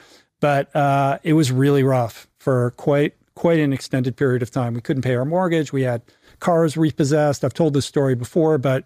but 0.45 0.75
uh, 0.75 1.17
it 1.23 1.33
was 1.33 1.51
really 1.51 1.81
rough 1.81 2.27
for 2.37 2.69
quite 2.77 3.15
quite 3.33 3.57
an 3.57 3.73
extended 3.73 4.15
period 4.15 4.43
of 4.43 4.51
time. 4.51 4.75
We 4.75 4.81
couldn't 4.81 5.01
pay 5.01 5.15
our 5.15 5.25
mortgage. 5.25 5.73
We 5.73 5.81
had 5.81 6.03
cars 6.39 6.77
repossessed. 6.77 7.43
I've 7.43 7.55
told 7.55 7.73
this 7.73 7.87
story 7.87 8.13
before, 8.13 8.59
but 8.59 8.83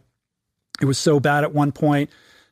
It 0.81 0.85
was 0.85 0.97
so 0.97 1.19
bad 1.19 1.43
at 1.43 1.53
one 1.53 1.73
point 1.73 2.11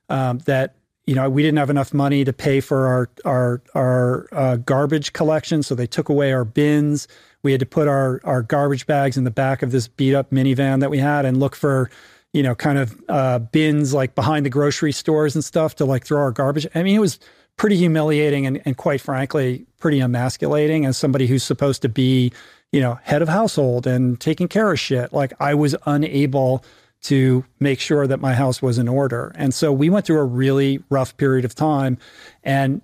um, 0.10 0.40
that 0.40 0.76
you 1.06 1.16
know 1.16 1.30
we 1.30 1.42
didn't 1.42 1.58
have 1.58 1.70
enough 1.70 1.94
money 1.94 2.26
to 2.26 2.34
pay 2.34 2.60
for 2.60 2.86
our 2.86 3.10
our 3.24 3.62
our 3.74 4.28
uh, 4.34 4.56
garbage 4.58 5.14
collection, 5.14 5.64
so 5.64 5.74
they 5.74 5.88
took 5.88 6.10
away 6.10 6.34
our 6.34 6.44
bins. 6.44 7.08
We 7.44 7.54
had 7.54 7.62
to 7.62 7.66
put 7.66 7.88
our 7.88 8.20
our 8.26 8.42
garbage 8.42 8.88
bags 8.88 9.16
in 9.16 9.24
the 9.24 9.32
back 9.32 9.64
of 9.64 9.72
this 9.72 9.88
beat 9.88 10.16
up 10.16 10.32
minivan 10.32 10.82
that 10.82 10.90
we 10.90 10.98
had 10.98 11.24
and 11.24 11.40
look 11.40 11.56
for 11.56 11.90
you 12.34 12.44
know 12.44 12.56
kind 12.56 12.78
of 12.78 13.02
uh, 13.08 13.40
bins 13.40 13.94
like 13.94 14.16
behind 14.16 14.46
the 14.46 14.50
grocery 14.50 14.92
stores 14.92 15.34
and 15.34 15.46
stuff 15.46 15.76
to 15.76 15.86
like 15.86 16.06
throw 16.06 16.20
our 16.20 16.34
garbage. 16.34 16.68
I 16.76 16.84
mean, 16.84 16.98
it 16.98 17.00
was 17.00 17.20
pretty 17.58 17.76
humiliating 17.76 18.46
and, 18.46 18.62
and 18.66 18.78
quite 18.78 19.02
frankly 19.02 19.66
pretty 19.80 20.00
emasculating 20.00 20.86
as 20.86 20.98
somebody 20.98 21.28
who's 21.28 21.44
supposed 21.44 21.82
to 21.82 21.90
be 21.90 22.32
you 22.72 22.80
know 22.80 23.00
head 23.04 23.22
of 23.22 23.28
household 23.28 23.88
and 23.88 24.20
taking 24.20 24.48
care 24.48 24.72
of 24.72 24.80
shit. 24.80 25.12
Like 25.14 25.34
I 25.40 25.54
was 25.54 25.76
unable 25.86 26.64
to 27.00 27.46
make 27.60 27.80
sure 27.80 28.08
that 28.08 28.20
my 28.20 28.34
house 28.34 28.62
was 28.62 28.78
in 28.78 28.88
order. 28.88 29.32
And 29.36 29.54
so 29.54 29.72
we 29.72 29.90
went 29.90 30.06
through 30.06 30.20
a 30.20 30.26
really 30.26 30.84
rough 30.90 31.16
period 31.18 31.46
of 31.46 31.54
time. 31.56 31.98
And 32.44 32.82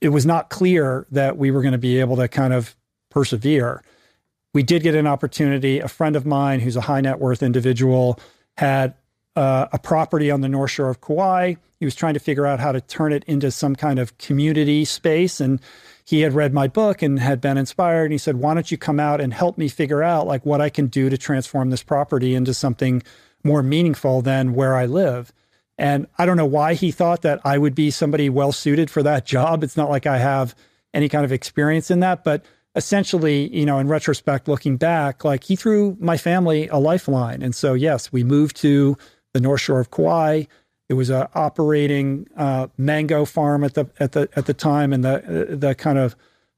it 0.00 0.10
was 0.10 0.26
not 0.26 0.50
clear 0.50 1.06
that 1.10 1.38
we 1.38 1.50
were 1.50 1.62
going 1.62 1.72
to 1.72 1.78
be 1.78 1.98
able 1.98 2.16
to 2.16 2.28
kind 2.28 2.52
of 2.52 2.76
persevere. 3.10 3.82
We 4.52 4.62
did 4.62 4.82
get 4.82 4.94
an 4.94 5.06
opportunity. 5.06 5.80
A 5.80 5.88
friend 5.88 6.14
of 6.14 6.26
mine 6.26 6.60
who's 6.60 6.76
a 6.76 6.82
high 6.82 7.00
net 7.00 7.18
worth 7.18 7.42
individual 7.42 8.20
had 8.56 8.94
uh, 9.38 9.68
a 9.72 9.78
property 9.78 10.32
on 10.32 10.40
the 10.40 10.48
north 10.48 10.72
shore 10.72 10.90
of 10.90 11.00
Kauai. 11.00 11.54
He 11.78 11.84
was 11.84 11.94
trying 11.94 12.14
to 12.14 12.20
figure 12.20 12.44
out 12.44 12.58
how 12.58 12.72
to 12.72 12.80
turn 12.80 13.12
it 13.12 13.22
into 13.24 13.52
some 13.52 13.76
kind 13.76 14.00
of 14.00 14.18
community 14.18 14.84
space. 14.84 15.40
And 15.40 15.60
he 16.04 16.22
had 16.22 16.32
read 16.32 16.52
my 16.52 16.66
book 16.66 17.02
and 17.02 17.20
had 17.20 17.40
been 17.40 17.56
inspired. 17.56 18.06
And 18.06 18.12
he 18.12 18.18
said, 18.18 18.36
Why 18.36 18.54
don't 18.54 18.68
you 18.68 18.76
come 18.76 18.98
out 18.98 19.20
and 19.20 19.32
help 19.32 19.56
me 19.56 19.68
figure 19.68 20.02
out 20.02 20.26
like 20.26 20.44
what 20.44 20.60
I 20.60 20.70
can 20.70 20.88
do 20.88 21.08
to 21.08 21.16
transform 21.16 21.70
this 21.70 21.84
property 21.84 22.34
into 22.34 22.52
something 22.52 23.00
more 23.44 23.62
meaningful 23.62 24.22
than 24.22 24.54
where 24.54 24.74
I 24.74 24.86
live. 24.86 25.32
And 25.78 26.08
I 26.18 26.26
don't 26.26 26.36
know 26.36 26.44
why 26.44 26.74
he 26.74 26.90
thought 26.90 27.22
that 27.22 27.40
I 27.44 27.58
would 27.58 27.76
be 27.76 27.92
somebody 27.92 28.28
well 28.28 28.50
suited 28.50 28.90
for 28.90 29.04
that 29.04 29.24
job. 29.34 29.62
It's 29.62 29.76
not 29.76 29.88
like 29.88 30.06
I 30.06 30.18
have 30.18 30.56
any 30.92 31.08
kind 31.08 31.24
of 31.24 31.30
experience 31.30 31.92
in 31.92 32.00
that, 32.00 32.24
but 32.24 32.44
essentially, 32.74 33.54
you 33.56 33.66
know, 33.66 33.78
in 33.78 33.86
retrospect, 33.86 34.48
looking 34.48 34.76
back, 34.76 35.24
like 35.24 35.44
he 35.44 35.54
threw 35.54 35.96
my 36.00 36.16
family 36.16 36.66
a 36.68 36.78
lifeline. 36.78 37.40
And 37.40 37.54
so, 37.54 37.74
yes, 37.74 38.10
we 38.10 38.24
moved 38.24 38.56
to 38.56 38.96
the 39.38 39.42
North 39.42 39.60
Shore 39.60 39.80
of 39.80 39.90
Kauai. 39.90 40.44
It 40.88 40.94
was 40.94 41.10
a 41.10 41.30
operating 41.34 42.26
uh, 42.36 42.68
mango 42.76 43.24
farm 43.24 43.62
at 43.62 43.74
the 43.74 43.88
at 44.00 44.12
the 44.12 44.28
at 44.34 44.46
the 44.46 44.54
time, 44.54 44.92
and 44.92 45.04
the 45.04 45.46
the 45.50 45.74
kind 45.74 45.98
of 45.98 46.16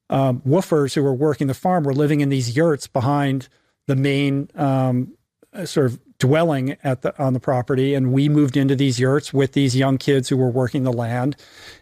um, 0.09 0.41
WWOOFers 0.41 0.95
who 0.95 1.03
were 1.03 1.15
working 1.15 1.47
the 1.47 1.55
farm 1.55 1.85
were 1.85 1.95
living 1.95 2.21
in 2.21 2.29
these 2.31 2.57
yurts 2.57 2.87
behind 2.87 3.49
the 3.87 3.97
main 3.97 4.49
um, 4.55 5.15
sort 5.65 5.87
of 5.87 6.01
dwelling 6.19 6.77
at 6.85 7.01
the 7.03 7.19
on 7.19 7.33
the 7.33 7.41
property 7.41 7.95
and 7.95 8.13
we 8.13 8.29
moved 8.29 8.55
into 8.55 8.77
these 8.77 9.01
yurts 9.01 9.33
with 9.33 9.53
these 9.53 9.75
young 9.75 9.97
kids 9.97 10.29
who 10.29 10.37
were 10.37 10.51
working 10.51 10.85
the 10.85 10.93
land 10.93 11.35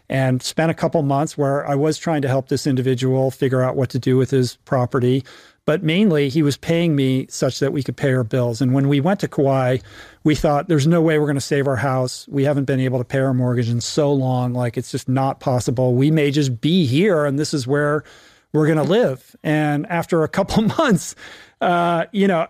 and 0.07 0.41
spent 0.41 0.71
a 0.71 0.73
couple 0.73 1.01
months 1.03 1.37
where 1.37 1.67
I 1.67 1.75
was 1.75 1.97
trying 1.97 2.21
to 2.21 2.29
help 2.29 2.47
this 2.47 2.65
individual 2.65 3.31
figure 3.31 3.61
out 3.61 3.75
what 3.75 3.89
to 3.89 3.99
do 3.99 4.15
with 4.15 4.31
his 4.31 4.55
property 4.63 5.25
but 5.69 5.83
mainly 5.83 6.29
he 6.29 6.41
was 6.41 6.57
paying 6.57 6.95
me 6.95 7.27
such 7.29 7.59
that 7.59 7.71
we 7.71 7.83
could 7.83 7.95
pay 7.95 8.11
our 8.11 8.23
bills. 8.23 8.59
And 8.59 8.73
when 8.73 8.89
we 8.89 8.99
went 8.99 9.19
to 9.19 9.27
Kauai 9.27 9.77
we 10.23 10.33
thought 10.33 10.67
there's 10.67 10.87
no 10.87 10.99
way 10.99 11.19
we're 11.19 11.27
going 11.27 11.35
to 11.35 11.41
save 11.41 11.67
our 11.67 11.75
house. 11.75 12.27
We 12.27 12.43
haven't 12.43 12.65
been 12.65 12.79
able 12.79 12.97
to 12.97 13.05
pay 13.05 13.19
our 13.19 13.35
mortgage 13.35 13.69
in 13.69 13.79
so 13.79 14.11
long. 14.11 14.53
Like 14.53 14.77
it's 14.77 14.89
just 14.89 15.07
not 15.07 15.39
possible. 15.39 15.93
We 15.93 16.09
may 16.09 16.31
just 16.31 16.59
be 16.59 16.87
here 16.87 17.23
and 17.23 17.37
this 17.37 17.53
is 17.53 17.67
where 17.67 18.03
we're 18.51 18.65
going 18.65 18.79
to 18.79 18.83
live. 18.83 19.35
And 19.43 19.85
after 19.91 20.23
a 20.23 20.27
couple 20.27 20.63
months 20.79 21.13
uh, 21.61 22.05
you 22.13 22.27
know, 22.27 22.47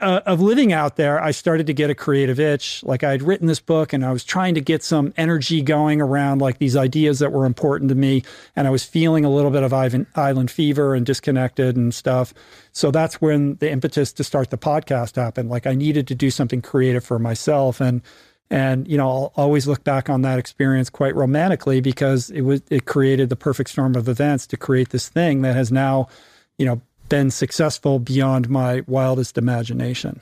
uh, 0.00 0.20
of 0.26 0.40
living 0.40 0.72
out 0.72 0.96
there, 0.96 1.22
I 1.22 1.30
started 1.30 1.66
to 1.66 1.74
get 1.74 1.90
a 1.90 1.94
creative 1.94 2.38
itch. 2.38 2.82
Like 2.84 3.02
I 3.02 3.10
had 3.10 3.22
written 3.22 3.46
this 3.46 3.60
book 3.60 3.92
and 3.92 4.04
I 4.04 4.12
was 4.12 4.24
trying 4.24 4.54
to 4.54 4.60
get 4.60 4.82
some 4.82 5.12
energy 5.16 5.62
going 5.62 6.00
around 6.00 6.40
like 6.40 6.58
these 6.58 6.76
ideas 6.76 7.18
that 7.18 7.32
were 7.32 7.46
important 7.46 7.88
to 7.88 7.94
me. 7.94 8.22
And 8.56 8.66
I 8.66 8.70
was 8.70 8.84
feeling 8.84 9.24
a 9.24 9.30
little 9.30 9.50
bit 9.50 9.62
of 9.62 9.72
island 9.72 10.50
fever 10.50 10.94
and 10.94 11.04
disconnected 11.04 11.76
and 11.76 11.92
stuff. 11.94 12.32
So 12.72 12.90
that's 12.90 13.20
when 13.20 13.56
the 13.56 13.70
impetus 13.70 14.12
to 14.14 14.24
start 14.24 14.50
the 14.50 14.58
podcast 14.58 15.16
happened. 15.16 15.50
Like 15.50 15.66
I 15.66 15.74
needed 15.74 16.06
to 16.08 16.14
do 16.14 16.30
something 16.30 16.62
creative 16.62 17.04
for 17.04 17.18
myself. 17.18 17.80
And, 17.80 18.02
and, 18.50 18.88
you 18.88 18.96
know, 18.96 19.08
I'll 19.08 19.32
always 19.36 19.66
look 19.66 19.84
back 19.84 20.08
on 20.08 20.22
that 20.22 20.38
experience 20.38 20.88
quite 20.90 21.14
romantically 21.14 21.80
because 21.80 22.30
it 22.30 22.42
was, 22.42 22.62
it 22.70 22.86
created 22.86 23.28
the 23.28 23.36
perfect 23.36 23.70
storm 23.70 23.94
of 23.94 24.08
events 24.08 24.46
to 24.48 24.56
create 24.56 24.90
this 24.90 25.08
thing 25.08 25.42
that 25.42 25.54
has 25.54 25.70
now, 25.70 26.08
you 26.56 26.64
know, 26.64 26.80
been 27.08 27.30
successful 27.30 27.98
beyond 27.98 28.48
my 28.48 28.82
wildest 28.86 29.38
imagination. 29.38 30.20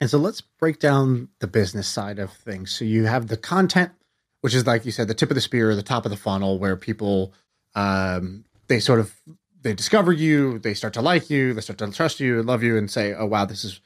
And 0.00 0.08
so 0.08 0.18
let's 0.18 0.40
break 0.40 0.78
down 0.78 1.28
the 1.40 1.46
business 1.46 1.88
side 1.88 2.18
of 2.18 2.32
things. 2.32 2.70
So 2.70 2.84
you 2.84 3.06
have 3.06 3.26
the 3.26 3.36
content, 3.36 3.92
which 4.42 4.54
is 4.54 4.66
like 4.66 4.84
you 4.84 4.92
said, 4.92 5.08
the 5.08 5.14
tip 5.14 5.30
of 5.30 5.34
the 5.34 5.40
spear, 5.40 5.74
the 5.74 5.82
top 5.82 6.04
of 6.04 6.10
the 6.10 6.16
funnel, 6.16 6.58
where 6.58 6.76
people 6.76 7.32
um, 7.74 8.44
they 8.68 8.80
sort 8.80 9.00
of 9.00 9.14
they 9.62 9.74
discover 9.74 10.12
you, 10.12 10.58
they 10.58 10.74
start 10.74 10.94
to 10.94 11.02
like 11.02 11.30
you, 11.30 11.52
they 11.52 11.60
start 11.60 11.78
to 11.78 11.90
trust 11.90 12.20
you, 12.20 12.38
and 12.38 12.46
love 12.46 12.62
you, 12.62 12.76
and 12.76 12.90
say, 12.90 13.14
"Oh 13.14 13.26
wow, 13.26 13.44
this 13.44 13.64
is 13.64 13.80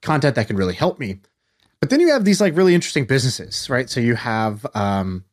content 0.00 0.34
that 0.34 0.48
can 0.48 0.56
really 0.56 0.74
help 0.74 0.98
me." 0.98 1.20
But 1.80 1.90
then 1.90 2.00
you 2.00 2.10
have 2.12 2.24
these 2.24 2.40
like 2.40 2.56
really 2.56 2.74
interesting 2.74 3.06
businesses, 3.06 3.68
right? 3.70 3.88
So 3.90 4.00
you 4.00 4.14
have, 4.14 4.64
um, 4.74 5.24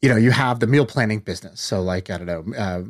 you 0.00 0.08
know, 0.08 0.16
you 0.16 0.30
have 0.30 0.60
the 0.60 0.66
meal 0.66 0.86
planning 0.86 1.20
business. 1.20 1.60
So 1.60 1.80
like 1.80 2.10
I 2.10 2.18
don't 2.18 2.26
know, 2.26 2.56
uh, 2.56 2.82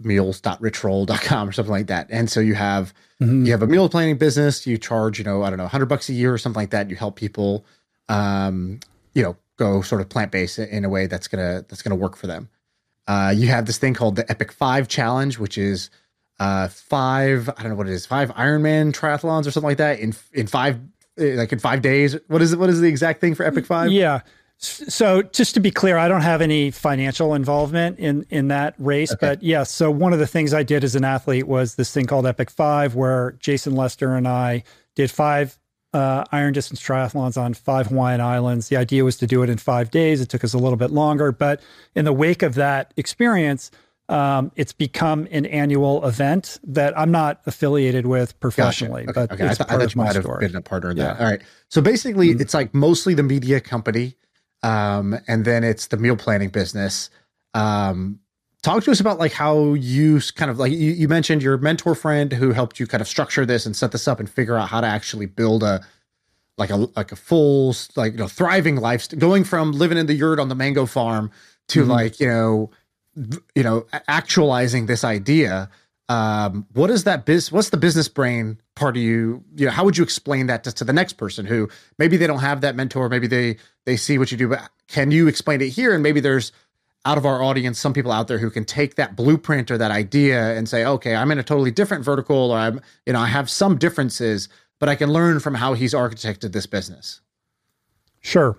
meals.richroll.com 0.00 1.48
or 1.48 1.52
something 1.52 1.72
like 1.72 1.88
that. 1.88 2.06
And 2.10 2.30
so 2.30 2.40
you 2.40 2.54
have 2.54 2.94
mm-hmm. 3.20 3.46
you 3.46 3.52
have 3.52 3.62
a 3.62 3.66
meal 3.66 3.88
planning 3.88 4.18
business, 4.18 4.66
you 4.66 4.78
charge, 4.78 5.18
you 5.18 5.24
know, 5.24 5.42
I 5.42 5.50
don't 5.50 5.58
know, 5.58 5.64
100 5.64 5.86
bucks 5.86 6.08
a 6.08 6.12
year 6.12 6.32
or 6.32 6.38
something 6.38 6.60
like 6.60 6.70
that. 6.70 6.90
You 6.90 6.96
help 6.96 7.16
people 7.16 7.64
um, 8.08 8.80
you 9.14 9.22
know, 9.22 9.36
go 9.56 9.82
sort 9.82 10.00
of 10.00 10.08
plant-based 10.08 10.58
in 10.58 10.84
a 10.84 10.88
way 10.88 11.06
that's 11.06 11.28
going 11.28 11.44
to 11.44 11.66
that's 11.68 11.82
going 11.82 11.90
to 11.90 12.00
work 12.00 12.16
for 12.16 12.26
them. 12.26 12.48
Uh, 13.06 13.32
you 13.34 13.48
have 13.48 13.66
this 13.66 13.78
thing 13.78 13.94
called 13.94 14.16
the 14.16 14.30
Epic 14.30 14.52
5 14.52 14.86
challenge, 14.86 15.38
which 15.38 15.56
is 15.56 15.90
uh, 16.38 16.68
five, 16.68 17.48
I 17.48 17.62
don't 17.62 17.70
know 17.70 17.74
what 17.74 17.88
it 17.88 17.92
is, 17.92 18.06
five 18.06 18.30
Ironman 18.30 18.92
triathlons 18.92 19.46
or 19.46 19.50
something 19.50 19.68
like 19.68 19.78
that 19.78 19.98
in 19.98 20.14
in 20.32 20.46
5 20.46 20.80
like 21.16 21.52
in 21.52 21.58
5 21.58 21.82
days. 21.82 22.16
What 22.28 22.42
is 22.42 22.52
it 22.52 22.58
what 22.58 22.70
is 22.70 22.80
the 22.80 22.88
exact 22.88 23.20
thing 23.20 23.34
for 23.34 23.44
Epic 23.44 23.66
5? 23.66 23.90
Yeah. 23.90 24.20
So 24.60 25.22
just 25.22 25.54
to 25.54 25.60
be 25.60 25.70
clear, 25.70 25.96
I 25.98 26.08
don't 26.08 26.22
have 26.22 26.40
any 26.42 26.72
financial 26.72 27.34
involvement 27.34 27.98
in 28.00 28.26
in 28.28 28.48
that 28.48 28.74
race, 28.78 29.12
okay. 29.12 29.18
but 29.20 29.42
yes. 29.42 29.58
Yeah, 29.58 29.62
so 29.62 29.90
one 29.90 30.12
of 30.12 30.18
the 30.18 30.26
things 30.26 30.52
I 30.52 30.64
did 30.64 30.82
as 30.82 30.96
an 30.96 31.04
athlete 31.04 31.46
was 31.46 31.76
this 31.76 31.92
thing 31.92 32.06
called 32.06 32.26
Epic 32.26 32.50
Five, 32.50 32.96
where 32.96 33.36
Jason 33.38 33.76
Lester 33.76 34.16
and 34.16 34.26
I 34.26 34.64
did 34.96 35.12
five 35.12 35.58
uh, 35.94 36.24
iron 36.32 36.52
distance 36.52 36.82
triathlons 36.82 37.40
on 37.40 37.54
five 37.54 37.86
Hawaiian 37.86 38.20
islands. 38.20 38.68
The 38.68 38.76
idea 38.76 39.04
was 39.04 39.16
to 39.18 39.28
do 39.28 39.44
it 39.44 39.48
in 39.48 39.58
five 39.58 39.92
days. 39.92 40.20
It 40.20 40.28
took 40.28 40.42
us 40.42 40.54
a 40.54 40.58
little 40.58 40.76
bit 40.76 40.90
longer, 40.90 41.30
but 41.30 41.60
in 41.94 42.04
the 42.04 42.12
wake 42.12 42.42
of 42.42 42.54
that 42.56 42.92
experience, 42.96 43.70
um, 44.08 44.50
it's 44.56 44.72
become 44.72 45.28
an 45.30 45.46
annual 45.46 46.04
event 46.04 46.58
that 46.64 46.98
I'm 46.98 47.10
not 47.10 47.42
affiliated 47.46 48.06
with 48.06 48.38
professionally, 48.40 49.04
gotcha. 49.04 49.20
okay. 49.20 49.26
but 49.28 49.34
okay. 49.34 49.50
it's 49.50 49.60
I, 49.60 49.64
th- 49.64 49.68
part 49.68 49.80
I 49.80 49.84
thought 49.84 49.94
you 49.94 50.00
might 50.00 50.14
have 50.16 50.40
been 50.40 50.56
a 50.56 50.62
partner 50.62 50.90
in 50.90 50.96
yeah. 50.96 51.04
that. 51.04 51.20
All 51.20 51.26
right. 51.26 51.42
So 51.68 51.80
basically, 51.80 52.30
mm-hmm. 52.30 52.40
it's 52.40 52.54
like 52.54 52.74
mostly 52.74 53.14
the 53.14 53.22
media 53.22 53.60
company 53.60 54.16
um, 54.62 55.18
and 55.28 55.44
then 55.44 55.64
it's 55.64 55.86
the 55.86 55.96
meal 55.96 56.16
planning 56.16 56.48
business. 56.48 57.10
Um, 57.54 58.20
talk 58.62 58.82
to 58.84 58.90
us 58.90 59.00
about 59.00 59.18
like 59.18 59.32
how 59.32 59.74
you 59.74 60.20
kind 60.34 60.50
of 60.50 60.58
like 60.58 60.72
you, 60.72 60.92
you, 60.92 61.08
mentioned 61.08 61.42
your 61.42 61.58
mentor 61.58 61.94
friend 61.94 62.32
who 62.32 62.52
helped 62.52 62.80
you 62.80 62.86
kind 62.86 63.00
of 63.00 63.08
structure 63.08 63.46
this 63.46 63.66
and 63.66 63.74
set 63.76 63.92
this 63.92 64.08
up 64.08 64.20
and 64.20 64.28
figure 64.28 64.56
out 64.56 64.68
how 64.68 64.80
to 64.80 64.86
actually 64.86 65.26
build 65.26 65.62
a 65.62 65.84
like 66.56 66.70
a 66.70 66.76
like 66.96 67.12
a 67.12 67.16
full 67.16 67.74
like 67.96 68.12
you 68.12 68.18
know 68.18 68.28
thriving 68.28 68.76
life 68.76 69.08
going 69.16 69.44
from 69.44 69.72
living 69.72 69.96
in 69.96 70.06
the 70.06 70.14
yurt 70.14 70.40
on 70.40 70.48
the 70.48 70.54
mango 70.54 70.86
farm 70.86 71.30
to 71.68 71.82
mm-hmm. 71.82 71.90
like 71.90 72.20
you 72.20 72.26
know 72.26 72.70
you 73.54 73.62
know 73.62 73.86
actualizing 74.08 74.86
this 74.86 75.04
idea 75.04 75.70
um, 76.08 76.66
what 76.72 76.90
is 76.90 77.04
that 77.04 77.26
biz 77.26 77.52
what's 77.52 77.70
the 77.70 77.76
business 77.76 78.08
brain 78.08 78.60
part 78.74 78.96
of 78.96 79.02
you? 79.02 79.44
You 79.56 79.66
know 79.66 79.72
how 79.72 79.84
would 79.84 79.96
you 79.96 80.04
explain 80.04 80.46
that 80.46 80.64
to, 80.64 80.72
to, 80.72 80.84
the 80.84 80.92
next 80.92 81.14
person 81.14 81.44
who 81.44 81.68
maybe 81.98 82.16
they 82.16 82.26
don't 82.26 82.38
have 82.40 82.62
that 82.62 82.76
mentor 82.76 83.08
maybe 83.08 83.26
they 83.26 83.56
they 83.84 83.96
see 83.96 84.18
what 84.18 84.30
you 84.30 84.38
do 84.38 84.48
but 84.48 84.70
can 84.86 85.10
you 85.10 85.28
explain 85.28 85.60
it 85.60 85.68
here? 85.68 85.92
And 85.94 86.02
maybe 86.02 86.20
there's 86.20 86.52
out 87.04 87.18
of 87.18 87.26
our 87.26 87.42
audience 87.42 87.78
some 87.78 87.92
people 87.92 88.10
out 88.10 88.28
there 88.28 88.38
who 88.38 88.50
can 88.50 88.64
take 88.64 88.96
that 88.96 89.16
blueprint 89.16 89.70
or 89.70 89.78
that 89.78 89.90
idea 89.90 90.56
and 90.56 90.68
say 90.68 90.84
okay 90.84 91.14
i'm 91.14 91.30
in 91.30 91.38
a 91.38 91.44
totally 91.44 91.70
different 91.70 92.04
vertical 92.04 92.50
or 92.50 92.58
i'm 92.58 92.80
you 93.06 93.12
know 93.12 93.20
i 93.20 93.26
have 93.26 93.48
some 93.48 93.78
differences 93.78 94.48
but 94.78 94.88
i 94.88 94.94
can 94.94 95.10
learn 95.10 95.38
from 95.40 95.54
how 95.54 95.74
he's 95.74 95.94
architected 95.94 96.52
this 96.52 96.66
business. 96.66 97.20
Sure. 98.20 98.58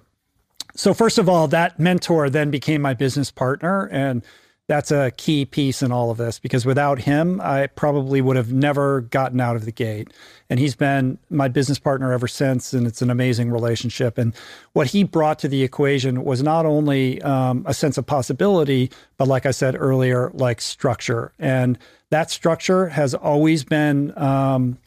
So 0.76 0.94
first 0.94 1.18
of 1.18 1.28
all 1.28 1.48
that 1.50 1.80
mentor 1.80 2.30
then 2.30 2.52
became 2.52 2.82
my 2.82 2.94
business 2.94 3.32
partner 3.32 3.88
and 3.92 4.24
that's 4.70 4.92
a 4.92 5.10
key 5.18 5.46
piece 5.46 5.82
in 5.82 5.92
all 5.92 6.12
of 6.12 6.18
this 6.18 6.38
because 6.38 6.64
without 6.64 7.00
him, 7.00 7.42
I 7.42 7.66
probably 7.66 8.22
would 8.22 8.36
have 8.36 8.54
never 8.54 9.02
gotten 9.02 9.42
out 9.42 9.56
of 9.56 9.66
the 9.66 9.72
gate. 9.72 10.14
And 10.48 10.60
he's 10.60 10.76
been 10.76 11.18
my 11.32 11.48
business 11.48 11.80
partner 11.80 12.14
ever 12.14 12.28
since, 12.28 12.72
and 12.72 12.86
it's 12.86 13.02
an 13.02 13.10
amazing 13.10 13.50
relationship. 13.50 14.20
And 14.20 14.36
what 14.74 14.86
he 14.86 15.04
brought 15.04 15.40
to 15.40 15.48
the 15.48 15.64
equation 15.64 16.24
was 16.24 16.44
not 16.44 16.68
only 16.68 17.20
um, 17.24 17.64
a 17.68 17.74
sense 17.74 17.98
of 17.98 18.06
possibility, 18.06 18.92
but 19.18 19.28
like 19.28 19.48
I 19.48 19.52
said 19.52 19.76
earlier, 19.76 20.30
like 20.36 20.62
structure. 20.62 21.34
And 21.40 21.80
that 22.12 22.30
structure 22.30 22.90
has 22.90 23.16
always 23.16 23.64
been 23.64 24.16
um, 24.20 24.78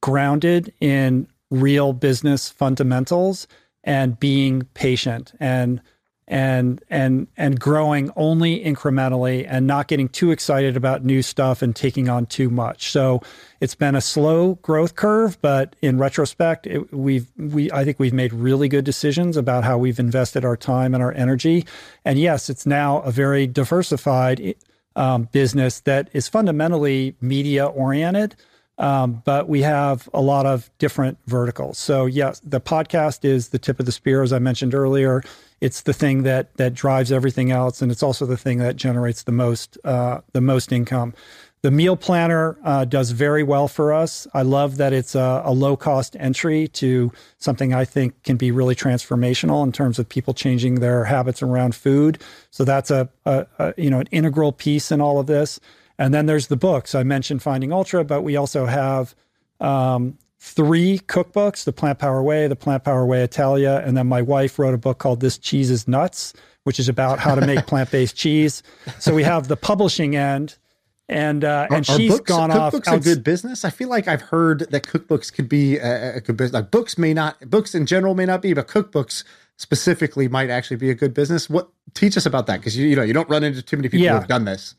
grounded 0.00 0.72
in 0.80 1.26
real 1.50 1.92
business 1.92 2.50
fundamentals 2.50 3.48
and 3.82 4.18
being 4.20 4.62
patient 4.74 5.32
and 5.40 5.80
and 6.26 6.82
and 6.88 7.26
and 7.36 7.60
growing 7.60 8.10
only 8.16 8.64
incrementally 8.64 9.46
and 9.48 9.66
not 9.66 9.88
getting 9.88 10.08
too 10.08 10.30
excited 10.30 10.76
about 10.76 11.04
new 11.04 11.20
stuff 11.20 11.60
and 11.60 11.76
taking 11.76 12.08
on 12.08 12.24
too 12.26 12.48
much. 12.48 12.90
So 12.90 13.20
it's 13.60 13.74
been 13.74 13.94
a 13.94 14.00
slow 14.00 14.54
growth 14.56 14.96
curve, 14.96 15.40
but 15.42 15.76
in 15.82 15.98
retrospect, 15.98 16.66
it, 16.66 16.92
we've 16.92 17.30
we 17.36 17.70
I 17.72 17.84
think 17.84 17.98
we've 17.98 18.14
made 18.14 18.32
really 18.32 18.68
good 18.68 18.84
decisions 18.84 19.36
about 19.36 19.64
how 19.64 19.76
we've 19.76 19.98
invested 19.98 20.44
our 20.44 20.56
time 20.56 20.94
and 20.94 21.02
our 21.02 21.12
energy. 21.12 21.66
And 22.04 22.18
yes, 22.18 22.48
it's 22.48 22.64
now 22.64 23.00
a 23.02 23.10
very 23.10 23.46
diversified 23.46 24.54
um, 24.96 25.28
business 25.32 25.80
that 25.80 26.08
is 26.12 26.28
fundamentally 26.28 27.16
media 27.20 27.66
oriented. 27.66 28.36
Um, 28.76 29.22
but 29.24 29.48
we 29.48 29.62
have 29.62 30.08
a 30.12 30.20
lot 30.20 30.46
of 30.46 30.68
different 30.78 31.18
verticals. 31.26 31.78
So 31.78 32.06
yes, 32.06 32.40
the 32.40 32.60
podcast 32.60 33.24
is 33.24 33.50
the 33.50 33.58
tip 33.58 33.78
of 33.78 33.86
the 33.86 33.92
spear, 33.92 34.22
as 34.22 34.32
I 34.32 34.40
mentioned 34.40 34.74
earlier. 34.74 35.22
It's 35.60 35.82
the 35.82 35.92
thing 35.92 36.24
that 36.24 36.56
that 36.56 36.74
drives 36.74 37.10
everything 37.10 37.50
else, 37.50 37.80
and 37.80 37.90
it's 37.90 38.02
also 38.02 38.26
the 38.26 38.36
thing 38.36 38.58
that 38.58 38.76
generates 38.76 39.22
the 39.22 39.32
most 39.32 39.78
uh, 39.84 40.20
the 40.32 40.40
most 40.40 40.72
income. 40.72 41.14
The 41.62 41.70
meal 41.70 41.96
planner 41.96 42.58
uh, 42.62 42.84
does 42.84 43.12
very 43.12 43.42
well 43.42 43.68
for 43.68 43.90
us. 43.90 44.26
I 44.34 44.42
love 44.42 44.76
that 44.76 44.92
it's 44.92 45.14
a, 45.14 45.40
a, 45.46 45.52
low 45.54 45.78
cost 45.78 46.14
entry 46.20 46.68
to 46.68 47.10
something 47.38 47.72
I 47.72 47.86
think 47.86 48.22
can 48.22 48.36
be 48.36 48.50
really 48.50 48.74
transformational 48.74 49.64
in 49.64 49.72
terms 49.72 49.98
of 49.98 50.06
people 50.06 50.34
changing 50.34 50.74
their 50.74 51.04
habits 51.04 51.40
around 51.42 51.74
food. 51.74 52.20
So 52.50 52.66
that's 52.66 52.90
a, 52.90 53.08
a, 53.24 53.46
a 53.58 53.74
you 53.78 53.88
know 53.88 54.00
an 54.00 54.08
integral 54.10 54.52
piece 54.52 54.92
in 54.92 55.00
all 55.00 55.18
of 55.18 55.26
this. 55.26 55.58
And 55.98 56.12
then 56.12 56.26
there's 56.26 56.48
the 56.48 56.56
books. 56.56 56.94
I 56.94 57.02
mentioned 57.02 57.42
Finding 57.42 57.72
Ultra, 57.72 58.04
but 58.04 58.20
we 58.20 58.36
also 58.36 58.66
have 58.66 59.14
um, 59.58 60.18
three 60.44 60.98
cookbooks 60.98 61.64
the 61.64 61.72
Plant 61.72 61.98
Power 61.98 62.22
Way, 62.22 62.46
the 62.48 62.56
Plant 62.56 62.84
Power 62.84 63.06
Way 63.06 63.22
Italia, 63.22 63.82
and 63.84 63.96
then 63.96 64.06
my 64.06 64.20
wife 64.20 64.58
wrote 64.58 64.74
a 64.74 64.78
book 64.78 64.98
called 64.98 65.20
This 65.20 65.38
Cheese 65.38 65.70
is 65.70 65.88
Nuts, 65.88 66.34
which 66.64 66.78
is 66.78 66.86
about 66.86 67.18
how 67.18 67.34
to 67.34 67.46
make 67.46 67.66
plant 67.66 67.90
based 67.90 68.14
cheese. 68.14 68.62
So 68.98 69.14
we 69.14 69.22
have 69.22 69.48
the 69.48 69.56
publishing 69.56 70.14
end. 70.14 70.56
And 71.06 71.44
uh, 71.44 71.66
and 71.70 71.88
are, 71.88 71.98
she's 71.98 72.12
books, 72.12 72.30
gone 72.30 72.48
cookbooks 72.48 72.56
off. 72.56 72.72
Cookbooks 72.72 72.96
a 72.96 73.00
good 73.00 73.24
business. 73.24 73.64
I 73.64 73.70
feel 73.70 73.90
like 73.90 74.08
I've 74.08 74.22
heard 74.22 74.60
that 74.70 74.84
cookbooks 74.84 75.30
could 75.30 75.50
be 75.50 75.76
a, 75.76 76.16
a 76.16 76.20
good 76.22 76.38
business. 76.38 76.54
Like 76.54 76.70
books 76.70 76.96
may 76.96 77.12
not, 77.12 77.38
books 77.50 77.74
in 77.74 77.84
general 77.84 78.14
may 78.14 78.24
not 78.24 78.40
be, 78.40 78.54
but 78.54 78.68
cookbooks 78.68 79.22
specifically 79.58 80.28
might 80.28 80.48
actually 80.48 80.78
be 80.78 80.88
a 80.88 80.94
good 80.94 81.12
business. 81.12 81.50
What 81.50 81.68
teach 81.92 82.16
us 82.16 82.24
about 82.24 82.46
that? 82.46 82.60
Because 82.60 82.74
you 82.74 82.86
you 82.88 82.96
know 82.96 83.02
you 83.02 83.12
don't 83.12 83.28
run 83.28 83.44
into 83.44 83.60
too 83.60 83.76
many 83.76 83.90
people 83.90 84.04
yeah. 84.04 84.12
who 84.12 84.20
have 84.20 84.28
done 84.28 84.46
this 84.46 84.76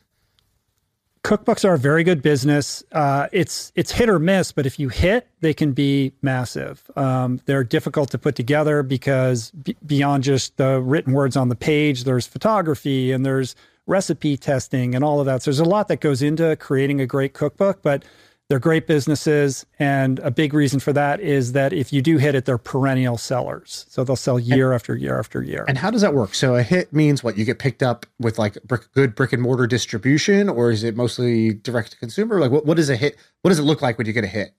cookbooks 1.26 1.68
are 1.68 1.74
a 1.74 1.78
very 1.78 2.04
good 2.04 2.22
business. 2.22 2.84
Uh, 2.92 3.28
it's 3.32 3.72
it's 3.76 3.92
hit 3.92 4.10
or 4.10 4.20
miss, 4.20 4.52
but 4.52 4.68
if 4.68 4.80
you 4.80 4.90
hit, 4.90 5.28
they 5.42 5.56
can 5.56 5.74
be 5.74 6.14
massive. 6.22 6.84
Um, 6.96 7.42
they're 7.46 7.64
difficult 7.64 8.12
to 8.12 8.20
put 8.20 8.36
together 8.36 8.84
because 8.84 9.50
b- 9.52 9.76
beyond 9.84 10.24
just 10.24 10.56
the 10.58 10.80
written 10.80 11.14
words 11.14 11.36
on 11.36 11.50
the 11.50 11.56
page, 11.56 12.04
there's 12.04 12.28
photography 12.28 13.12
and 13.12 13.26
there's 13.26 13.56
recipe 13.88 14.38
testing 14.38 14.94
and 14.94 15.04
all 15.04 15.20
of 15.20 15.26
that. 15.26 15.42
So 15.42 15.50
there's 15.50 15.60
a 15.60 15.66
lot 15.66 15.88
that 15.88 16.00
goes 16.00 16.22
into 16.22 16.56
creating 16.58 17.02
a 17.02 17.08
great 17.08 17.34
cookbook, 17.34 17.82
but 17.82 18.06
they're 18.48 18.60
great 18.60 18.86
businesses. 18.86 19.66
And 19.80 20.20
a 20.20 20.30
big 20.30 20.54
reason 20.54 20.80
for 20.80 20.94
that 20.94 21.20
is 21.20 21.54
that 21.54 21.74
if 21.74 21.92
you 21.92 22.02
do 22.02 22.18
hit 22.18 22.36
it, 22.36 22.46
they're 22.46 22.58
perennial 22.58 23.18
sellers. 23.18 23.86
So 23.90 24.04
they'll 24.04 24.16
sell 24.16 24.40
year 24.40 24.68
and, 24.72 24.76
after 24.76 24.96
year 24.96 25.18
after 25.18 25.42
year. 25.42 25.66
And 25.68 25.78
how 25.78 25.90
does 25.90 26.02
that 26.02 26.14
work? 26.14 26.36
So 26.36 26.56
a 26.56 26.64
hit 26.64 26.94
means 26.94 27.24
what? 27.24 27.38
You 27.38 27.46
get 27.46 27.60
picked 27.60 27.82
up 27.82 28.06
with 28.20 28.38
like 28.38 28.62
brick, 28.64 28.92
good 28.94 29.16
brick 29.16 29.34
and 29.34 29.42
mortar 29.42 29.68
distribution, 29.68 30.48
or 30.50 30.72
is 30.72 30.84
it 30.84 30.96
mostly 30.96 31.54
direct 31.54 31.92
to 31.92 31.98
consumer? 31.98 32.40
Like 32.40 32.52
what, 32.52 32.66
what 32.66 32.78
is 32.78 32.90
a 32.90 32.96
hit? 32.96 33.18
What 33.42 33.50
does 33.50 33.60
it 33.60 33.64
look 33.64 33.82
like 33.82 33.98
when 33.98 34.06
you 34.06 34.14
get 34.14 34.24
a 34.24 34.28
hit? 34.28 34.54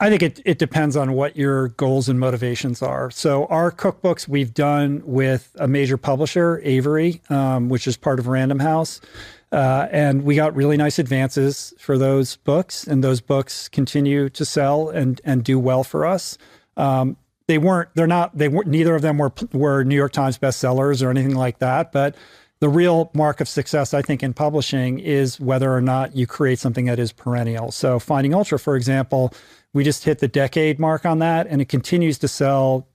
I 0.00 0.10
think 0.10 0.22
it, 0.22 0.40
it 0.44 0.58
depends 0.58 0.96
on 0.96 1.14
what 1.14 1.36
your 1.36 1.70
goals 1.70 2.08
and 2.08 2.20
motivations 2.20 2.82
are. 2.82 3.10
So, 3.10 3.46
our 3.46 3.72
cookbooks 3.72 4.28
we've 4.28 4.54
done 4.54 5.02
with 5.04 5.50
a 5.58 5.66
major 5.66 5.96
publisher, 5.96 6.60
Avery, 6.62 7.20
um, 7.30 7.68
which 7.68 7.88
is 7.88 7.96
part 7.96 8.20
of 8.20 8.28
Random 8.28 8.60
House. 8.60 9.00
Uh, 9.50 9.88
and 9.90 10.24
we 10.24 10.34
got 10.34 10.54
really 10.54 10.76
nice 10.76 10.98
advances 10.98 11.72
for 11.78 11.96
those 11.96 12.36
books, 12.36 12.86
and 12.86 13.02
those 13.02 13.20
books 13.20 13.68
continue 13.68 14.28
to 14.28 14.44
sell 14.44 14.90
and 14.90 15.20
and 15.24 15.42
do 15.42 15.58
well 15.58 15.82
for 15.84 16.04
us. 16.04 16.36
Um, 16.76 17.16
they 17.46 17.56
weren't, 17.56 17.88
they're 17.94 18.06
not, 18.06 18.36
they 18.36 18.48
weren't, 18.48 18.68
neither 18.68 18.94
of 18.94 19.02
them 19.02 19.16
were 19.16 19.32
were 19.52 19.84
New 19.84 19.96
York 19.96 20.12
Times 20.12 20.38
bestsellers 20.38 21.02
or 21.02 21.10
anything 21.10 21.34
like 21.34 21.60
that. 21.60 21.92
But 21.92 22.14
the 22.60 22.68
real 22.68 23.10
mark 23.14 23.40
of 23.40 23.48
success, 23.48 23.94
I 23.94 24.02
think, 24.02 24.22
in 24.22 24.34
publishing 24.34 24.98
is 24.98 25.40
whether 25.40 25.72
or 25.72 25.80
not 25.80 26.14
you 26.14 26.26
create 26.26 26.58
something 26.58 26.84
that 26.86 26.98
is 26.98 27.12
perennial. 27.12 27.72
So, 27.72 27.98
Finding 27.98 28.34
Ultra, 28.34 28.58
for 28.58 28.76
example, 28.76 29.32
we 29.72 29.82
just 29.82 30.04
hit 30.04 30.18
the 30.18 30.28
decade 30.28 30.78
mark 30.78 31.06
on 31.06 31.20
that, 31.20 31.46
and 31.46 31.62
it 31.62 31.68
continues 31.68 32.18
to 32.18 32.28
sell 32.28 32.86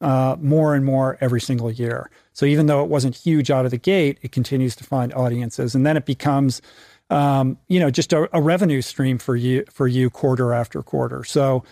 uh, 0.00 0.36
more 0.40 0.74
and 0.74 0.84
more 0.84 1.18
every 1.20 1.40
single 1.40 1.70
year. 1.70 2.10
So 2.40 2.46
even 2.46 2.64
though 2.64 2.82
it 2.82 2.88
wasn't 2.88 3.14
huge 3.14 3.50
out 3.50 3.66
of 3.66 3.70
the 3.70 3.76
gate, 3.76 4.18
it 4.22 4.32
continues 4.32 4.74
to 4.76 4.84
find 4.84 5.12
audiences, 5.12 5.74
and 5.74 5.84
then 5.84 5.98
it 5.98 6.06
becomes, 6.06 6.62
um, 7.10 7.58
you 7.68 7.78
know, 7.78 7.90
just 7.90 8.14
a, 8.14 8.34
a, 8.34 8.40
revenue 8.40 8.80
stream 8.80 9.18
for 9.18 9.36
you 9.36 9.66
for 9.70 9.86
you 9.86 10.08
quarter 10.08 10.54
after 10.54 10.82
quarter. 10.82 11.22
So 11.22 11.64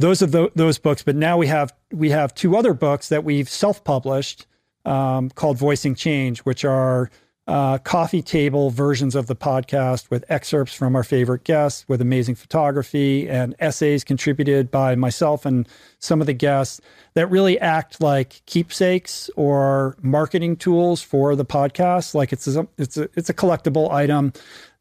those 0.00 0.20
are 0.20 0.26
the, 0.26 0.50
those 0.56 0.78
books. 0.78 1.04
But 1.04 1.14
now 1.14 1.36
we 1.36 1.46
have 1.46 1.72
we 1.92 2.10
have 2.10 2.34
two 2.34 2.56
other 2.56 2.74
books 2.74 3.08
that 3.08 3.22
we've 3.22 3.48
self 3.48 3.84
published 3.84 4.48
um, 4.84 5.30
called 5.30 5.58
Voicing 5.58 5.94
Change, 5.94 6.40
which 6.40 6.64
are 6.64 7.08
uh, 7.50 7.78
coffee 7.78 8.22
table 8.22 8.70
versions 8.70 9.16
of 9.16 9.26
the 9.26 9.34
podcast 9.34 10.08
with 10.08 10.24
excerpts 10.28 10.72
from 10.72 10.94
our 10.94 11.02
favorite 11.02 11.42
guests, 11.42 11.84
with 11.88 12.00
amazing 12.00 12.36
photography 12.36 13.28
and 13.28 13.56
essays 13.58 14.04
contributed 14.04 14.70
by 14.70 14.94
myself 14.94 15.44
and 15.44 15.68
some 15.98 16.20
of 16.20 16.28
the 16.28 16.32
guests 16.32 16.80
that 17.14 17.26
really 17.26 17.58
act 17.58 18.00
like 18.00 18.40
keepsakes 18.46 19.28
or 19.34 19.96
marketing 20.00 20.54
tools 20.54 21.02
for 21.02 21.34
the 21.34 21.44
podcast. 21.44 22.14
Like 22.14 22.32
it's 22.32 22.46
a, 22.46 22.68
it's 22.78 22.96
a, 22.96 23.10
it's 23.16 23.28
a 23.28 23.34
collectible 23.34 23.90
item. 23.90 24.32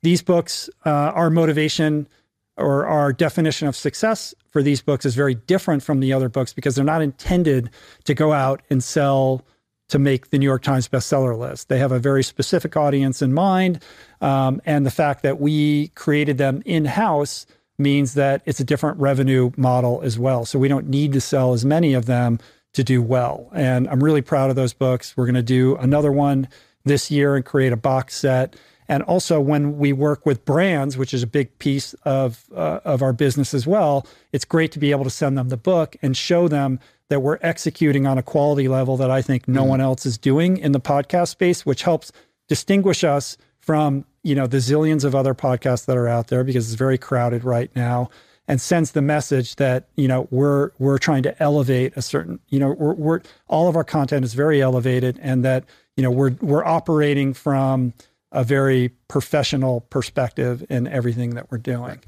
These 0.04 0.22
books, 0.22 0.70
uh, 0.86 0.90
our 0.90 1.32
motivation 1.32 2.08
or 2.56 2.86
our 2.86 3.12
definition 3.12 3.68
of 3.68 3.76
success 3.76 4.36
for 4.52 4.62
these 4.62 4.80
books 4.80 5.08
is 5.08 5.16
very 5.16 5.34
different 5.34 5.82
from 5.82 6.02
the 6.02 6.14
other 6.14 6.30
books 6.30 6.54
because 6.54 6.76
they're 6.76 6.86
not 6.86 7.02
intended 7.02 7.72
to 8.04 8.14
go 8.14 8.32
out 8.32 8.62
and 8.70 8.84
sell 8.84 9.44
to 9.90 10.00
make 10.00 10.30
the 10.30 10.38
New 10.38 10.46
York 10.46 10.64
Times 10.64 10.88
bestseller 10.88 11.38
list. 11.38 11.68
They 11.68 11.80
have 11.80 11.92
a 11.92 12.00
very 12.00 12.24
specific 12.24 12.78
audience 12.78 13.22
in 13.22 13.34
mind. 13.34 13.84
Um, 14.22 14.62
and 14.66 14.86
the 14.86 14.92
fact 14.92 15.24
that 15.24 15.40
we 15.40 15.90
created 15.90 16.38
them 16.38 16.62
in 16.66 16.86
house 16.86 17.46
means 17.78 18.14
that 18.14 18.42
it's 18.46 18.60
a 18.60 18.64
different 18.64 19.00
revenue 19.00 19.52
model 19.58 20.02
as 20.04 20.20
well. 20.20 20.46
So 20.46 20.60
we 20.60 20.68
don't 20.68 20.88
need 20.88 21.14
to 21.14 21.22
sell 21.22 21.54
as 21.54 21.66
many 21.66 21.94
of 21.94 22.06
them 22.06 22.40
to 22.74 22.84
do 22.84 23.02
well. 23.02 23.50
And 23.54 23.88
I'm 23.90 24.04
really 24.04 24.22
proud 24.22 24.50
of 24.50 24.56
those 24.56 24.74
books. 24.74 25.18
We're 25.18 25.26
going 25.26 25.36
to 25.36 25.42
do 25.42 25.76
another 25.78 26.12
one 26.12 26.48
this 26.86 27.10
year 27.10 27.36
and 27.36 27.44
create 27.44 27.74
a 27.74 27.78
box 27.78 28.16
set. 28.16 28.56
And 28.88 29.04
also, 29.04 29.40
when 29.40 29.78
we 29.78 29.94
work 29.94 30.26
with 30.26 30.46
brands, 30.46 30.98
which 30.98 31.14
is 31.14 31.22
a 31.22 31.28
big 31.28 31.58
piece 31.60 31.94
of 32.06 32.46
uh, 32.56 32.80
of 32.84 33.04
our 33.04 33.14
business 33.14 33.54
as 33.54 33.68
well, 33.68 34.08
it's 34.32 34.46
great 34.46 34.72
to 34.72 34.80
be 34.80 34.90
able 34.90 35.04
to 35.04 35.12
send 35.12 35.38
them 35.38 35.50
the 35.50 35.58
book 35.58 35.96
and 36.02 36.18
show 36.18 36.48
them 36.48 36.80
that 37.10 37.22
we're 37.22 37.40
executing 37.42 38.08
on 38.08 38.18
a 38.18 38.24
quality 38.24 38.68
level 38.68 38.98
that 38.98 39.12
I 39.12 39.22
think 39.22 39.48
no 39.48 39.64
mm. 39.64 39.70
one 39.70 39.82
else 39.82 40.06
is 40.06 40.18
doing 40.18 40.58
in 40.58 40.72
the 40.72 40.80
podcast 40.80 41.30
space, 41.30 41.66
which 41.66 41.84
helps 41.84 42.12
distinguish 42.48 43.04
us 43.04 43.38
from 43.60 44.06
you 44.24 44.36
know 44.36 44.48
the 44.48 44.58
zillions 44.58 45.04
of 45.04 45.16
other 45.16 45.34
podcasts 45.34 45.86
that 45.86 45.98
are 45.98 46.08
out 46.08 46.28
there 46.28 46.44
because 46.44 46.68
it's 46.68 46.78
very 46.78 46.98
crowded 46.98 47.44
right 47.44 47.72
now 47.76 48.10
and 48.48 48.60
sends 48.60 48.92
the 48.92 49.02
message 49.02 49.56
that 49.58 49.88
you 49.96 50.08
know 50.08 50.28
we're 50.32 50.72
we're 50.80 50.98
trying 50.98 51.24
to 51.24 51.44
elevate 51.44 51.94
a 51.96 52.02
certain 52.02 52.40
you 52.50 52.60
know 52.60 52.72
we're, 52.72 52.94
we're 52.94 53.22
all 53.48 53.68
of 53.68 53.76
our 53.76 53.84
content 53.84 54.26
is 54.26 54.34
very 54.34 54.62
elevated 54.62 55.20
and 55.22 55.46
that 55.46 55.64
you 55.96 56.04
know 56.04 56.12
we're 56.12 56.36
we're 56.42 56.66
operating 56.66 57.34
from 57.34 57.94
a 58.32 58.44
very 58.44 58.90
professional 59.08 59.82
perspective 59.82 60.66
in 60.70 60.88
everything 60.88 61.32
that 61.32 61.52
we're 61.52 61.58
doing. 61.58 62.00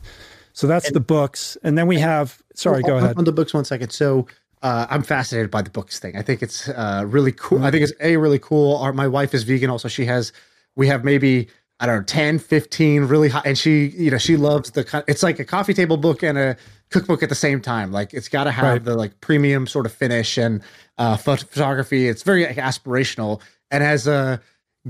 So 0.53 0.67
that's 0.67 0.87
and, 0.87 0.95
the 0.95 0.99
books. 0.99 1.57
And 1.63 1.77
then 1.77 1.87
we 1.87 1.99
have 1.99 2.41
sorry 2.53 2.83
go 2.83 2.97
ahead. 2.97 3.17
on 3.17 3.23
the 3.23 3.31
books 3.31 3.53
one 3.53 3.65
second. 3.65 3.91
So 3.91 4.27
uh, 4.61 4.87
I'm 4.89 5.03
fascinated 5.03 5.51
by 5.51 5.61
the 5.61 5.69
books 5.69 5.99
thing. 5.99 6.15
I 6.15 6.21
think 6.21 6.41
it's 6.43 6.69
uh, 6.69 7.03
really 7.07 7.31
cool. 7.31 7.63
I 7.63 7.71
think 7.71 7.83
it's 7.83 7.93
a 7.99 8.17
really 8.17 8.39
cool. 8.39 8.77
Our, 8.77 8.93
my 8.93 9.07
wife 9.07 9.33
is 9.33 9.43
vegan, 9.43 9.69
also. 9.69 9.87
She 9.87 10.05
has, 10.05 10.31
we 10.75 10.87
have 10.87 11.03
maybe 11.03 11.49
I 11.81 11.87
don't 11.87 11.97
know, 11.97 12.03
10, 12.03 12.37
15 12.37 13.05
really 13.05 13.29
high, 13.29 13.41
and 13.43 13.57
she, 13.57 13.87
you 13.87 14.11
know, 14.11 14.19
she 14.19 14.37
loves 14.37 14.69
the. 14.69 15.03
It's 15.07 15.23
like 15.23 15.39
a 15.39 15.45
coffee 15.45 15.73
table 15.73 15.97
book 15.97 16.21
and 16.21 16.37
a 16.37 16.55
cookbook 16.91 17.23
at 17.23 17.29
the 17.29 17.35
same 17.35 17.59
time. 17.59 17.91
Like 17.91 18.13
it's 18.13 18.29
got 18.29 18.43
to 18.43 18.51
have 18.51 18.63
right. 18.63 18.83
the 18.83 18.95
like 18.95 19.19
premium 19.19 19.65
sort 19.65 19.87
of 19.87 19.91
finish 19.91 20.37
and 20.37 20.61
uh, 20.99 21.17
photography. 21.17 22.07
It's 22.07 22.21
very 22.21 22.45
like, 22.45 22.57
aspirational. 22.57 23.41
And 23.71 23.83
as 23.83 24.05
a 24.05 24.39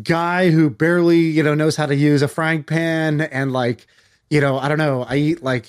guy 0.03 0.51
who 0.51 0.69
barely, 0.69 1.19
you 1.19 1.43
know, 1.43 1.53
knows 1.53 1.77
how 1.77 1.85
to 1.85 1.95
use 1.95 2.21
a 2.21 2.27
frying 2.27 2.61
pan 2.61 3.21
and 3.21 3.53
like, 3.53 3.87
you 4.29 4.41
know, 4.41 4.59
I 4.59 4.67
don't 4.67 4.77
know, 4.77 5.03
I 5.03 5.15
eat 5.15 5.41
like 5.41 5.67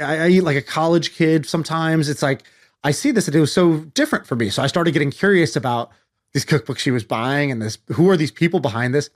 I 0.00 0.28
eat 0.28 0.42
like 0.42 0.56
a 0.56 0.62
college 0.62 1.16
kid 1.16 1.46
sometimes. 1.46 2.08
It's 2.08 2.22
like 2.22 2.44
I 2.84 2.90
see 2.90 3.10
this 3.10 3.26
and 3.26 3.34
it 3.34 3.40
was 3.40 3.52
so 3.52 3.78
different 3.78 4.26
for 4.26 4.36
me. 4.36 4.50
So 4.50 4.62
I 4.62 4.66
started 4.66 4.92
getting 4.92 5.10
curious 5.10 5.56
about 5.56 5.90
these 6.34 6.44
cookbooks 6.44 6.78
she 6.78 6.90
was 6.90 7.02
buying 7.02 7.50
and 7.50 7.60
this 7.62 7.78
who 7.92 8.08
are 8.10 8.16
these 8.16 8.30
people 8.30 8.60
behind 8.60 8.94
this. 8.94 9.10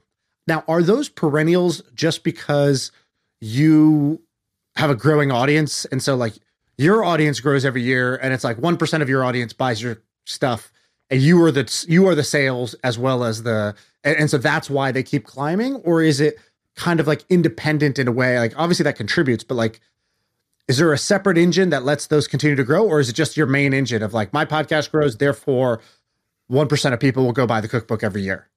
Now, 0.46 0.64
are 0.66 0.82
those 0.82 1.10
perennials 1.10 1.82
just 1.94 2.24
because 2.24 2.90
you 3.40 4.22
have 4.76 4.88
a 4.88 4.94
growing 4.94 5.30
audience 5.30 5.84
and 5.86 6.02
so 6.02 6.16
like 6.16 6.34
your 6.78 7.04
audience 7.04 7.40
grows 7.40 7.64
every 7.64 7.82
year 7.82 8.16
and 8.16 8.32
it's 8.32 8.44
like 8.44 8.56
1% 8.56 9.02
of 9.02 9.08
your 9.08 9.24
audience 9.24 9.52
buys 9.52 9.82
your 9.82 10.00
stuff 10.24 10.72
and 11.10 11.20
you 11.20 11.42
are 11.42 11.50
the 11.50 11.86
you 11.88 12.06
are 12.06 12.14
the 12.14 12.24
sales 12.24 12.74
as 12.84 12.98
well 12.98 13.24
as 13.24 13.42
the 13.42 13.74
and, 14.04 14.16
and, 14.16 14.30
so 14.30 14.38
that's 14.38 14.70
why 14.70 14.92
they 14.92 15.02
keep 15.02 15.24
climbing 15.24 15.76
or 15.76 16.02
is 16.02 16.20
it 16.20 16.38
kind 16.76 17.00
of 17.00 17.06
like 17.08 17.24
independent 17.28 17.98
in 17.98 18.06
a 18.06 18.12
way 18.12 18.38
like 18.38 18.52
obviously 18.56 18.84
that 18.84 18.96
contributes 18.96 19.42
but 19.42 19.56
like 19.56 19.80
is 20.68 20.76
there 20.76 20.92
a 20.92 20.98
separate 20.98 21.38
engine 21.38 21.70
that 21.70 21.84
lets 21.84 22.06
those 22.06 22.28
continue 22.28 22.56
to 22.56 22.64
grow 22.64 22.86
or 22.86 23.00
is 23.00 23.08
it 23.08 23.14
just 23.14 23.36
your 23.36 23.46
main 23.46 23.72
engine 23.74 24.02
of 24.02 24.14
like 24.14 24.32
my 24.32 24.44
podcast 24.44 24.90
grows 24.90 25.16
therefore 25.16 25.80
1% 26.50 26.92
of 26.92 27.00
people 27.00 27.24
will 27.24 27.32
go 27.32 27.46
buy 27.46 27.60
the 27.60 27.68
cookbook 27.68 28.02
every 28.02 28.22
year 28.22 28.48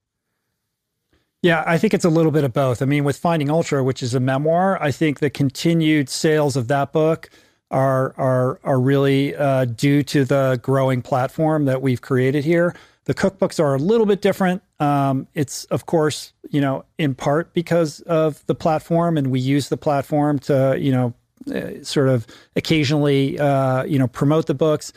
yeah, 1.44 1.64
I 1.66 1.80
think 1.80 1.96
it's 1.96 2.06
a 2.06 2.10
little 2.10 2.32
bit 2.32 2.44
of 2.44 2.54
both. 2.54 2.82
I 2.84 2.86
mean, 2.86 3.04
with 3.04 3.18
Finding 3.18 3.50
Ultra, 3.50 3.84
which 3.84 4.04
is 4.04 4.14
a 4.14 4.20
memoir, 4.20 4.82
I 4.82 4.92
think 4.92 5.20
the 5.20 5.30
continued 5.32 6.08
sales 6.08 6.56
of 6.56 6.68
that 6.68 6.92
book 6.92 7.30
are 7.72 8.14
are 8.18 8.60
are 8.64 8.80
really 8.80 9.36
uh, 9.36 9.66
due 9.66 10.04
to 10.04 10.24
the 10.24 10.60
growing 10.62 11.02
platform 11.02 11.66
that 11.66 11.82
we've 11.82 12.02
created 12.02 12.46
here. 12.46 12.76
The 13.06 13.16
cookbooks 13.16 13.60
are 13.60 13.74
a 13.74 13.80
little 13.80 14.06
bit 14.06 14.22
different. 14.22 14.62
Um, 14.80 15.28
it's 15.34 15.66
of 15.66 15.88
course, 15.88 16.34
you 16.52 16.62
know, 16.62 16.86
in 17.00 17.16
part 17.16 17.54
because 17.54 18.02
of 18.02 18.46
the 18.46 18.54
platform, 18.54 19.18
and 19.18 19.32
we 19.32 19.40
use 19.40 19.70
the 19.70 19.78
platform 19.78 20.38
to, 20.40 20.78
you 20.80 20.92
know, 20.92 21.16
uh, 21.48 21.84
sort 21.84 22.10
of 22.10 22.28
occasionally, 22.56 23.40
uh, 23.40 23.84
you 23.84 23.98
know, 24.00 24.08
promote 24.08 24.48
the 24.48 24.54
books. 24.54 24.94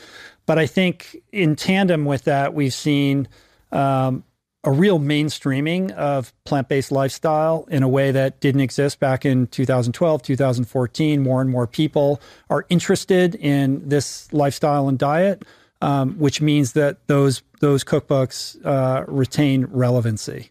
But 0.47 0.59
I 0.59 0.67
think 0.67 1.17
in 1.33 1.57
tandem 1.57 2.05
with 2.05 2.25
that, 2.25 2.55
we've 2.55 2.75
seen 2.75 3.29
um, 3.73 4.25
a 4.65 4.73
real 4.73 4.99
mainstreaming 4.99 5.93
of 5.93 6.33
plant-based 6.45 6.91
lifestyle 6.91 7.67
in 7.71 7.83
a 7.83 7.89
way 7.89 8.11
that 8.11 8.41
didn't 8.41 8.63
exist 8.63 8.99
back 8.99 9.25
in 9.25 9.47
2012 9.49 10.23
2014 10.23 11.23
more 11.23 11.41
and 11.41 11.51
more 11.51 11.67
people 11.67 12.21
are 12.49 12.65
interested 12.71 13.35
in 13.35 13.87
this 13.87 14.33
lifestyle 14.33 14.89
and 14.89 14.99
diet 14.99 15.45
um, 15.83 16.15
which 16.19 16.41
means 16.41 16.73
that 16.73 17.07
those 17.09 17.43
those 17.61 17.85
cookbooks 17.85 18.57
uh, 18.65 19.05
retain 19.07 19.67
relevancy 19.67 20.51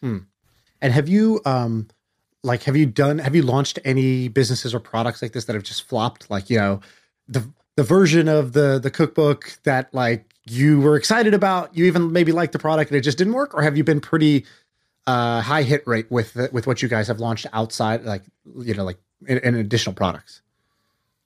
hmm. 0.00 0.18
and 0.80 0.92
have 0.92 1.08
you 1.08 1.40
um, 1.44 1.88
like 2.42 2.64
have 2.64 2.76
you 2.76 2.86
done 2.86 3.18
have 3.18 3.34
you 3.34 3.42
launched 3.42 3.78
any 3.84 4.28
businesses 4.28 4.74
or 4.74 4.80
products 4.80 5.22
like 5.22 5.32
this 5.32 5.44
that 5.44 5.54
have 5.54 5.62
just 5.62 5.88
flopped 5.88 6.30
like 6.30 6.50
you 6.50 6.58
know 6.58 6.80
the 7.28 7.48
the 7.76 7.82
version 7.82 8.28
of 8.28 8.52
the 8.52 8.78
the 8.78 8.90
cookbook 8.90 9.58
that 9.64 9.92
like 9.94 10.32
you 10.44 10.80
were 10.80 10.96
excited 10.96 11.34
about, 11.34 11.76
you 11.76 11.84
even 11.84 12.12
maybe 12.12 12.32
liked 12.32 12.52
the 12.52 12.58
product 12.58 12.90
and 12.90 12.98
it 12.98 13.02
just 13.02 13.18
didn't 13.18 13.32
work, 13.32 13.54
or 13.54 13.62
have 13.62 13.76
you 13.76 13.84
been 13.84 14.00
pretty 14.00 14.44
uh, 15.06 15.40
high 15.40 15.62
hit 15.62 15.86
rate 15.86 16.10
with 16.10 16.36
with 16.52 16.66
what 16.66 16.82
you 16.82 16.88
guys 16.88 17.08
have 17.08 17.20
launched 17.20 17.46
outside, 17.52 18.04
like 18.04 18.22
you 18.58 18.74
know, 18.74 18.84
like 18.84 18.98
in, 19.26 19.38
in 19.38 19.54
additional 19.54 19.94
products? 19.94 20.42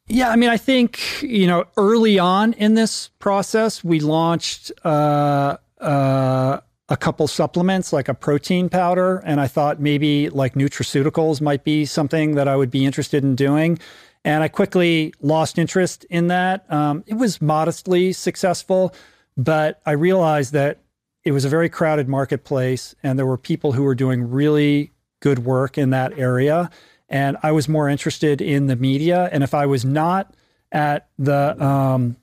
Yeah, 0.09 0.31
I 0.31 0.37
mean, 0.37 0.51
I 0.51 0.57
think 0.57 1.23
you 1.23 1.47
know, 1.47 1.64
early 1.77 2.19
on 2.19 2.53
in 2.55 2.75
this 2.75 3.09
process, 3.19 3.83
we 3.83 4.01
launched 4.01 4.71
uh, 4.85 5.57
uh, 5.81 6.61
a 6.89 6.97
couple 6.97 7.26
supplements, 7.26 7.93
like 7.93 8.09
a 8.09 8.14
protein 8.14 8.68
powder, 8.68 9.18
and 9.24 9.41
I 9.41 9.49
thought 9.49 9.80
maybe 9.80 10.28
like 10.28 10.55
nutraceuticals 10.55 11.41
might 11.41 11.64
be 11.64 11.84
something 11.84 12.37
that 12.37 12.47
I 12.47 12.57
would 12.57 12.70
be 12.70 12.84
interested 12.84 13.24
in 13.24 13.34
doing. 13.34 13.78
And 14.24 14.43
I 14.43 14.49
quickly 14.49 15.12
lost 15.20 15.59
interest 15.59 16.05
in 16.11 16.28
that. 16.28 16.70
Um, 16.72 17.05
it 17.07 17.14
was 17.14 17.41
modestly 17.41 18.12
successful, 18.12 18.95
but 19.37 19.80
I 19.87 19.93
realized 19.93 20.53
that 20.53 20.80
it 21.24 21.32
was 21.32 21.45
a 21.45 21.49
very 21.49 21.68
crowded 21.68 22.09
marketplace 22.09 22.95
and 23.03 23.18
there 23.18 23.26
were 23.26 23.39
people 23.39 23.72
who 23.72 23.82
were 23.82 23.95
doing 23.95 24.30
really 24.30 24.93
good 25.20 25.41
work 25.41 25.76
in 25.76 25.91
that 25.91 26.16
area. 26.18 26.70
And 27.09 27.37
I 27.43 27.53
was 27.53 27.68
more 27.68 27.89
interested 27.89 28.41
in 28.41 28.66
the 28.66 28.76
media. 28.76 29.28
And 29.32 29.43
if 29.43 29.55
I 29.55 29.66
was 29.66 29.84
not 29.84 30.34
at 30.70 31.09
the, 31.18 31.61
um, 31.62 32.16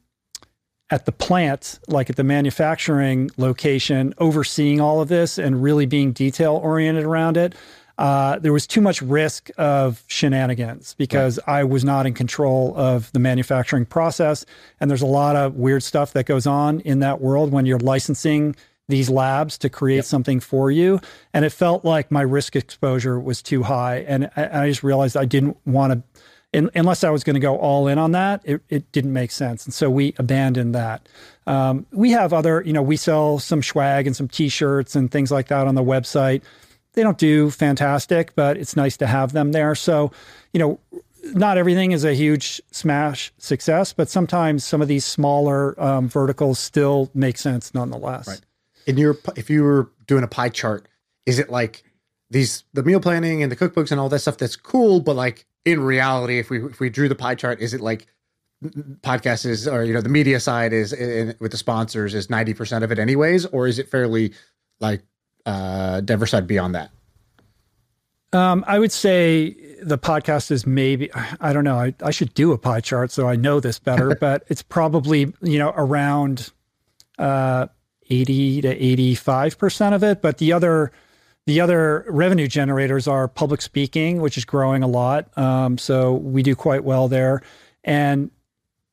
at 0.93 1.07
the 1.07 1.11
plant, 1.11 1.79
like 1.87 2.11
at 2.11 2.17
the 2.17 2.23
manufacturing 2.23 3.31
location, 3.37 4.13
overseeing 4.19 4.79
all 4.79 5.01
of 5.01 5.07
this 5.07 5.39
and 5.39 5.63
really 5.63 5.87
being 5.87 6.11
detail 6.11 6.53
oriented 6.57 7.03
around 7.03 7.35
it, 7.35 7.55
uh, 7.97 8.37
there 8.37 8.53
was 8.53 8.67
too 8.67 8.79
much 8.79 9.01
risk 9.01 9.49
of 9.57 10.03
shenanigans 10.05 10.93
because 10.99 11.39
right. 11.47 11.61
I 11.61 11.63
was 11.63 11.83
not 11.83 12.05
in 12.05 12.13
control 12.13 12.75
of 12.77 13.11
the 13.11 13.17
manufacturing 13.17 13.87
process. 13.87 14.45
And 14.79 14.87
there's 14.87 15.01
a 15.01 15.07
lot 15.07 15.35
of 15.35 15.55
weird 15.55 15.81
stuff 15.81 16.13
that 16.13 16.27
goes 16.27 16.45
on 16.45 16.79
in 16.81 16.99
that 16.99 17.19
world 17.19 17.51
when 17.51 17.65
you're 17.65 17.79
licensing 17.79 18.55
these 18.87 19.09
labs 19.09 19.57
to 19.59 19.69
create 19.69 19.95
yep. 19.95 20.05
something 20.05 20.39
for 20.39 20.69
you. 20.69 20.99
And 21.33 21.43
it 21.43 21.51
felt 21.51 21.83
like 21.83 22.11
my 22.11 22.21
risk 22.21 22.55
exposure 22.55 23.19
was 23.19 23.41
too 23.41 23.63
high. 23.63 24.05
And 24.07 24.29
I, 24.35 24.65
I 24.65 24.69
just 24.69 24.83
realized 24.83 25.17
I 25.17 25.25
didn't 25.25 25.57
want 25.65 25.93
to, 25.93 26.21
in, 26.53 26.69
unless 26.75 27.03
I 27.03 27.09
was 27.09 27.23
going 27.23 27.33
to 27.33 27.39
go 27.39 27.57
all 27.57 27.87
in 27.87 27.97
on 27.97 28.11
that, 28.11 28.41
it, 28.43 28.61
it, 28.69 28.91
didn't 28.91 29.13
make 29.13 29.31
sense. 29.31 29.65
And 29.65 29.73
so 29.73 29.89
we 29.89 30.13
abandoned 30.17 30.75
that. 30.75 31.07
Um, 31.47 31.85
we 31.91 32.11
have 32.11 32.31
other, 32.31 32.61
you 32.65 32.71
know, 32.73 32.81
we 32.81 32.95
sell 32.95 33.39
some 33.39 33.61
swag 33.61 34.07
and 34.07 34.15
some 34.15 34.27
t 34.27 34.49
shirts 34.49 34.95
and 34.95 35.11
things 35.11 35.31
like 35.31 35.47
that 35.47 35.67
on 35.67 35.75
the 35.75 35.83
website 35.83 36.41
they 36.93 37.03
don't 37.03 37.17
do 37.17 37.49
fantastic, 37.49 38.35
but 38.35 38.57
it's 38.57 38.75
nice 38.75 38.97
to 38.97 39.07
have 39.07 39.33
them 39.33 39.51
there. 39.51 39.75
So, 39.75 40.11
you 40.53 40.59
know, 40.59 40.79
not 41.33 41.57
everything 41.57 41.91
is 41.91 42.03
a 42.03 42.13
huge 42.13 42.61
smash 42.71 43.33
success, 43.37 43.93
but 43.93 44.09
sometimes 44.09 44.63
some 44.63 44.81
of 44.81 44.87
these 44.87 45.05
smaller 45.05 45.79
um, 45.81 46.07
verticals 46.07 46.59
still 46.59 47.09
make 47.13 47.37
sense 47.37 47.73
nonetheless. 47.73 48.27
Right. 48.27 48.41
In 48.85 48.97
your, 48.97 49.17
if 49.35 49.49
you 49.49 49.63
were 49.63 49.89
doing 50.05 50.23
a 50.23 50.27
pie 50.27 50.49
chart, 50.49 50.87
is 51.25 51.39
it 51.39 51.49
like 51.49 51.83
these 52.33 52.63
the 52.73 52.83
meal 52.83 52.99
planning 52.99 53.43
and 53.43 53.51
the 53.51 53.55
cookbooks 53.55 53.91
and 53.91 53.99
all 53.99 54.09
that 54.09 54.19
stuff 54.19 54.37
that's 54.37 54.55
cool, 54.55 54.99
but 54.99 55.15
like 55.15 55.45
in 55.63 55.79
reality, 55.79 56.39
if 56.39 56.49
we 56.49 56.65
if 56.65 56.79
we 56.79 56.89
drew 56.89 57.07
the 57.07 57.15
pie 57.15 57.35
chart, 57.35 57.61
is 57.61 57.73
it 57.73 57.79
like 57.79 58.07
podcast 59.01 59.45
is 59.45 59.67
or 59.67 59.83
you 59.83 59.93
know 59.93 60.01
the 60.01 60.09
media 60.09 60.39
side 60.39 60.73
is 60.73 60.93
in, 60.93 61.35
with 61.39 61.51
the 61.51 61.57
sponsors 61.57 62.13
is 62.13 62.29
ninety 62.29 62.53
percent 62.53 62.83
of 62.83 62.91
it 62.91 62.99
anyways, 62.99 63.45
or 63.45 63.67
is 63.67 63.79
it 63.79 63.87
fairly 63.89 64.33
like 64.79 65.03
uh, 65.45 66.01
diversified 66.01 66.47
beyond 66.47 66.75
that? 66.75 66.89
Um, 68.33 68.65
I 68.67 68.79
would 68.79 68.91
say 68.91 69.55
the 69.83 69.99
podcast 69.99 70.49
is 70.49 70.65
maybe 70.65 71.11
I 71.39 71.53
don't 71.53 71.63
know. 71.63 71.77
I, 71.77 71.93
I 72.03 72.09
should 72.09 72.33
do 72.33 72.51
a 72.51 72.57
pie 72.57 72.81
chart 72.81 73.11
so 73.11 73.27
I 73.27 73.35
know 73.35 73.59
this 73.59 73.77
better, 73.77 74.15
but 74.19 74.43
it's 74.47 74.63
probably 74.63 75.31
you 75.41 75.59
know 75.59 75.71
around 75.75 76.51
uh, 77.19 77.67
eighty 78.09 78.59
to 78.61 78.69
eighty 78.69 79.13
five 79.13 79.59
percent 79.59 79.93
of 79.93 80.03
it. 80.03 80.21
But 80.21 80.39
the 80.39 80.51
other 80.51 80.91
the 81.45 81.59
other 81.61 82.05
revenue 82.07 82.47
generators 82.47 83.07
are 83.07 83.27
public 83.27 83.61
speaking, 83.61 84.21
which 84.21 84.37
is 84.37 84.45
growing 84.45 84.83
a 84.83 84.87
lot. 84.87 85.35
Um, 85.37 85.77
so 85.77 86.13
we 86.13 86.43
do 86.43 86.55
quite 86.55 86.83
well 86.83 87.07
there, 87.07 87.41
and 87.83 88.31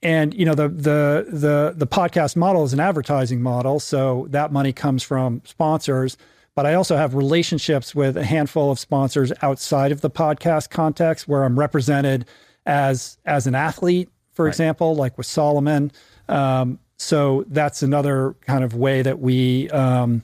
and 0.02 0.34
you 0.34 0.44
know 0.44 0.54
the 0.54 0.68
the 0.68 1.26
the 1.28 1.74
the 1.76 1.86
podcast 1.86 2.36
model 2.36 2.64
is 2.64 2.72
an 2.72 2.80
advertising 2.80 3.42
model, 3.42 3.80
so 3.80 4.26
that 4.30 4.52
money 4.52 4.72
comes 4.72 5.02
from 5.02 5.42
sponsors 5.44 6.16
but 6.54 6.66
I 6.66 6.74
also 6.74 6.96
have 6.96 7.14
relationships 7.14 7.94
with 7.94 8.16
a 8.16 8.24
handful 8.24 8.70
of 8.70 8.78
sponsors 8.78 9.32
outside 9.40 9.92
of 9.92 10.00
the 10.00 10.10
podcast 10.10 10.70
context 10.70 11.28
where 11.28 11.44
I'm 11.44 11.58
represented 11.58 12.26
as 12.66 13.18
as 13.24 13.46
an 13.46 13.54
athlete, 13.54 14.10
for 14.32 14.44
right. 14.44 14.50
example, 14.50 14.94
like 14.94 15.16
with 15.16 15.26
Salomon. 15.26 15.92
Um, 16.28 16.78
so 16.96 17.44
that's 17.48 17.82
another 17.82 18.36
kind 18.42 18.62
of 18.62 18.74
way 18.74 19.00
that 19.02 19.20
we 19.20 19.70
um, 19.70 20.22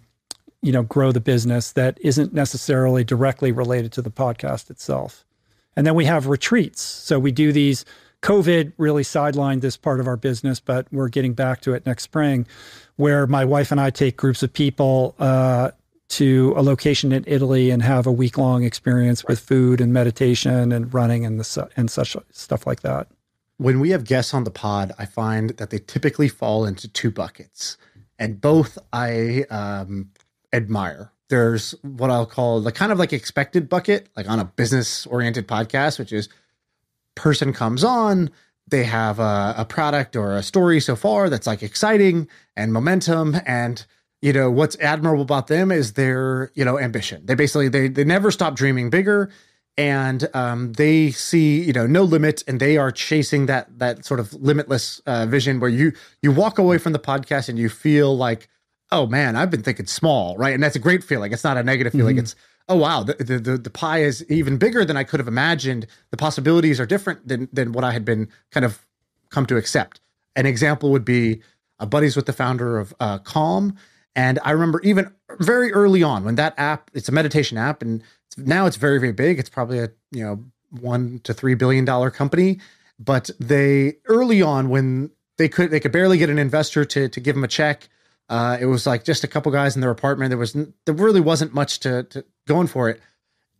you 0.66 0.72
know 0.72 0.82
grow 0.82 1.12
the 1.12 1.20
business 1.20 1.72
that 1.72 1.96
isn't 2.02 2.34
necessarily 2.34 3.04
directly 3.04 3.52
related 3.52 3.92
to 3.92 4.02
the 4.02 4.10
podcast 4.10 4.68
itself. 4.68 5.24
And 5.76 5.86
then 5.86 5.94
we 5.94 6.06
have 6.06 6.26
retreats. 6.26 6.82
So 6.82 7.18
we 7.20 7.30
do 7.30 7.52
these 7.52 7.84
COVID 8.22 8.72
really 8.76 9.04
sidelined 9.04 9.60
this 9.60 9.76
part 9.76 10.00
of 10.00 10.08
our 10.08 10.16
business, 10.16 10.58
but 10.58 10.88
we're 10.90 11.08
getting 11.08 11.34
back 11.34 11.60
to 11.60 11.74
it 11.74 11.86
next 11.86 12.02
spring, 12.02 12.46
where 12.96 13.28
my 13.28 13.44
wife 13.44 13.70
and 13.70 13.80
I 13.80 13.90
take 13.90 14.16
groups 14.16 14.42
of 14.42 14.52
people 14.52 15.14
uh, 15.20 15.70
to 16.08 16.52
a 16.56 16.62
location 16.62 17.12
in 17.12 17.22
Italy 17.28 17.70
and 17.70 17.82
have 17.82 18.06
a 18.06 18.12
week 18.12 18.36
long 18.36 18.64
experience 18.64 19.24
with 19.24 19.38
food 19.38 19.80
and 19.80 19.92
meditation 19.92 20.72
and 20.72 20.92
running 20.92 21.24
and 21.24 21.38
the 21.38 21.68
and 21.76 21.88
such 21.90 22.16
stuff 22.32 22.66
like 22.66 22.80
that. 22.80 23.06
When 23.58 23.78
we 23.78 23.90
have 23.90 24.04
guests 24.04 24.34
on 24.34 24.42
the 24.42 24.50
pod, 24.50 24.92
I 24.98 25.06
find 25.06 25.50
that 25.50 25.70
they 25.70 25.78
typically 25.78 26.28
fall 26.28 26.66
into 26.66 26.88
two 26.88 27.12
buckets, 27.12 27.76
and 28.18 28.40
both 28.40 28.78
I 28.92 29.44
um, 29.50 30.10
admire. 30.52 31.12
There's 31.28 31.72
what 31.82 32.10
I'll 32.10 32.26
call 32.26 32.60
the 32.60 32.72
kind 32.72 32.92
of 32.92 32.98
like 32.98 33.12
expected 33.12 33.68
bucket, 33.68 34.08
like 34.16 34.28
on 34.28 34.38
a 34.38 34.44
business 34.44 35.06
oriented 35.06 35.48
podcast, 35.48 35.98
which 35.98 36.12
is 36.12 36.28
person 37.14 37.52
comes 37.52 37.82
on, 37.82 38.30
they 38.68 38.84
have 38.84 39.18
a, 39.18 39.54
a 39.56 39.64
product 39.64 40.16
or 40.16 40.36
a 40.36 40.42
story 40.42 40.80
so 40.80 40.96
far 40.96 41.28
that's 41.30 41.46
like 41.46 41.62
exciting 41.62 42.28
and 42.56 42.72
momentum 42.72 43.36
and 43.46 43.86
you 44.22 44.32
know 44.32 44.50
what's 44.50 44.76
admirable 44.80 45.22
about 45.22 45.46
them 45.46 45.70
is 45.70 45.92
their 45.92 46.50
you 46.54 46.64
know 46.64 46.78
ambition 46.78 47.24
they 47.26 47.34
basically 47.34 47.68
they 47.68 47.88
they 47.88 48.04
never 48.04 48.30
stop 48.30 48.56
dreaming 48.56 48.90
bigger 48.90 49.30
and 49.78 50.28
um, 50.34 50.72
they 50.72 51.10
see 51.10 51.62
you 51.62 51.72
know 51.72 51.86
no 51.86 52.02
limit 52.02 52.42
and 52.48 52.60
they 52.60 52.76
are 52.76 52.90
chasing 52.90 53.46
that 53.46 53.78
that 53.78 54.04
sort 54.04 54.18
of 54.18 54.32
limitless 54.34 55.00
uh, 55.06 55.26
vision 55.26 55.60
where 55.60 55.70
you 55.70 55.92
you 56.22 56.32
walk 56.32 56.58
away 56.58 56.78
from 56.78 56.92
the 56.92 56.98
podcast 56.98 57.48
and 57.48 57.58
you 57.58 57.68
feel 57.68 58.16
like 58.16 58.48
oh 58.92 59.06
man 59.06 59.36
i've 59.36 59.50
been 59.50 59.62
thinking 59.62 59.86
small 59.86 60.36
right 60.36 60.54
and 60.54 60.62
that's 60.62 60.76
a 60.76 60.80
great 60.80 61.02
feeling 61.02 61.32
it's 61.32 61.44
not 61.44 61.56
a 61.56 61.62
negative 61.62 61.92
feeling 61.92 62.16
mm-hmm. 62.16 62.24
it's 62.24 62.36
oh 62.68 62.76
wow 62.76 63.02
the, 63.02 63.14
the, 63.14 63.58
the 63.58 63.70
pie 63.70 64.02
is 64.02 64.24
even 64.30 64.56
bigger 64.56 64.84
than 64.84 64.96
i 64.96 65.04
could 65.04 65.20
have 65.20 65.28
imagined 65.28 65.86
the 66.10 66.16
possibilities 66.16 66.78
are 66.78 66.86
different 66.86 67.26
than 67.26 67.48
than 67.52 67.72
what 67.72 67.84
i 67.84 67.92
had 67.92 68.04
been 68.04 68.28
kind 68.50 68.64
of 68.64 68.86
come 69.30 69.46
to 69.46 69.56
accept 69.56 70.00
an 70.36 70.46
example 70.46 70.90
would 70.90 71.04
be 71.04 71.40
uh, 71.80 71.86
buddies 71.86 72.16
with 72.16 72.26
the 72.26 72.32
founder 72.32 72.78
of 72.78 72.94
uh, 73.00 73.18
Calm. 73.18 73.76
And 74.14 74.38
I 74.44 74.52
remember 74.52 74.80
even 74.82 75.12
very 75.40 75.72
early 75.72 76.02
on 76.02 76.24
when 76.24 76.36
that 76.36 76.54
app, 76.56 76.90
it's 76.94 77.08
a 77.08 77.12
meditation 77.12 77.58
app, 77.58 77.82
and 77.82 78.02
now 78.36 78.66
it's 78.66 78.76
very, 78.76 78.98
very 78.98 79.12
big. 79.12 79.38
It's 79.38 79.50
probably 79.50 79.78
a 79.78 79.90
you 80.10 80.24
know 80.24 80.44
one 80.70 81.20
to 81.24 81.34
three 81.34 81.54
billion 81.54 81.84
dollar 81.84 82.10
company. 82.10 82.60
But 82.98 83.30
they 83.38 83.96
early 84.06 84.40
on 84.40 84.70
when 84.70 85.10
they 85.36 85.48
could 85.48 85.70
they 85.70 85.80
could 85.80 85.92
barely 85.92 86.16
get 86.16 86.30
an 86.30 86.38
investor 86.38 86.84
to 86.86 87.08
to 87.08 87.20
give 87.20 87.34
them 87.34 87.44
a 87.44 87.48
check. 87.48 87.88
Uh, 88.28 88.58
it 88.60 88.66
was 88.66 88.86
like 88.86 89.04
just 89.04 89.24
a 89.24 89.28
couple 89.28 89.52
guys 89.52 89.76
in 89.76 89.80
their 89.80 89.90
apartment. 89.90 90.30
There 90.30 90.38
was 90.38 90.52
there 90.52 90.94
really 90.94 91.20
wasn't 91.20 91.54
much 91.54 91.80
to, 91.80 92.02
to 92.04 92.24
going 92.46 92.66
for 92.66 92.88
it. 92.88 93.00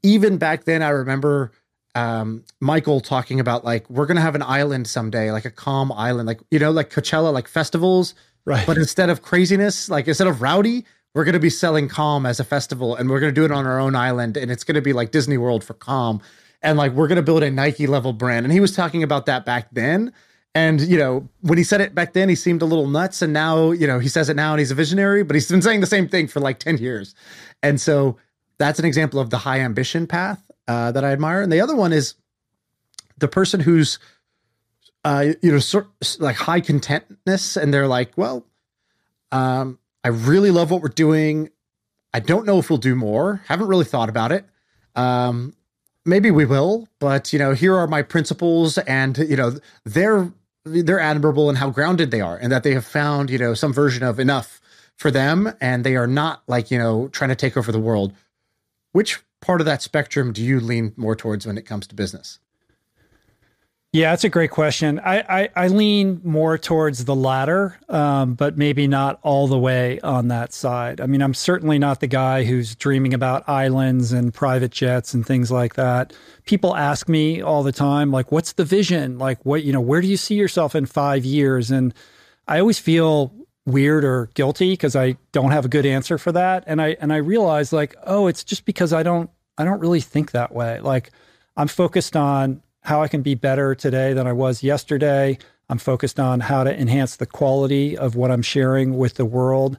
Even 0.03 0.39
back 0.39 0.65
then, 0.65 0.83
I 0.83 0.91
remember 0.91 1.53
um, 1.95 2.45
Michael 2.61 3.01
talking 3.01 3.41
about 3.41 3.65
like 3.65 3.89
we're 3.89 4.07
gonna 4.07 4.21
have 4.21 4.35
an 4.35 4.43
island 4.43 4.87
someday, 4.87 5.31
like 5.31 5.45
a 5.45 5.51
calm 5.51 5.91
island, 5.93 6.27
like 6.27 6.41
you 6.51 6.59
know, 6.59 6.71
like 6.71 6.91
Coachella, 6.91 7.33
like 7.33 7.49
festivals. 7.49 8.15
Right. 8.45 8.67
But 8.67 8.77
instead 8.77 9.11
of 9.11 9.23
craziness, 9.23 9.89
like 9.89 10.07
instead 10.07 10.27
of 10.27 10.43
rowdy, 10.43 10.85
we're 11.15 11.25
gonna 11.25 11.39
be 11.39 11.51
selling 11.51 11.89
calm 11.89 12.27
as 12.27 12.39
a 12.39 12.45
festival, 12.45 12.97
and 12.97 13.09
we're 13.09 13.21
gonna 13.21 13.33
do 13.33 13.45
it 13.45 13.51
on 13.51 13.67
our 13.67 13.79
own 13.79 13.95
island, 13.95 14.37
and 14.37 14.51
it's 14.51 14.65
gonna 14.65 14.83
be 14.83 14.93
like 14.93 15.11
Disney 15.11 15.39
World 15.39 15.65
for 15.65 15.75
calm, 15.75 16.21
and 16.61 16.77
like 16.77 16.93
we're 16.93 17.09
gonna 17.09 17.23
build 17.23 17.43
a 17.43 17.51
Nike 17.51 17.87
level 17.87 18.13
brand. 18.13 18.45
And 18.45 18.53
he 18.53 18.61
was 18.61 18.75
talking 18.75 19.03
about 19.03 19.27
that 19.27 19.47
back 19.47 19.69
then. 19.73 20.13
And 20.57 20.81
you 20.81 20.97
know, 20.97 21.29
when 21.43 21.59
he 21.59 21.65
said 21.65 21.83
it 21.83 21.95
back 21.95 22.15
then, 22.15 22.31
he 22.31 22.35
seemed 22.35 22.63
a 22.63 22.65
little 22.65 22.89
nuts, 22.89 23.21
and 23.21 23.31
now 23.31 23.73
you 23.73 23.87
know 23.87 23.99
he 23.99 24.09
says 24.09 24.31
it 24.31 24.37
now, 24.37 24.55
and 24.55 24.59
he's 24.59 24.71
a 24.71 24.75
visionary. 24.75 25.23
But 25.23 25.37
he's 25.37 25.51
been 25.51 25.61
saying 25.61 25.83
the 25.83 25.87
same 25.87 26.09
thing 26.09 26.29
for 26.29 26.41
like 26.41 26.59
ten 26.59 26.79
years, 26.79 27.15
and 27.63 27.79
so 27.79 28.17
that's 28.57 28.79
an 28.79 28.87
example 28.87 29.21
of 29.21 29.29
the 29.29 29.37
high 29.37 29.61
ambition 29.61 30.07
path 30.07 30.43
uh, 30.67 30.93
that 30.93 31.05
I 31.05 31.13
admire. 31.13 31.43
And 31.43 31.53
the 31.53 31.61
other 31.61 31.77
one 31.77 31.93
is 31.93 32.15
the 33.19 33.29
person 33.29 33.61
who's, 33.61 33.99
uh, 35.05 35.35
you 35.43 35.53
know, 35.53 35.59
sort 35.59 35.89
like 36.21 36.37
high 36.37 36.63
contentness, 36.63 37.59
and 37.59 37.75
they're 37.75 37.87
like, 37.87 38.17
well, 38.17 38.47
um, 39.33 39.79
I 40.05 40.09
really 40.09 40.51
love 40.51 40.71
what 40.71 40.81
we're 40.81 40.89
doing. 40.89 41.51
I 42.15 42.21
don't 42.21 42.47
know 42.47 42.59
if 42.59 42.71
we'll 42.71 42.79
do 42.79 42.95
more. 42.95 43.43
Haven't 43.47 43.67
really 43.69 43.85
thought 43.85 44.09
about 44.09 44.33
it. 44.33 44.47
Um, 44.95 45.53
maybe 46.07 46.31
we 46.31 46.47
will, 46.47 46.89
but 46.99 47.31
you 47.35 47.39
know, 47.39 47.53
here 47.53 47.77
are 47.77 47.87
my 47.87 48.01
principles, 48.01 48.79
and 48.79 49.19
you 49.19 49.37
know, 49.37 49.53
they're 49.85 50.33
they're 50.67 51.01
admirable 51.01 51.49
in 51.49 51.57
how 51.57 51.71
grounded 51.71 52.11
they 52.11 52.21
are, 52.21 52.37
and 52.37 52.51
that 52.53 52.63
they 52.63 52.75
have 52.75 52.85
found 52.85 53.31
you 53.31 53.39
know 53.39 53.55
some 53.55 53.73
version 53.73 54.03
of 54.03 54.19
enough 54.19 54.61
for 54.97 55.11
them, 55.11 55.53
and 55.61 55.85
they 55.85 55.97
are 55.97 56.07
not 56.07 56.43
like 56.49 56.71
you 56.71 56.79
know 56.79 57.09
trying 57.09 57.31
to 57.31 57.37
take 57.37 57.57
over 57.57 57.73
the 57.73 57.81
world. 57.81 58.13
Which 58.93 59.23
part 59.41 59.61
of 59.61 59.67
that 59.67 59.83
spectrum 59.83 60.33
do 60.33 60.43
you 60.43 60.61
lean 60.61 60.93
more 60.97 61.17
towards 61.17 61.47
when 61.47 61.59
it 61.59 61.67
comes 61.67 61.87
to 61.87 61.95
business? 61.95 62.41
Yeah, 63.97 64.11
that's 64.11 64.25
a 64.25 64.29
great 64.29 64.51
question. 64.51 64.99
I, 64.99 65.21
I, 65.21 65.49
I 65.57 65.69
lean 65.69 66.21
more 66.23 66.59
towards 66.59 67.07
the 67.07 67.15
latter, 67.15 67.79
um, 67.89 68.35
but 68.35 68.59
maybe 68.59 68.87
not 68.87 69.19
all 69.23 69.49
the 69.49 69.59
way 69.59 70.01
on 70.01 70.29
that 70.29 70.53
side. 70.53 71.01
I 71.01 71.07
mean, 71.07 71.23
I'm 71.23 71.33
certainly 71.33 71.79
not 71.79 72.01
the 72.01 72.07
guy 72.07 72.45
who's 72.45 72.75
dreaming 72.75 73.15
about 73.15 73.49
islands 73.49 74.13
and 74.13 74.35
private 74.35 74.71
jets 74.71 75.15
and 75.15 75.25
things 75.25 75.51
like 75.51 75.77
that. 75.77 76.13
People 76.45 76.77
ask 76.77 77.09
me 77.09 77.41
all 77.41 77.63
the 77.63 77.73
time, 77.73 78.11
like, 78.11 78.31
what's 78.31 78.53
the 78.53 78.67
vision? 78.67 79.17
Like, 79.17 79.39
what, 79.47 79.65
you 79.65 79.73
know, 79.73 79.81
where 79.81 80.03
do 80.03 80.09
you 80.09 80.19
see 80.19 80.35
yourself 80.35 80.75
in 80.75 80.85
five 80.85 81.25
years? 81.25 81.71
And 81.71 81.95
I 82.47 82.61
always 82.61 82.79
feel 82.79 83.33
weird 83.65 84.05
or 84.05 84.29
guilty 84.35 84.75
because 84.75 84.95
I 84.95 85.17
don't 85.33 85.53
have 85.53 85.65
a 85.65 85.69
good 85.69 85.87
answer 85.87 86.19
for 86.19 86.33
that. 86.33 86.65
And 86.67 86.83
I, 86.83 86.99
and 87.01 87.15
I 87.15 87.17
realize 87.17 87.73
like, 87.73 87.97
oh, 88.05 88.27
it's 88.27 88.45
just 88.45 88.67
because 88.67 88.93
I 88.93 89.03
don't, 89.03 89.31
I 89.57 89.65
don't 89.65 89.81
really 89.81 90.03
think 90.03 90.33
that 90.33 90.53
way. 90.55 90.81
Like, 90.81 91.13
I'm 91.57 91.69
focused 91.69 92.15
on 92.15 92.61
how 92.87 93.03
I 93.03 93.09
can 93.09 93.21
be 93.21 93.35
better 93.35 93.75
today 93.75 94.13
than 94.13 94.29
I 94.29 94.33
was 94.33 94.63
yesterday. 94.63 95.39
I'm 95.69 95.79
focused 95.79 96.21
on 96.21 96.39
how 96.39 96.63
to 96.63 96.73
enhance 96.73 97.17
the 97.17 97.27
quality 97.27 97.99
of 97.99 98.15
what 98.15 98.31
I'm 98.31 98.43
sharing 98.43 98.97
with 98.97 99.15
the 99.15 99.25
world. 99.25 99.77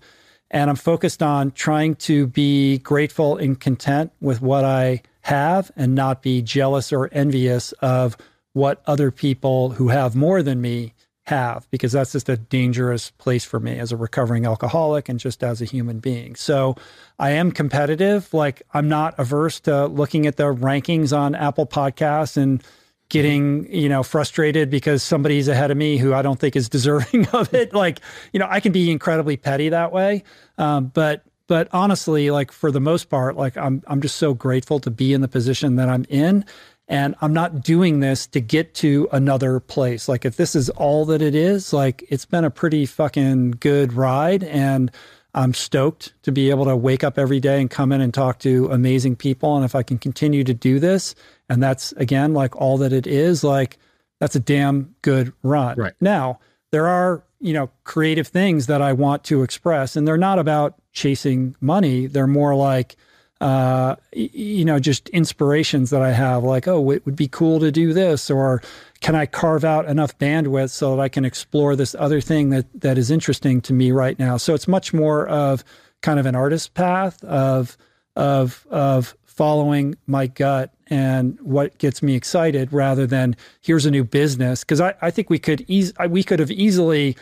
And 0.52 0.70
I'm 0.70 0.76
focused 0.76 1.24
on 1.24 1.52
trying 1.52 1.96
to 1.96 2.28
be 2.28 2.80
grateful 2.80 3.38
and 3.38 3.58
content 3.58 4.12
with 4.20 4.42
what 4.42 4.66
I 4.66 5.04
have 5.22 5.72
and 5.78 5.96
not 5.96 6.22
be 6.22 6.42
jealous 6.42 6.92
or 6.92 7.10
envious 7.14 7.72
of 7.74 8.18
what 8.52 8.82
other 8.86 9.10
people 9.10 9.70
who 9.70 9.88
have 9.88 10.14
more 10.14 10.44
than 10.44 10.60
me 10.60 10.94
have, 11.28 11.66
because 11.72 11.94
that's 11.94 12.12
just 12.12 12.28
a 12.28 12.36
dangerous 12.36 13.12
place 13.12 13.46
for 13.46 13.60
me 13.60 13.80
as 13.80 13.94
a 13.94 13.98
recovering 13.98 14.46
alcoholic 14.46 15.08
and 15.08 15.20
just 15.20 15.44
as 15.44 15.62
a 15.62 15.66
human 15.66 16.00
being. 16.00 16.36
So 16.36 16.76
I 17.20 17.32
am 17.32 17.52
competitive. 17.52 18.34
Like 18.34 18.64
I'm 18.74 18.90
not 18.90 19.16
averse 19.18 19.62
to 19.62 19.88
looking 19.88 20.28
at 20.28 20.36
the 20.36 20.54
rankings 20.54 21.18
on 21.18 21.36
Apple 21.36 21.68
Podcasts 21.68 22.36
and 22.36 22.62
getting 23.10 23.74
you 23.74 23.90
know 23.90 24.04
frustrated 24.04 24.70
because 24.70 25.02
somebody's 25.04 25.48
ahead 25.48 25.72
of 25.72 25.78
me 25.78 25.98
who 25.98 26.14
I 26.14 26.22
don't 26.22 26.40
think 26.40 26.56
is 26.56 26.70
deserving 26.70 27.28
of 27.34 27.54
it. 27.54 27.74
Like 27.74 28.00
you 28.34 28.40
know, 28.40 28.48
I 28.50 28.60
can 28.60 28.72
be 28.72 28.92
incredibly 28.92 29.38
petty 29.38 29.70
that 29.70 29.92
way, 29.92 30.24
um, 30.58 30.88
but 30.88 31.24
but 31.48 31.70
honestly, 31.72 32.30
like 32.32 32.52
for 32.52 32.72
the 32.72 32.82
most 32.82 33.10
part, 33.10 33.36
like 33.36 33.58
I'm 33.58 33.82
I'm 33.88 34.02
just 34.02 34.18
so 34.18 34.34
grateful 34.34 34.80
to 34.82 34.92
be 34.92 35.14
in 35.14 35.22
the 35.22 35.28
position 35.28 35.76
that 35.78 35.90
I'm 35.90 36.06
in. 36.10 36.46
And 36.90 37.16
I'm 37.20 37.34
not 37.34 37.64
doing 37.64 38.00
this 38.00 38.28
to 38.28 38.40
get 38.40 38.74
to 38.76 39.10
another 39.12 39.60
place. 39.60 40.08
Like, 40.08 40.24
if 40.24 40.38
this 40.38 40.56
is 40.56 40.70
all 40.70 41.04
that 41.08 41.22
it 41.22 41.36
is, 41.36 41.74
like, 41.74 42.06
it's 42.08 42.24
been 42.24 42.46
a 42.46 42.50
pretty 42.50 42.86
fucking 42.86 43.52
good 43.60 43.92
ride. 43.92 44.44
And 44.46 44.90
I'm 45.38 45.54
stoked 45.54 46.14
to 46.24 46.32
be 46.32 46.50
able 46.50 46.66
to 46.66 46.76
wake 46.76 47.04
up 47.04 47.20
every 47.20 47.40
day 47.40 47.62
and 47.62 47.70
come 47.70 47.92
in 47.92 48.02
and 48.02 48.12
talk 48.12 48.40
to 48.40 48.72
amazing 48.72 49.16
people. 49.18 49.56
And 49.56 49.64
if 49.64 49.76
I 49.76 49.84
can 49.84 50.00
continue 50.00 50.44
to 50.44 50.54
do 50.54 50.80
this, 50.80 51.14
and 51.48 51.62
that's 51.62 51.92
again 51.94 52.34
like 52.34 52.56
all 52.56 52.80
that 52.80 52.92
it 52.92 53.06
is 53.06 53.44
like 53.44 53.78
that's 54.20 54.36
a 54.36 54.40
damn 54.40 54.96
good 55.04 55.32
run. 55.44 55.78
Right. 55.78 55.94
Now 56.02 56.40
there 56.72 56.88
are 56.88 57.24
you 57.40 57.54
know 57.54 57.70
creative 57.84 58.28
things 58.28 58.66
that 58.66 58.82
i 58.82 58.92
want 58.92 59.24
to 59.24 59.44
express 59.44 59.96
and 59.96 60.08
they're 60.08 60.18
not 60.18 60.40
about 60.40 60.74
chasing 60.92 61.56
money. 61.62 62.08
They're 62.08 62.26
more 62.26 62.56
like 62.56 62.96
uh, 63.42 63.96
you 64.14 64.66
know 64.66 64.80
just 64.80 65.10
inspirations 65.10 65.92
that 65.92 66.02
i 66.02 66.12
have 66.12 66.44
like 66.44 66.68
oh 66.68 66.90
it 66.92 67.06
would 67.06 67.16
be 67.16 67.28
cool 67.28 67.60
to 67.60 67.72
do 67.72 67.94
this 67.94 68.32
or 68.32 68.62
can 69.00 69.14
i 69.14 69.26
carve 69.26 69.64
out 69.64 69.86
enough 69.86 70.18
bandwidth 70.18 70.72
so 70.72 70.96
that 70.96 71.02
i 71.02 71.08
can 71.08 71.24
explore 71.24 71.76
this 71.76 71.96
other 72.00 72.20
thing 72.20 72.50
that 72.50 72.66
that 72.74 72.98
is 72.98 73.12
interesting 73.12 73.62
to 73.62 73.74
me 73.74 73.92
right 73.92 74.18
now? 74.20 74.38
So 74.38 74.54
it's 74.54 74.68
much 74.68 74.94
more 74.94 75.28
of 75.28 75.64
kind 76.02 76.20
of 76.20 76.26
an 76.26 76.36
artist 76.36 76.74
path 76.74 77.24
of 77.24 77.78
of 78.16 78.66
of 78.70 79.16
following 79.26 79.96
my 80.08 80.28
gut 80.28 80.74
and 80.88 81.40
what 81.42 81.78
gets 81.78 82.02
me 82.02 82.16
excited 82.16 82.72
rather 82.74 83.06
than 83.06 83.36
here's 83.62 83.86
a 83.86 83.92
new 83.92 84.04
business. 84.04 84.64
Because 84.64 84.82
I, 84.82 84.96
I 85.02 85.12
think 85.12 85.30
we 85.30 85.38
could 85.38 85.64
eas- 85.68 85.94
we 86.10 86.24
could 86.24 86.40
have 86.40 86.52
easily 86.52 87.16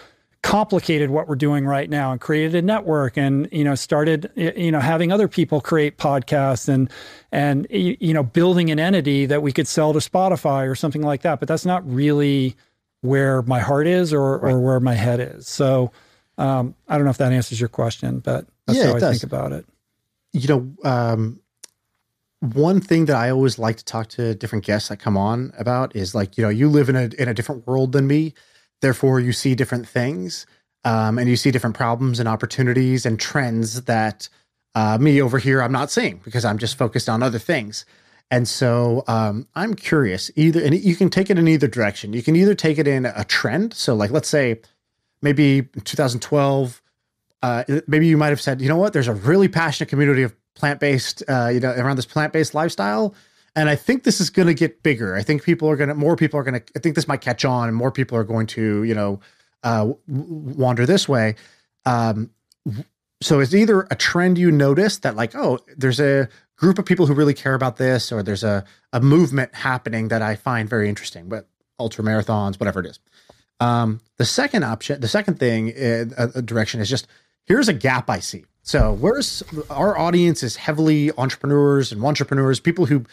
complicated 0.45 1.09
what 1.09 1.27
we're 1.27 1.33
doing 1.33 1.65
right 1.65 1.89
now 1.89 2.11
and 2.11 2.21
created 2.21 2.53
a 2.53 2.61
network 2.61 3.17
and 3.17 3.49
you 3.51 3.63
know 3.63 3.73
started 3.73 4.29
you 4.35 4.71
know 4.71 4.79
having 4.79 5.11
other 5.11 5.27
people 5.27 5.59
create 5.59 5.97
podcasts 5.97 6.69
and 6.69 6.87
and 7.31 7.65
you 7.71 8.13
know 8.13 8.21
building 8.21 8.69
an 8.69 8.77
entity 8.77 9.25
that 9.25 9.41
we 9.41 9.51
could 9.51 9.67
sell 9.67 9.91
to 9.91 9.97
Spotify 9.97 10.69
or 10.69 10.75
something 10.75 11.01
like 11.01 11.23
that 11.23 11.39
but 11.39 11.47
that's 11.47 11.65
not 11.65 11.83
really 11.91 12.55
where 13.01 13.41
my 13.41 13.59
heart 13.59 13.87
is 13.87 14.13
or 14.13 14.37
right. 14.37 14.53
or 14.53 14.59
where 14.59 14.79
my 14.79 14.93
head 14.93 15.19
is 15.19 15.47
so 15.47 15.91
um, 16.37 16.75
I 16.87 16.97
don't 16.97 17.05
know 17.05 17.11
if 17.11 17.17
that 17.17 17.33
answers 17.33 17.59
your 17.59 17.69
question 17.69 18.19
but 18.19 18.45
that's 18.67 18.77
yeah, 18.77 18.89
how 18.89 18.95
I 18.97 18.99
does. 18.99 19.19
think 19.19 19.23
about 19.23 19.51
it 19.51 19.65
you 20.31 20.47
know 20.47 20.75
um, 20.87 21.39
one 22.41 22.81
thing 22.81 23.05
that 23.05 23.15
I 23.15 23.31
always 23.31 23.57
like 23.57 23.77
to 23.77 23.85
talk 23.85 24.09
to 24.09 24.35
different 24.35 24.63
guests 24.63 24.89
that 24.89 24.97
come 24.97 25.17
on 25.17 25.53
about 25.57 25.95
is 25.95 26.13
like, 26.13 26.37
you 26.37 26.43
know, 26.43 26.49
you 26.49 26.69
live 26.69 26.87
in 26.87 26.95
a 26.95 27.09
in 27.17 27.27
a 27.27 27.33
different 27.33 27.65
world 27.65 27.93
than 27.93 28.05
me, 28.05 28.35
therefore 28.85 29.19
you 29.19 29.33
see 29.33 29.55
different 29.55 29.87
things, 29.87 30.45
um, 30.83 31.17
and 31.17 31.27
you 31.27 31.35
see 31.35 31.49
different 31.49 31.75
problems 31.75 32.19
and 32.19 32.29
opportunities 32.29 33.03
and 33.03 33.19
trends 33.19 33.81
that 33.83 34.29
uh, 34.75 34.99
me 34.99 35.19
over 35.19 35.39
here 35.39 35.59
I'm 35.63 35.71
not 35.71 35.89
seeing 35.89 36.21
because 36.23 36.45
I'm 36.45 36.59
just 36.59 36.77
focused 36.77 37.09
on 37.09 37.23
other 37.23 37.39
things. 37.39 37.85
And 38.29 38.47
so 38.47 39.03
um, 39.07 39.47
I'm 39.55 39.73
curious 39.73 40.29
either, 40.35 40.63
and 40.63 40.75
you 40.75 40.95
can 40.95 41.09
take 41.09 41.31
it 41.31 41.39
in 41.39 41.47
either 41.47 41.67
direction. 41.67 42.13
You 42.13 42.21
can 42.21 42.35
either 42.35 42.53
take 42.53 42.77
it 42.77 42.87
in 42.87 43.05
a 43.05 43.23
trend. 43.23 43.73
So, 43.73 43.95
like, 43.95 44.11
let's 44.11 44.29
say 44.29 44.61
maybe 45.21 45.63
2012, 45.83 46.81
uh, 47.41 47.63
maybe 47.87 48.07
you 48.07 48.17
might 48.17 48.29
have 48.29 48.41
said, 48.41 48.61
you 48.61 48.69
know 48.69 48.77
what, 48.77 48.93
there's 48.93 49.07
a 49.07 49.13
really 49.13 49.47
passionate 49.47 49.89
community 49.89 50.23
of 50.23 50.35
plant 50.55 50.79
based, 50.79 51.23
uh, 51.27 51.49
you 51.53 51.59
know, 51.59 51.71
around 51.71 51.95
this 51.95 52.05
plant 52.05 52.33
based 52.33 52.53
lifestyle. 52.53 53.15
And 53.55 53.69
I 53.69 53.75
think 53.75 54.03
this 54.03 54.19
is 54.19 54.29
going 54.29 54.47
to 54.47 54.53
get 54.53 54.83
bigger. 54.83 55.15
I 55.15 55.23
think 55.23 55.43
people 55.43 55.69
are 55.69 55.75
going 55.75 55.89
to, 55.89 55.95
more 55.95 56.15
people 56.15 56.39
are 56.39 56.43
going 56.43 56.59
to, 56.59 56.63
I 56.75 56.79
think 56.79 56.95
this 56.95 57.07
might 57.07 57.21
catch 57.21 57.45
on 57.45 57.69
and 57.69 57.77
more 57.77 57.91
people 57.91 58.17
are 58.17 58.23
going 58.23 58.47
to, 58.47 58.83
you 58.83 58.93
know, 58.93 59.21
uh, 59.63 59.93
wander 60.07 60.85
this 60.85 61.07
way. 61.07 61.35
Um, 61.85 62.31
so 63.21 63.39
it's 63.39 63.53
either 63.53 63.87
a 63.89 63.95
trend 63.95 64.37
you 64.37 64.51
notice 64.51 64.97
that 64.99 65.15
like, 65.15 65.35
oh, 65.35 65.59
there's 65.77 65.99
a 65.99 66.27
group 66.57 66.79
of 66.79 66.85
people 66.85 67.05
who 67.05 67.13
really 67.13 67.33
care 67.33 67.53
about 67.53 67.77
this, 67.77 68.11
or 68.11 68.21
there's 68.23 68.43
a, 68.43 68.65
a 68.91 68.99
movement 68.99 69.55
happening 69.55 70.09
that 70.09 70.21
I 70.21 70.35
find 70.35 70.69
very 70.69 70.89
interesting, 70.89 71.29
but 71.29 71.47
ultra 71.79 72.03
marathons, 72.03 72.59
whatever 72.59 72.81
it 72.81 72.87
is. 72.87 72.99
Um, 73.59 74.01
the 74.17 74.25
second 74.25 74.63
option, 74.63 74.99
the 74.99 75.07
second 75.07 75.39
thing, 75.39 75.73
uh, 76.17 76.27
direction 76.41 76.81
is 76.81 76.89
just 76.89 77.07
here's 77.45 77.69
a 77.69 77.73
gap 77.73 78.09
I 78.09 78.19
see. 78.19 78.45
So 78.63 78.93
where's 78.93 79.43
our 79.69 79.97
audience 79.97 80.43
is 80.43 80.55
heavily 80.55 81.11
entrepreneurs 81.17 81.91
and 81.91 82.03
entrepreneurs, 82.03 82.59
people 82.59 82.87
who 82.87 83.05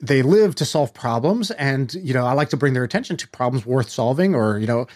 they 0.00 0.22
live 0.22 0.54
to 0.56 0.64
solve 0.64 0.94
problems. 0.94 1.50
And, 1.52 1.92
you 1.94 2.14
know, 2.14 2.24
I 2.26 2.32
like 2.32 2.50
to 2.50 2.56
bring 2.56 2.74
their 2.74 2.84
attention 2.84 3.16
to 3.16 3.28
problems 3.28 3.66
worth 3.66 3.90
solving 3.90 4.34
or, 4.34 4.58
you 4.58 4.66
know, 4.66 4.86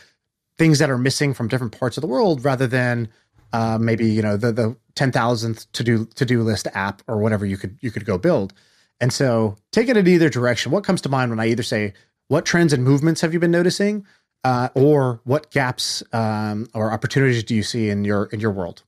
things 0.59 0.79
that 0.79 0.91
are 0.91 0.99
missing 0.99 1.35
from 1.35 1.49
different 1.49 1.77
parts 1.77 1.97
of 1.97 2.03
the 2.03 2.07
world 2.07 2.45
rather 2.45 2.67
than 2.67 3.09
uh, 3.53 3.79
maybe 3.81 4.07
you 4.07 4.23
know 4.23 4.37
the 4.37 4.53
the 4.53 4.77
ten 4.95 5.13
thousandth 5.13 5.71
to 5.73 5.85
do 5.85 6.07
to 6.07 6.25
do 6.25 6.43
list 6.43 6.67
app 6.75 7.03
or 7.07 7.19
whatever 7.19 7.45
you 7.45 7.57
could 7.57 7.77
you 7.81 7.91
could 7.91 8.05
go 8.05 8.19
build. 8.19 8.53
And 9.01 9.13
so 9.13 9.57
take 9.73 9.89
it 9.89 9.97
in 9.97 10.07
either 10.07 10.29
direction. 10.29 10.71
What 10.73 10.85
comes 10.85 11.01
to 11.03 11.09
mind 11.09 11.31
when 11.31 11.41
I 11.41 11.49
either 11.49 11.63
say 11.63 11.93
what 12.29 12.47
trends 12.47 12.73
and 12.73 12.85
movements 12.85 13.21
have 13.21 13.33
you 13.33 13.41
been 13.41 13.51
noticing, 13.51 14.07
uh, 14.45 14.69
or 14.75 15.21
what 15.25 15.51
gaps 15.51 16.03
um, 16.13 16.69
or 16.73 16.93
opportunities 16.93 17.43
do 17.45 17.55
you 17.55 17.63
see 17.63 17.91
in 17.91 18.05
your 18.05 18.27
in 18.27 18.41
your 18.41 18.53
world? 18.53 18.83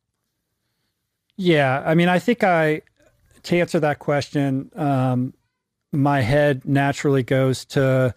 Yeah, 1.36 1.82
I 1.84 1.94
mean, 1.94 2.08
I 2.08 2.18
think 2.18 2.44
I 2.44 2.82
to 3.42 3.58
answer 3.58 3.80
that 3.80 3.98
question, 3.98 4.70
um, 4.76 5.34
my 5.94 6.20
head 6.20 6.64
naturally 6.64 7.22
goes 7.22 7.64
to 7.66 8.14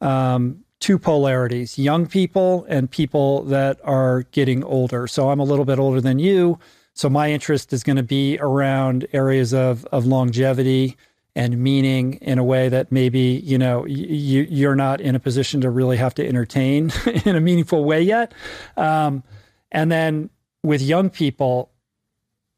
um, 0.00 0.64
two 0.80 0.98
polarities: 0.98 1.78
young 1.78 2.06
people 2.06 2.66
and 2.68 2.90
people 2.90 3.42
that 3.44 3.80
are 3.84 4.22
getting 4.32 4.64
older. 4.64 5.06
So 5.06 5.30
I'm 5.30 5.40
a 5.40 5.44
little 5.44 5.64
bit 5.64 5.78
older 5.78 6.00
than 6.00 6.18
you, 6.18 6.58
so 6.94 7.08
my 7.08 7.30
interest 7.30 7.72
is 7.72 7.82
going 7.82 7.96
to 7.96 8.02
be 8.02 8.38
around 8.40 9.06
areas 9.12 9.54
of 9.54 9.84
of 9.86 10.06
longevity 10.06 10.96
and 11.38 11.56
meaning 11.56 12.14
in 12.14 12.36
a 12.38 12.44
way 12.44 12.68
that 12.68 12.90
maybe 12.90 13.40
you 13.44 13.56
know 13.56 13.86
you 13.86 14.46
you're 14.50 14.74
not 14.74 15.00
in 15.00 15.14
a 15.14 15.20
position 15.20 15.60
to 15.60 15.70
really 15.70 15.96
have 15.96 16.12
to 16.14 16.26
entertain 16.26 16.90
in 17.24 17.36
a 17.36 17.40
meaningful 17.40 17.84
way 17.84 18.02
yet. 18.02 18.32
Um, 18.76 19.22
and 19.70 19.92
then 19.92 20.30
with 20.64 20.82
young 20.82 21.10
people, 21.10 21.70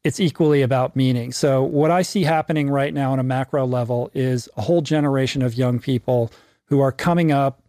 it's 0.03 0.19
equally 0.19 0.61
about 0.61 0.95
meaning. 0.95 1.31
So, 1.31 1.63
what 1.63 1.91
I 1.91 2.01
see 2.01 2.23
happening 2.23 2.69
right 2.69 2.93
now 2.93 3.11
on 3.11 3.19
a 3.19 3.23
macro 3.23 3.65
level 3.65 4.09
is 4.13 4.49
a 4.57 4.61
whole 4.61 4.81
generation 4.81 5.41
of 5.41 5.55
young 5.55 5.79
people 5.79 6.31
who 6.65 6.79
are 6.79 6.91
coming 6.91 7.31
up 7.31 7.61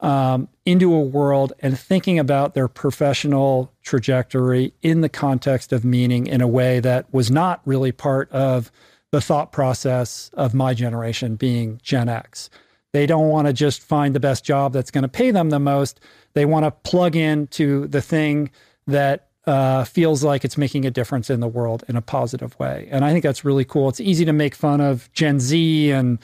um, 0.00 0.48
into 0.64 0.94
a 0.94 1.00
world 1.00 1.52
and 1.60 1.78
thinking 1.78 2.18
about 2.18 2.54
their 2.54 2.68
professional 2.68 3.72
trajectory 3.82 4.72
in 4.82 5.00
the 5.00 5.08
context 5.08 5.72
of 5.72 5.84
meaning 5.84 6.26
in 6.26 6.40
a 6.40 6.48
way 6.48 6.80
that 6.80 7.12
was 7.12 7.30
not 7.30 7.60
really 7.64 7.92
part 7.92 8.30
of 8.30 8.70
the 9.10 9.20
thought 9.20 9.52
process 9.52 10.30
of 10.34 10.52
my 10.54 10.74
generation 10.74 11.36
being 11.36 11.80
Gen 11.82 12.08
X. 12.08 12.50
They 12.92 13.06
don't 13.06 13.28
want 13.28 13.46
to 13.46 13.52
just 13.52 13.82
find 13.82 14.14
the 14.14 14.20
best 14.20 14.44
job 14.44 14.72
that's 14.72 14.90
going 14.90 15.02
to 15.02 15.08
pay 15.08 15.30
them 15.30 15.50
the 15.50 15.58
most. 15.58 16.00
They 16.34 16.44
want 16.44 16.64
to 16.64 16.70
plug 16.70 17.16
into 17.16 17.86
the 17.88 18.02
thing 18.02 18.50
that 18.86 19.28
uh, 19.46 19.84
feels 19.84 20.24
like 20.24 20.44
it's 20.44 20.58
making 20.58 20.84
a 20.84 20.90
difference 20.90 21.30
in 21.30 21.40
the 21.40 21.48
world 21.48 21.84
in 21.88 21.96
a 21.96 22.02
positive 22.02 22.58
way. 22.58 22.88
And 22.90 23.04
I 23.04 23.12
think 23.12 23.22
that's 23.22 23.44
really 23.44 23.64
cool. 23.64 23.88
It's 23.88 24.00
easy 24.00 24.24
to 24.24 24.32
make 24.32 24.54
fun 24.54 24.80
of 24.80 25.12
Gen 25.12 25.38
Z 25.40 25.90
and 25.90 26.18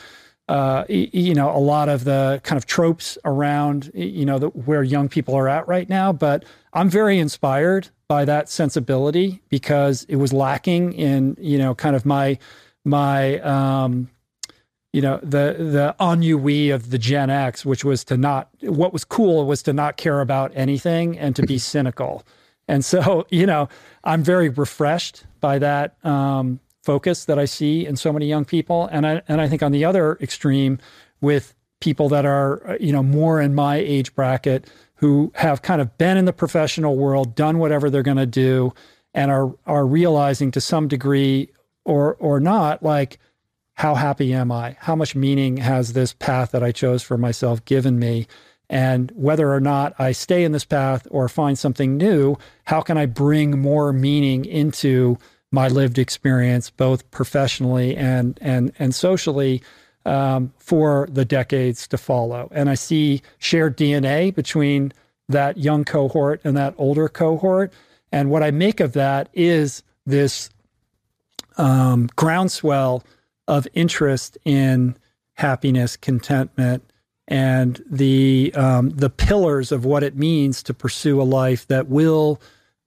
uh, 0.48 0.84
you 0.88 1.34
know 1.34 1.56
a 1.56 1.58
lot 1.58 1.88
of 1.88 2.04
the 2.04 2.40
kind 2.42 2.58
of 2.58 2.66
tropes 2.66 3.16
around 3.24 3.90
you 3.94 4.26
know 4.26 4.38
the, 4.38 4.48
where 4.48 4.82
young 4.82 5.08
people 5.08 5.34
are 5.34 5.48
at 5.48 5.66
right 5.68 5.88
now. 5.88 6.12
But 6.12 6.44
I'm 6.72 6.90
very 6.90 7.18
inspired 7.18 7.88
by 8.08 8.24
that 8.24 8.48
sensibility 8.48 9.40
because 9.48 10.04
it 10.08 10.16
was 10.16 10.32
lacking 10.32 10.94
in 10.94 11.36
you 11.40 11.58
know 11.58 11.74
kind 11.74 11.94
of 11.94 12.04
my 12.04 12.38
my 12.84 13.38
um, 13.40 14.10
you 14.92 15.00
know 15.00 15.18
the 15.22 15.56
the 15.58 15.94
ennui 16.00 16.70
of 16.70 16.90
the 16.90 16.98
Gen 16.98 17.30
X, 17.30 17.64
which 17.64 17.84
was 17.84 18.02
to 18.04 18.16
not 18.16 18.50
what 18.62 18.92
was 18.92 19.04
cool 19.04 19.46
was 19.46 19.62
to 19.62 19.72
not 19.72 19.96
care 19.96 20.20
about 20.20 20.50
anything 20.54 21.16
and 21.18 21.36
to 21.36 21.42
be 21.42 21.56
cynical. 21.72 22.24
And 22.72 22.84
so, 22.84 23.26
you 23.30 23.46
know, 23.46 23.68
I'm 24.02 24.24
very 24.24 24.48
refreshed 24.48 25.24
by 25.40 25.58
that 25.58 26.04
um, 26.04 26.58
focus 26.82 27.26
that 27.26 27.38
I 27.38 27.44
see 27.44 27.86
in 27.86 27.96
so 27.96 28.12
many 28.12 28.26
young 28.26 28.44
people. 28.44 28.88
And 28.90 29.06
I 29.06 29.22
and 29.28 29.40
I 29.40 29.48
think 29.48 29.62
on 29.62 29.72
the 29.72 29.84
other 29.84 30.16
extreme, 30.20 30.78
with 31.20 31.54
people 31.80 32.08
that 32.08 32.24
are 32.24 32.66
uh, 32.70 32.76
you 32.80 32.92
know 32.92 33.02
more 33.02 33.40
in 33.40 33.54
my 33.54 33.76
age 33.76 34.14
bracket 34.14 34.70
who 34.96 35.32
have 35.34 35.62
kind 35.62 35.80
of 35.80 35.98
been 35.98 36.16
in 36.16 36.24
the 36.24 36.32
professional 36.32 36.96
world, 36.96 37.34
done 37.34 37.58
whatever 37.58 37.90
they're 37.90 38.02
going 38.02 38.16
to 38.16 38.26
do, 38.26 38.72
and 39.14 39.30
are 39.30 39.54
are 39.66 39.86
realizing 39.86 40.50
to 40.50 40.60
some 40.60 40.88
degree 40.88 41.50
or 41.84 42.14
or 42.16 42.40
not 42.40 42.82
like 42.82 43.18
how 43.74 43.94
happy 43.94 44.32
am 44.32 44.52
I? 44.52 44.76
How 44.80 44.94
much 44.94 45.14
meaning 45.14 45.56
has 45.56 45.92
this 45.92 46.12
path 46.12 46.52
that 46.52 46.62
I 46.62 46.72
chose 46.72 47.02
for 47.02 47.18
myself 47.18 47.64
given 47.64 47.98
me? 47.98 48.26
And 48.72 49.12
whether 49.14 49.52
or 49.52 49.60
not 49.60 49.94
I 49.98 50.12
stay 50.12 50.44
in 50.44 50.52
this 50.52 50.64
path 50.64 51.06
or 51.10 51.28
find 51.28 51.58
something 51.58 51.98
new, 51.98 52.36
how 52.64 52.80
can 52.80 52.96
I 52.96 53.04
bring 53.04 53.60
more 53.60 53.92
meaning 53.92 54.46
into 54.46 55.18
my 55.50 55.68
lived 55.68 55.98
experience, 55.98 56.70
both 56.70 57.08
professionally 57.10 57.94
and 57.94 58.38
and 58.40 58.72
and 58.78 58.94
socially, 58.94 59.62
um, 60.06 60.54
for 60.56 61.06
the 61.12 61.26
decades 61.26 61.86
to 61.88 61.98
follow? 61.98 62.48
And 62.50 62.70
I 62.70 62.74
see 62.74 63.20
shared 63.36 63.76
DNA 63.76 64.34
between 64.34 64.94
that 65.28 65.58
young 65.58 65.84
cohort 65.84 66.40
and 66.42 66.56
that 66.56 66.74
older 66.78 67.10
cohort. 67.10 67.74
And 68.10 68.30
what 68.30 68.42
I 68.42 68.50
make 68.50 68.80
of 68.80 68.94
that 68.94 69.28
is 69.34 69.82
this 70.06 70.48
um, 71.58 72.08
groundswell 72.16 73.04
of 73.46 73.68
interest 73.74 74.38
in 74.46 74.96
happiness, 75.34 75.98
contentment, 75.98 76.82
and 77.28 77.82
the 77.88 78.52
um, 78.54 78.90
the 78.90 79.10
pillars 79.10 79.72
of 79.72 79.84
what 79.84 80.02
it 80.02 80.16
means 80.16 80.62
to 80.64 80.74
pursue 80.74 81.20
a 81.20 81.24
life 81.24 81.66
that 81.68 81.88
will 81.88 82.40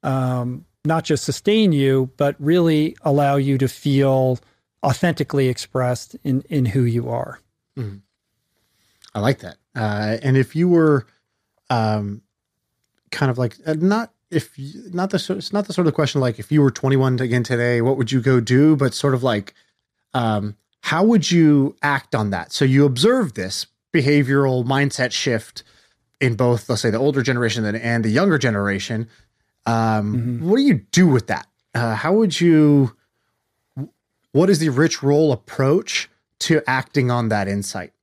um, 0.03 0.65
not 0.83 1.03
just 1.03 1.23
sustain 1.23 1.71
you, 1.71 2.11
but 2.17 2.35
really 2.39 2.95
allow 3.01 3.37
you 3.37 3.57
to 3.57 3.67
feel 3.67 4.39
authentically 4.83 5.47
expressed 5.47 6.15
in 6.23 6.41
in 6.49 6.65
who 6.65 6.83
you 6.83 7.09
are. 7.09 7.39
Mm. 7.77 8.01
I 9.13 9.19
like 9.19 9.39
that. 9.39 9.57
Uh, 9.75 10.17
and 10.21 10.35
if 10.35 10.55
you 10.55 10.67
were 10.67 11.07
um, 11.69 12.21
kind 13.11 13.29
of 13.31 13.37
like 13.37 13.55
uh, 13.65 13.73
not 13.73 14.11
if 14.29 14.53
not 14.93 15.11
the 15.11 15.35
it's 15.37 15.53
not 15.53 15.67
the 15.67 15.73
sort 15.73 15.87
of 15.87 15.93
question 15.93 16.19
like 16.19 16.39
if 16.39 16.51
you 16.51 16.61
were 16.61 16.71
21 16.71 17.19
again 17.19 17.43
today, 17.43 17.81
what 17.81 17.97
would 17.97 18.11
you 18.11 18.21
go 18.21 18.39
do? 18.39 18.75
But 18.75 18.93
sort 18.93 19.13
of 19.13 19.23
like 19.23 19.53
um, 20.13 20.55
how 20.81 21.03
would 21.03 21.31
you 21.31 21.75
act 21.81 22.13
on 22.13 22.29
that? 22.31 22.51
So 22.51 22.65
you 22.65 22.85
observe 22.85 23.33
this 23.33 23.67
behavioral 23.95 24.65
mindset 24.65 25.11
shift 25.11 25.63
in 26.19 26.35
both, 26.35 26.69
let's 26.69 26.81
say, 26.81 26.89
the 26.89 26.97
older 26.97 27.21
generation 27.21 27.63
and 27.65 28.03
the 28.03 28.09
younger 28.09 28.37
generation. 28.37 29.07
Um, 29.65 29.75
mm-hmm. 29.75 30.49
What 30.49 30.57
do 30.57 30.63
you 30.63 30.81
do 30.91 31.07
with 31.07 31.27
that? 31.27 31.47
Uh, 31.73 31.95
how 31.95 32.13
would 32.13 32.39
you? 32.39 32.95
What 34.31 34.49
is 34.49 34.59
the 34.59 34.69
Rich 34.69 35.01
Roll 35.01 35.31
approach 35.31 36.09
to 36.39 36.61
acting 36.67 37.09
on 37.09 37.29
that 37.29 37.47
insight? 37.47 37.93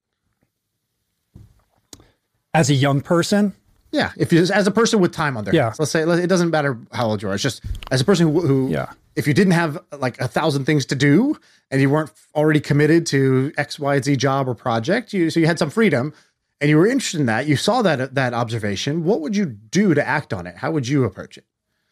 As 2.55 2.71
a 2.71 2.75
young 2.75 3.01
person, 3.01 3.55
yeah. 3.93 4.13
If 4.17 4.33
you 4.33 4.41
as 4.41 4.67
a 4.67 4.71
person 4.71 5.01
with 5.01 5.13
time 5.13 5.37
on 5.37 5.45
their 5.45 5.55
yeah. 5.55 5.65
hands, 5.65 5.79
let's 5.79 5.93
say 5.93 6.03
it 6.03 6.27
doesn't 6.27 6.51
matter 6.51 6.79
how 6.93 7.07
old 7.07 7.23
you 7.23 7.29
are. 7.29 7.35
It's 7.35 7.43
just 7.43 7.63
as 7.91 8.01
a 8.01 8.05
person 8.05 8.33
who, 8.33 8.41
who 8.41 8.69
yeah. 8.69 8.93
If 9.15 9.27
you 9.27 9.35
didn't 9.35 9.53
have 9.53 9.79
like 9.99 10.19
a 10.23 10.27
thousand 10.27 10.65
things 10.65 10.87
to 10.87 10.95
do 10.95 11.39
and 11.71 11.83
you 11.83 11.91
weren't 11.91 12.11
already 12.35 12.61
committed 12.61 13.05
to 13.09 13.53
X, 13.59 13.79
Y, 13.79 14.01
Z 14.01 14.17
job 14.17 14.49
or 14.49 14.55
project, 14.55 15.13
you 15.13 15.29
so 15.29 15.39
you 15.39 15.47
had 15.47 15.59
some 15.59 15.69
freedom 15.69 16.15
and 16.63 16.71
you 16.71 16.79
were 16.79 16.87
interested 16.87 17.21
in 17.21 17.27
that. 17.27 17.47
You 17.47 17.57
saw 17.57 17.83
that 17.83 18.15
that 18.15 18.33
observation. 18.33 19.05
What 19.05 19.21
would 19.21 19.37
you 19.37 19.45
do 19.45 19.93
to 19.93 20.07
act 20.07 20.33
on 20.33 20.47
it? 20.47 20.57
How 20.57 20.71
would 20.71 20.89
you 20.89 21.05
approach 21.05 21.37
it? 21.37 21.45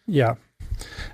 Yeah. 0.07 0.37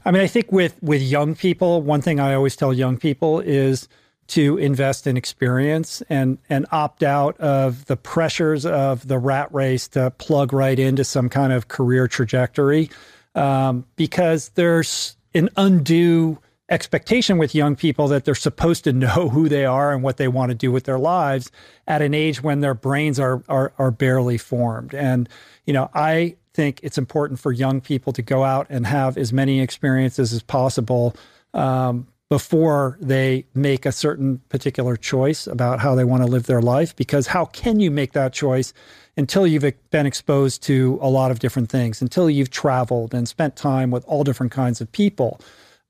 I 0.04 0.12
mean, 0.12 0.22
I 0.22 0.28
think 0.28 0.52
with 0.52 0.80
with 0.82 1.02
young 1.02 1.34
people, 1.34 1.82
one 1.82 2.02
thing 2.02 2.20
I 2.20 2.34
always 2.34 2.54
tell 2.54 2.72
young 2.72 2.96
people 2.96 3.40
is 3.40 3.88
to 4.28 4.56
invest 4.58 5.06
in 5.06 5.16
experience 5.16 6.02
and 6.08 6.38
and 6.48 6.66
opt 6.72 7.02
out 7.02 7.38
of 7.38 7.86
the 7.86 7.96
pressures 7.96 8.66
of 8.66 9.06
the 9.06 9.18
rat 9.18 9.52
race 9.54 9.88
to 9.88 10.10
plug 10.12 10.52
right 10.52 10.78
into 10.78 11.04
some 11.04 11.28
kind 11.28 11.52
of 11.52 11.68
career 11.68 12.08
trajectory 12.08 12.90
um, 13.34 13.84
because 13.96 14.50
there's 14.50 15.16
an 15.34 15.48
undue 15.56 16.38
expectation 16.68 17.38
with 17.38 17.54
young 17.54 17.76
people 17.76 18.08
that 18.08 18.24
they're 18.24 18.34
supposed 18.34 18.84
to 18.84 18.92
know 18.92 19.28
who 19.28 19.48
they 19.48 19.64
are 19.64 19.92
and 19.92 20.02
what 20.02 20.16
they 20.16 20.26
want 20.26 20.50
to 20.50 20.54
do 20.54 20.72
with 20.72 20.84
their 20.84 20.98
lives 20.98 21.52
at 21.86 22.02
an 22.02 22.12
age 22.12 22.42
when 22.42 22.60
their 22.60 22.74
brains 22.74 23.20
are 23.20 23.42
are, 23.48 23.72
are 23.78 23.90
barely 23.90 24.38
formed. 24.38 24.94
And 24.94 25.28
you 25.66 25.72
know 25.72 25.90
i 25.92 26.36
think 26.54 26.80
it's 26.82 26.96
important 26.96 27.38
for 27.38 27.52
young 27.52 27.82
people 27.82 28.12
to 28.14 28.22
go 28.22 28.42
out 28.42 28.66
and 28.70 28.86
have 28.86 29.18
as 29.18 29.32
many 29.32 29.60
experiences 29.60 30.32
as 30.32 30.42
possible 30.42 31.14
um, 31.52 32.06
before 32.28 32.98
they 33.00 33.44
make 33.54 33.86
a 33.86 33.92
certain 33.92 34.38
particular 34.48 34.96
choice 34.96 35.46
about 35.46 35.78
how 35.80 35.94
they 35.94 36.04
want 36.04 36.22
to 36.22 36.28
live 36.28 36.46
their 36.46 36.62
life. 36.62 36.94
Because 36.96 37.28
how 37.28 37.44
can 37.44 37.78
you 37.78 37.90
make 37.90 38.12
that 38.12 38.32
choice 38.32 38.72
until 39.16 39.46
you've 39.46 39.64
been 39.90 40.06
exposed 40.06 40.62
to 40.64 40.98
a 41.00 41.08
lot 41.08 41.30
of 41.30 41.38
different 41.38 41.70
things, 41.70 42.02
until 42.02 42.28
you've 42.28 42.50
traveled 42.50 43.14
and 43.14 43.28
spent 43.28 43.54
time 43.54 43.90
with 43.90 44.04
all 44.06 44.24
different 44.24 44.52
kinds 44.52 44.80
of 44.80 44.90
people? 44.90 45.40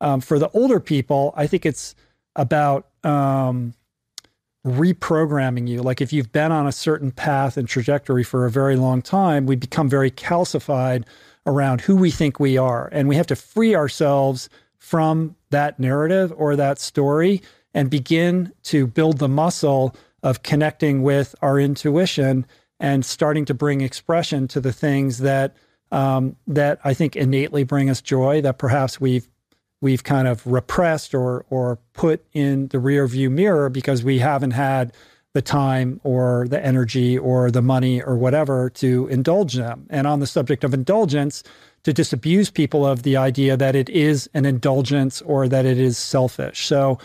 Um, 0.01 0.21
for 0.21 0.39
the 0.39 0.51
older 0.51 0.79
people, 0.79 1.33
I 1.37 1.47
think 1.47 1.65
it's 1.65 1.95
about 2.35 2.87
um, 3.03 3.73
reprogramming 4.67 5.69
you. 5.69 5.81
Like 5.81 6.03
if 6.03 6.13
you've 6.13 6.33
been 6.33 6.53
on 6.53 6.67
a 6.67 6.73
certain 6.73 7.13
path 7.13 7.57
and 7.57 7.67
trajectory 7.67 8.23
for 8.23 8.45
a 8.45 8.51
very 8.51 8.77
long 8.77 9.01
time, 9.01 9.47
we 9.47 9.57
become 9.57 9.89
very 9.89 10.11
calcified 10.11 11.05
around 11.47 11.81
who 11.81 11.97
we 11.97 12.11
think 12.11 12.39
we 12.39 12.59
are. 12.59 12.91
And 12.93 13.09
we 13.09 13.17
have 13.17 13.29
to 13.29 13.37
free 13.37 13.75
ourselves 13.75 14.51
from 14.79 15.37
that 15.51 15.79
narrative 15.79 16.33
or 16.37 16.57
that 16.57 16.79
story 16.79 17.43
and 17.75 17.91
begin 17.91 18.53
to 18.63 18.87
build 18.87 19.19
the 19.19 19.29
muscle 19.29 19.95
of 20.23 20.43
connecting 20.43 21.03
with 21.03 21.35
our 21.43 21.61
intuition 21.61 22.47
and 22.81 23.05
starting 23.05 23.45
to 23.45 23.55
bring 23.55 23.81
expression 23.81 24.49
to 24.49 24.61
the 24.61 24.73
things 24.73 25.19
that 25.19 25.57
um, 25.93 26.37
that 26.49 26.81
I 26.85 26.95
think 26.95 27.15
innately 27.15 27.63
bring 27.63 27.89
us 27.89 28.01
joy 28.01 28.41
that 28.43 28.59
perhaps 28.59 29.01
we've 29.01 29.29
we've 29.81 30.03
kind 30.03 30.27
of 30.27 30.47
repressed 30.47 31.15
or 31.15 31.45
or 31.49 31.79
put 31.93 32.25
in 32.33 32.69
the 32.69 32.79
rear 32.79 33.07
view 33.07 33.31
mirror 33.31 33.69
because 33.69 34.03
we 34.03 34.19
haven't 34.19 34.51
had 34.53 34.93
the 35.37 35.43
time 35.43 36.01
or 36.03 36.47
the 36.49 36.65
energy 36.65 37.19
or 37.19 37.51
the 37.51 37.61
money 37.61 38.03
or 38.03 38.17
whatever 38.17 38.71
to 38.71 39.07
indulge 39.09 39.53
them. 39.53 39.87
And 39.91 40.07
on 40.07 40.21
the 40.21 40.27
subject 40.27 40.65
of 40.65 40.73
indulgence, 40.73 41.43
to 41.87 41.93
disabuse 41.93 42.51
people 42.51 42.85
of 42.85 43.05
the 43.05 43.17
idea 43.17 43.57
that 43.57 43.77
it 43.77 43.89
is 43.89 44.29
an 44.35 44.45
indulgence 44.45 45.23
or 45.23 45.47
that 45.47 45.65
it 45.65 45.79
is 45.79 45.97
selfish. 45.97 46.67
So, 46.67 46.99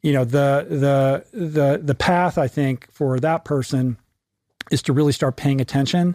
you 0.00 0.12
know, 0.12 0.24
the 0.24 0.64
the 0.70 1.24
the 1.36 1.80
the 1.82 1.94
path 1.96 2.38
I 2.38 2.46
think 2.46 2.86
for 2.92 3.18
that 3.18 3.44
person 3.44 3.98
is 4.70 4.80
to 4.82 4.92
really 4.92 5.10
start 5.10 5.34
paying 5.34 5.60
attention 5.60 6.14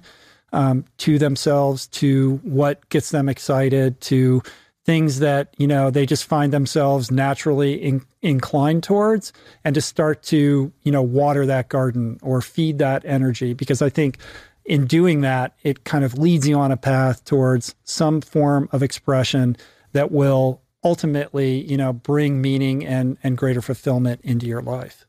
um, 0.53 0.85
to 0.99 1.19
themselves, 1.19 1.87
to 1.87 2.39
what 2.43 2.87
gets 2.87 3.11
them 3.11 3.27
excited, 3.27 3.99
to 3.99 4.41
things 4.85 5.19
that 5.19 5.53
you 5.57 5.67
know 5.67 5.91
they 5.91 6.05
just 6.05 6.23
find 6.23 6.53
themselves 6.53 7.11
naturally 7.11 7.73
in, 7.73 8.05
inclined 8.21 8.83
towards, 8.83 9.33
and 9.65 9.75
to 9.75 9.81
start 9.81 10.23
to 10.23 10.71
you 10.83 10.91
know 10.93 11.01
water 11.01 11.45
that 11.45 11.67
garden 11.67 12.19
or 12.21 12.41
feed 12.41 12.77
that 12.77 13.03
energy. 13.03 13.53
Because 13.53 13.81
I 13.81 13.89
think 13.89 14.17
in 14.65 14.85
doing 14.85 15.21
that, 15.21 15.55
it 15.63 15.83
kind 15.83 16.03
of 16.03 16.17
leads 16.17 16.47
you 16.47 16.57
on 16.57 16.71
a 16.71 16.77
path 16.77 17.25
towards 17.25 17.75
some 17.83 18.21
form 18.21 18.69
of 18.71 18.81
expression 18.81 19.57
that 19.91 20.11
will 20.11 20.61
ultimately 20.83 21.61
you 21.61 21.77
know 21.77 21.93
bring 21.93 22.41
meaning 22.41 22.85
and 22.85 23.17
and 23.23 23.37
greater 23.37 23.61
fulfillment 23.61 24.19
into 24.23 24.45
your 24.45 24.61
life. 24.61 25.05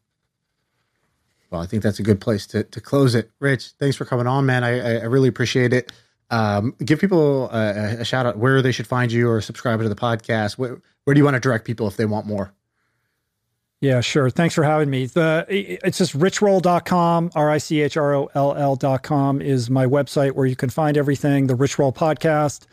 Well, 1.51 1.63
I 1.63 1.67
think 1.67 1.83
that's 1.83 2.01
a 2.01 2.03
good 2.03 2.21
place 2.21 2.47
to, 2.49 2.65
to 2.65 2.81
close 2.81 3.15
it. 3.15 3.31
Rich, 3.39 3.75
thanks 3.79 3.97
for 3.97 4.05
coming 4.05 4.27
on, 4.27 4.45
man. 4.45 4.65
I, 4.65 5.01
I 5.01 5.05
really 5.05 5.29
appreciate 5.29 5.73
it. 5.73 5.93
Um, 6.31 6.75
give 6.85 6.99
people 6.99 7.49
a, 7.51 7.99
a, 8.01 8.05
shout 8.05 8.27
out 8.27 8.39
where 8.39 8.61
they 8.61 8.73
should 8.73 8.89
find 8.89 9.13
you 9.13 9.29
or 9.29 9.41
subscribe 9.41 9.81
to 9.81 9.89
the 9.89 9.95
podcast. 9.95 10.59
Where, 10.59 10.81
where 11.05 11.15
do 11.15 11.19
you 11.19 11.25
want 11.25 11.35
to 11.35 11.41
direct 11.41 11.65
people 11.65 11.87
if 11.87 11.97
they 11.97 12.07
want 12.07 12.27
more? 12.27 12.53
Yeah, 13.85 14.01
sure. 14.01 14.31
Thanks 14.31 14.55
for 14.55 14.65
having 14.65 14.89
me. 14.89 15.07
The 15.07 15.45
it's 15.49 15.99
just 15.99 16.19
richroll.com, 16.19 17.33
R 17.35 17.51
I 17.51 17.59
C 17.59 17.83
H 17.83 17.97
R 17.97 18.15
O 18.15 18.31
L 18.35 18.55
L.com 18.55 19.43
is 19.43 19.69
my 19.69 19.85
website 19.85 20.33
where 20.33 20.47
you 20.47 20.57
can 20.57 20.71
find 20.71 20.97
everything. 20.97 21.49
The 21.49 21.55
Rich 21.55 21.79
Roll 21.79 21.93
podcast 21.93 22.67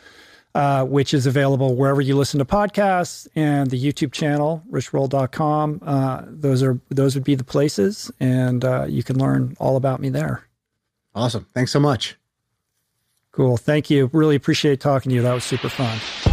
uh, 0.56 0.86
which 0.86 1.14
is 1.14 1.26
available 1.26 1.76
wherever 1.76 2.02
you 2.02 2.16
listen 2.16 2.40
to 2.40 2.46
podcasts 2.46 3.28
and 3.36 3.70
the 3.70 3.82
YouTube 3.82 4.12
channel, 4.12 4.64
richroll.com. 4.72 5.82
Uh, 5.86 6.24
those 6.28 6.62
are 6.64 6.80
those 6.90 7.16
would 7.16 7.24
be 7.24 7.36
the 7.36 7.44
places, 7.44 8.12
and 8.20 8.66
uh, 8.66 8.86
you 8.88 9.04
can 9.04 9.18
learn 9.18 9.56
all 9.60 9.78
about 9.78 10.00
me 10.00 10.10
there. 10.10 10.44
Awesome. 11.16 11.46
Thanks 11.54 11.72
so 11.72 11.80
much. 11.80 12.18
Cool. 13.32 13.58
Thank 13.58 13.90
you. 13.90 14.10
Really 14.14 14.36
appreciate 14.36 14.80
talking 14.82 15.10
to 15.10 15.16
you. 15.16 15.22
That 15.22 15.34
was 15.34 15.44
super 15.44 15.70
fun. 15.70 16.31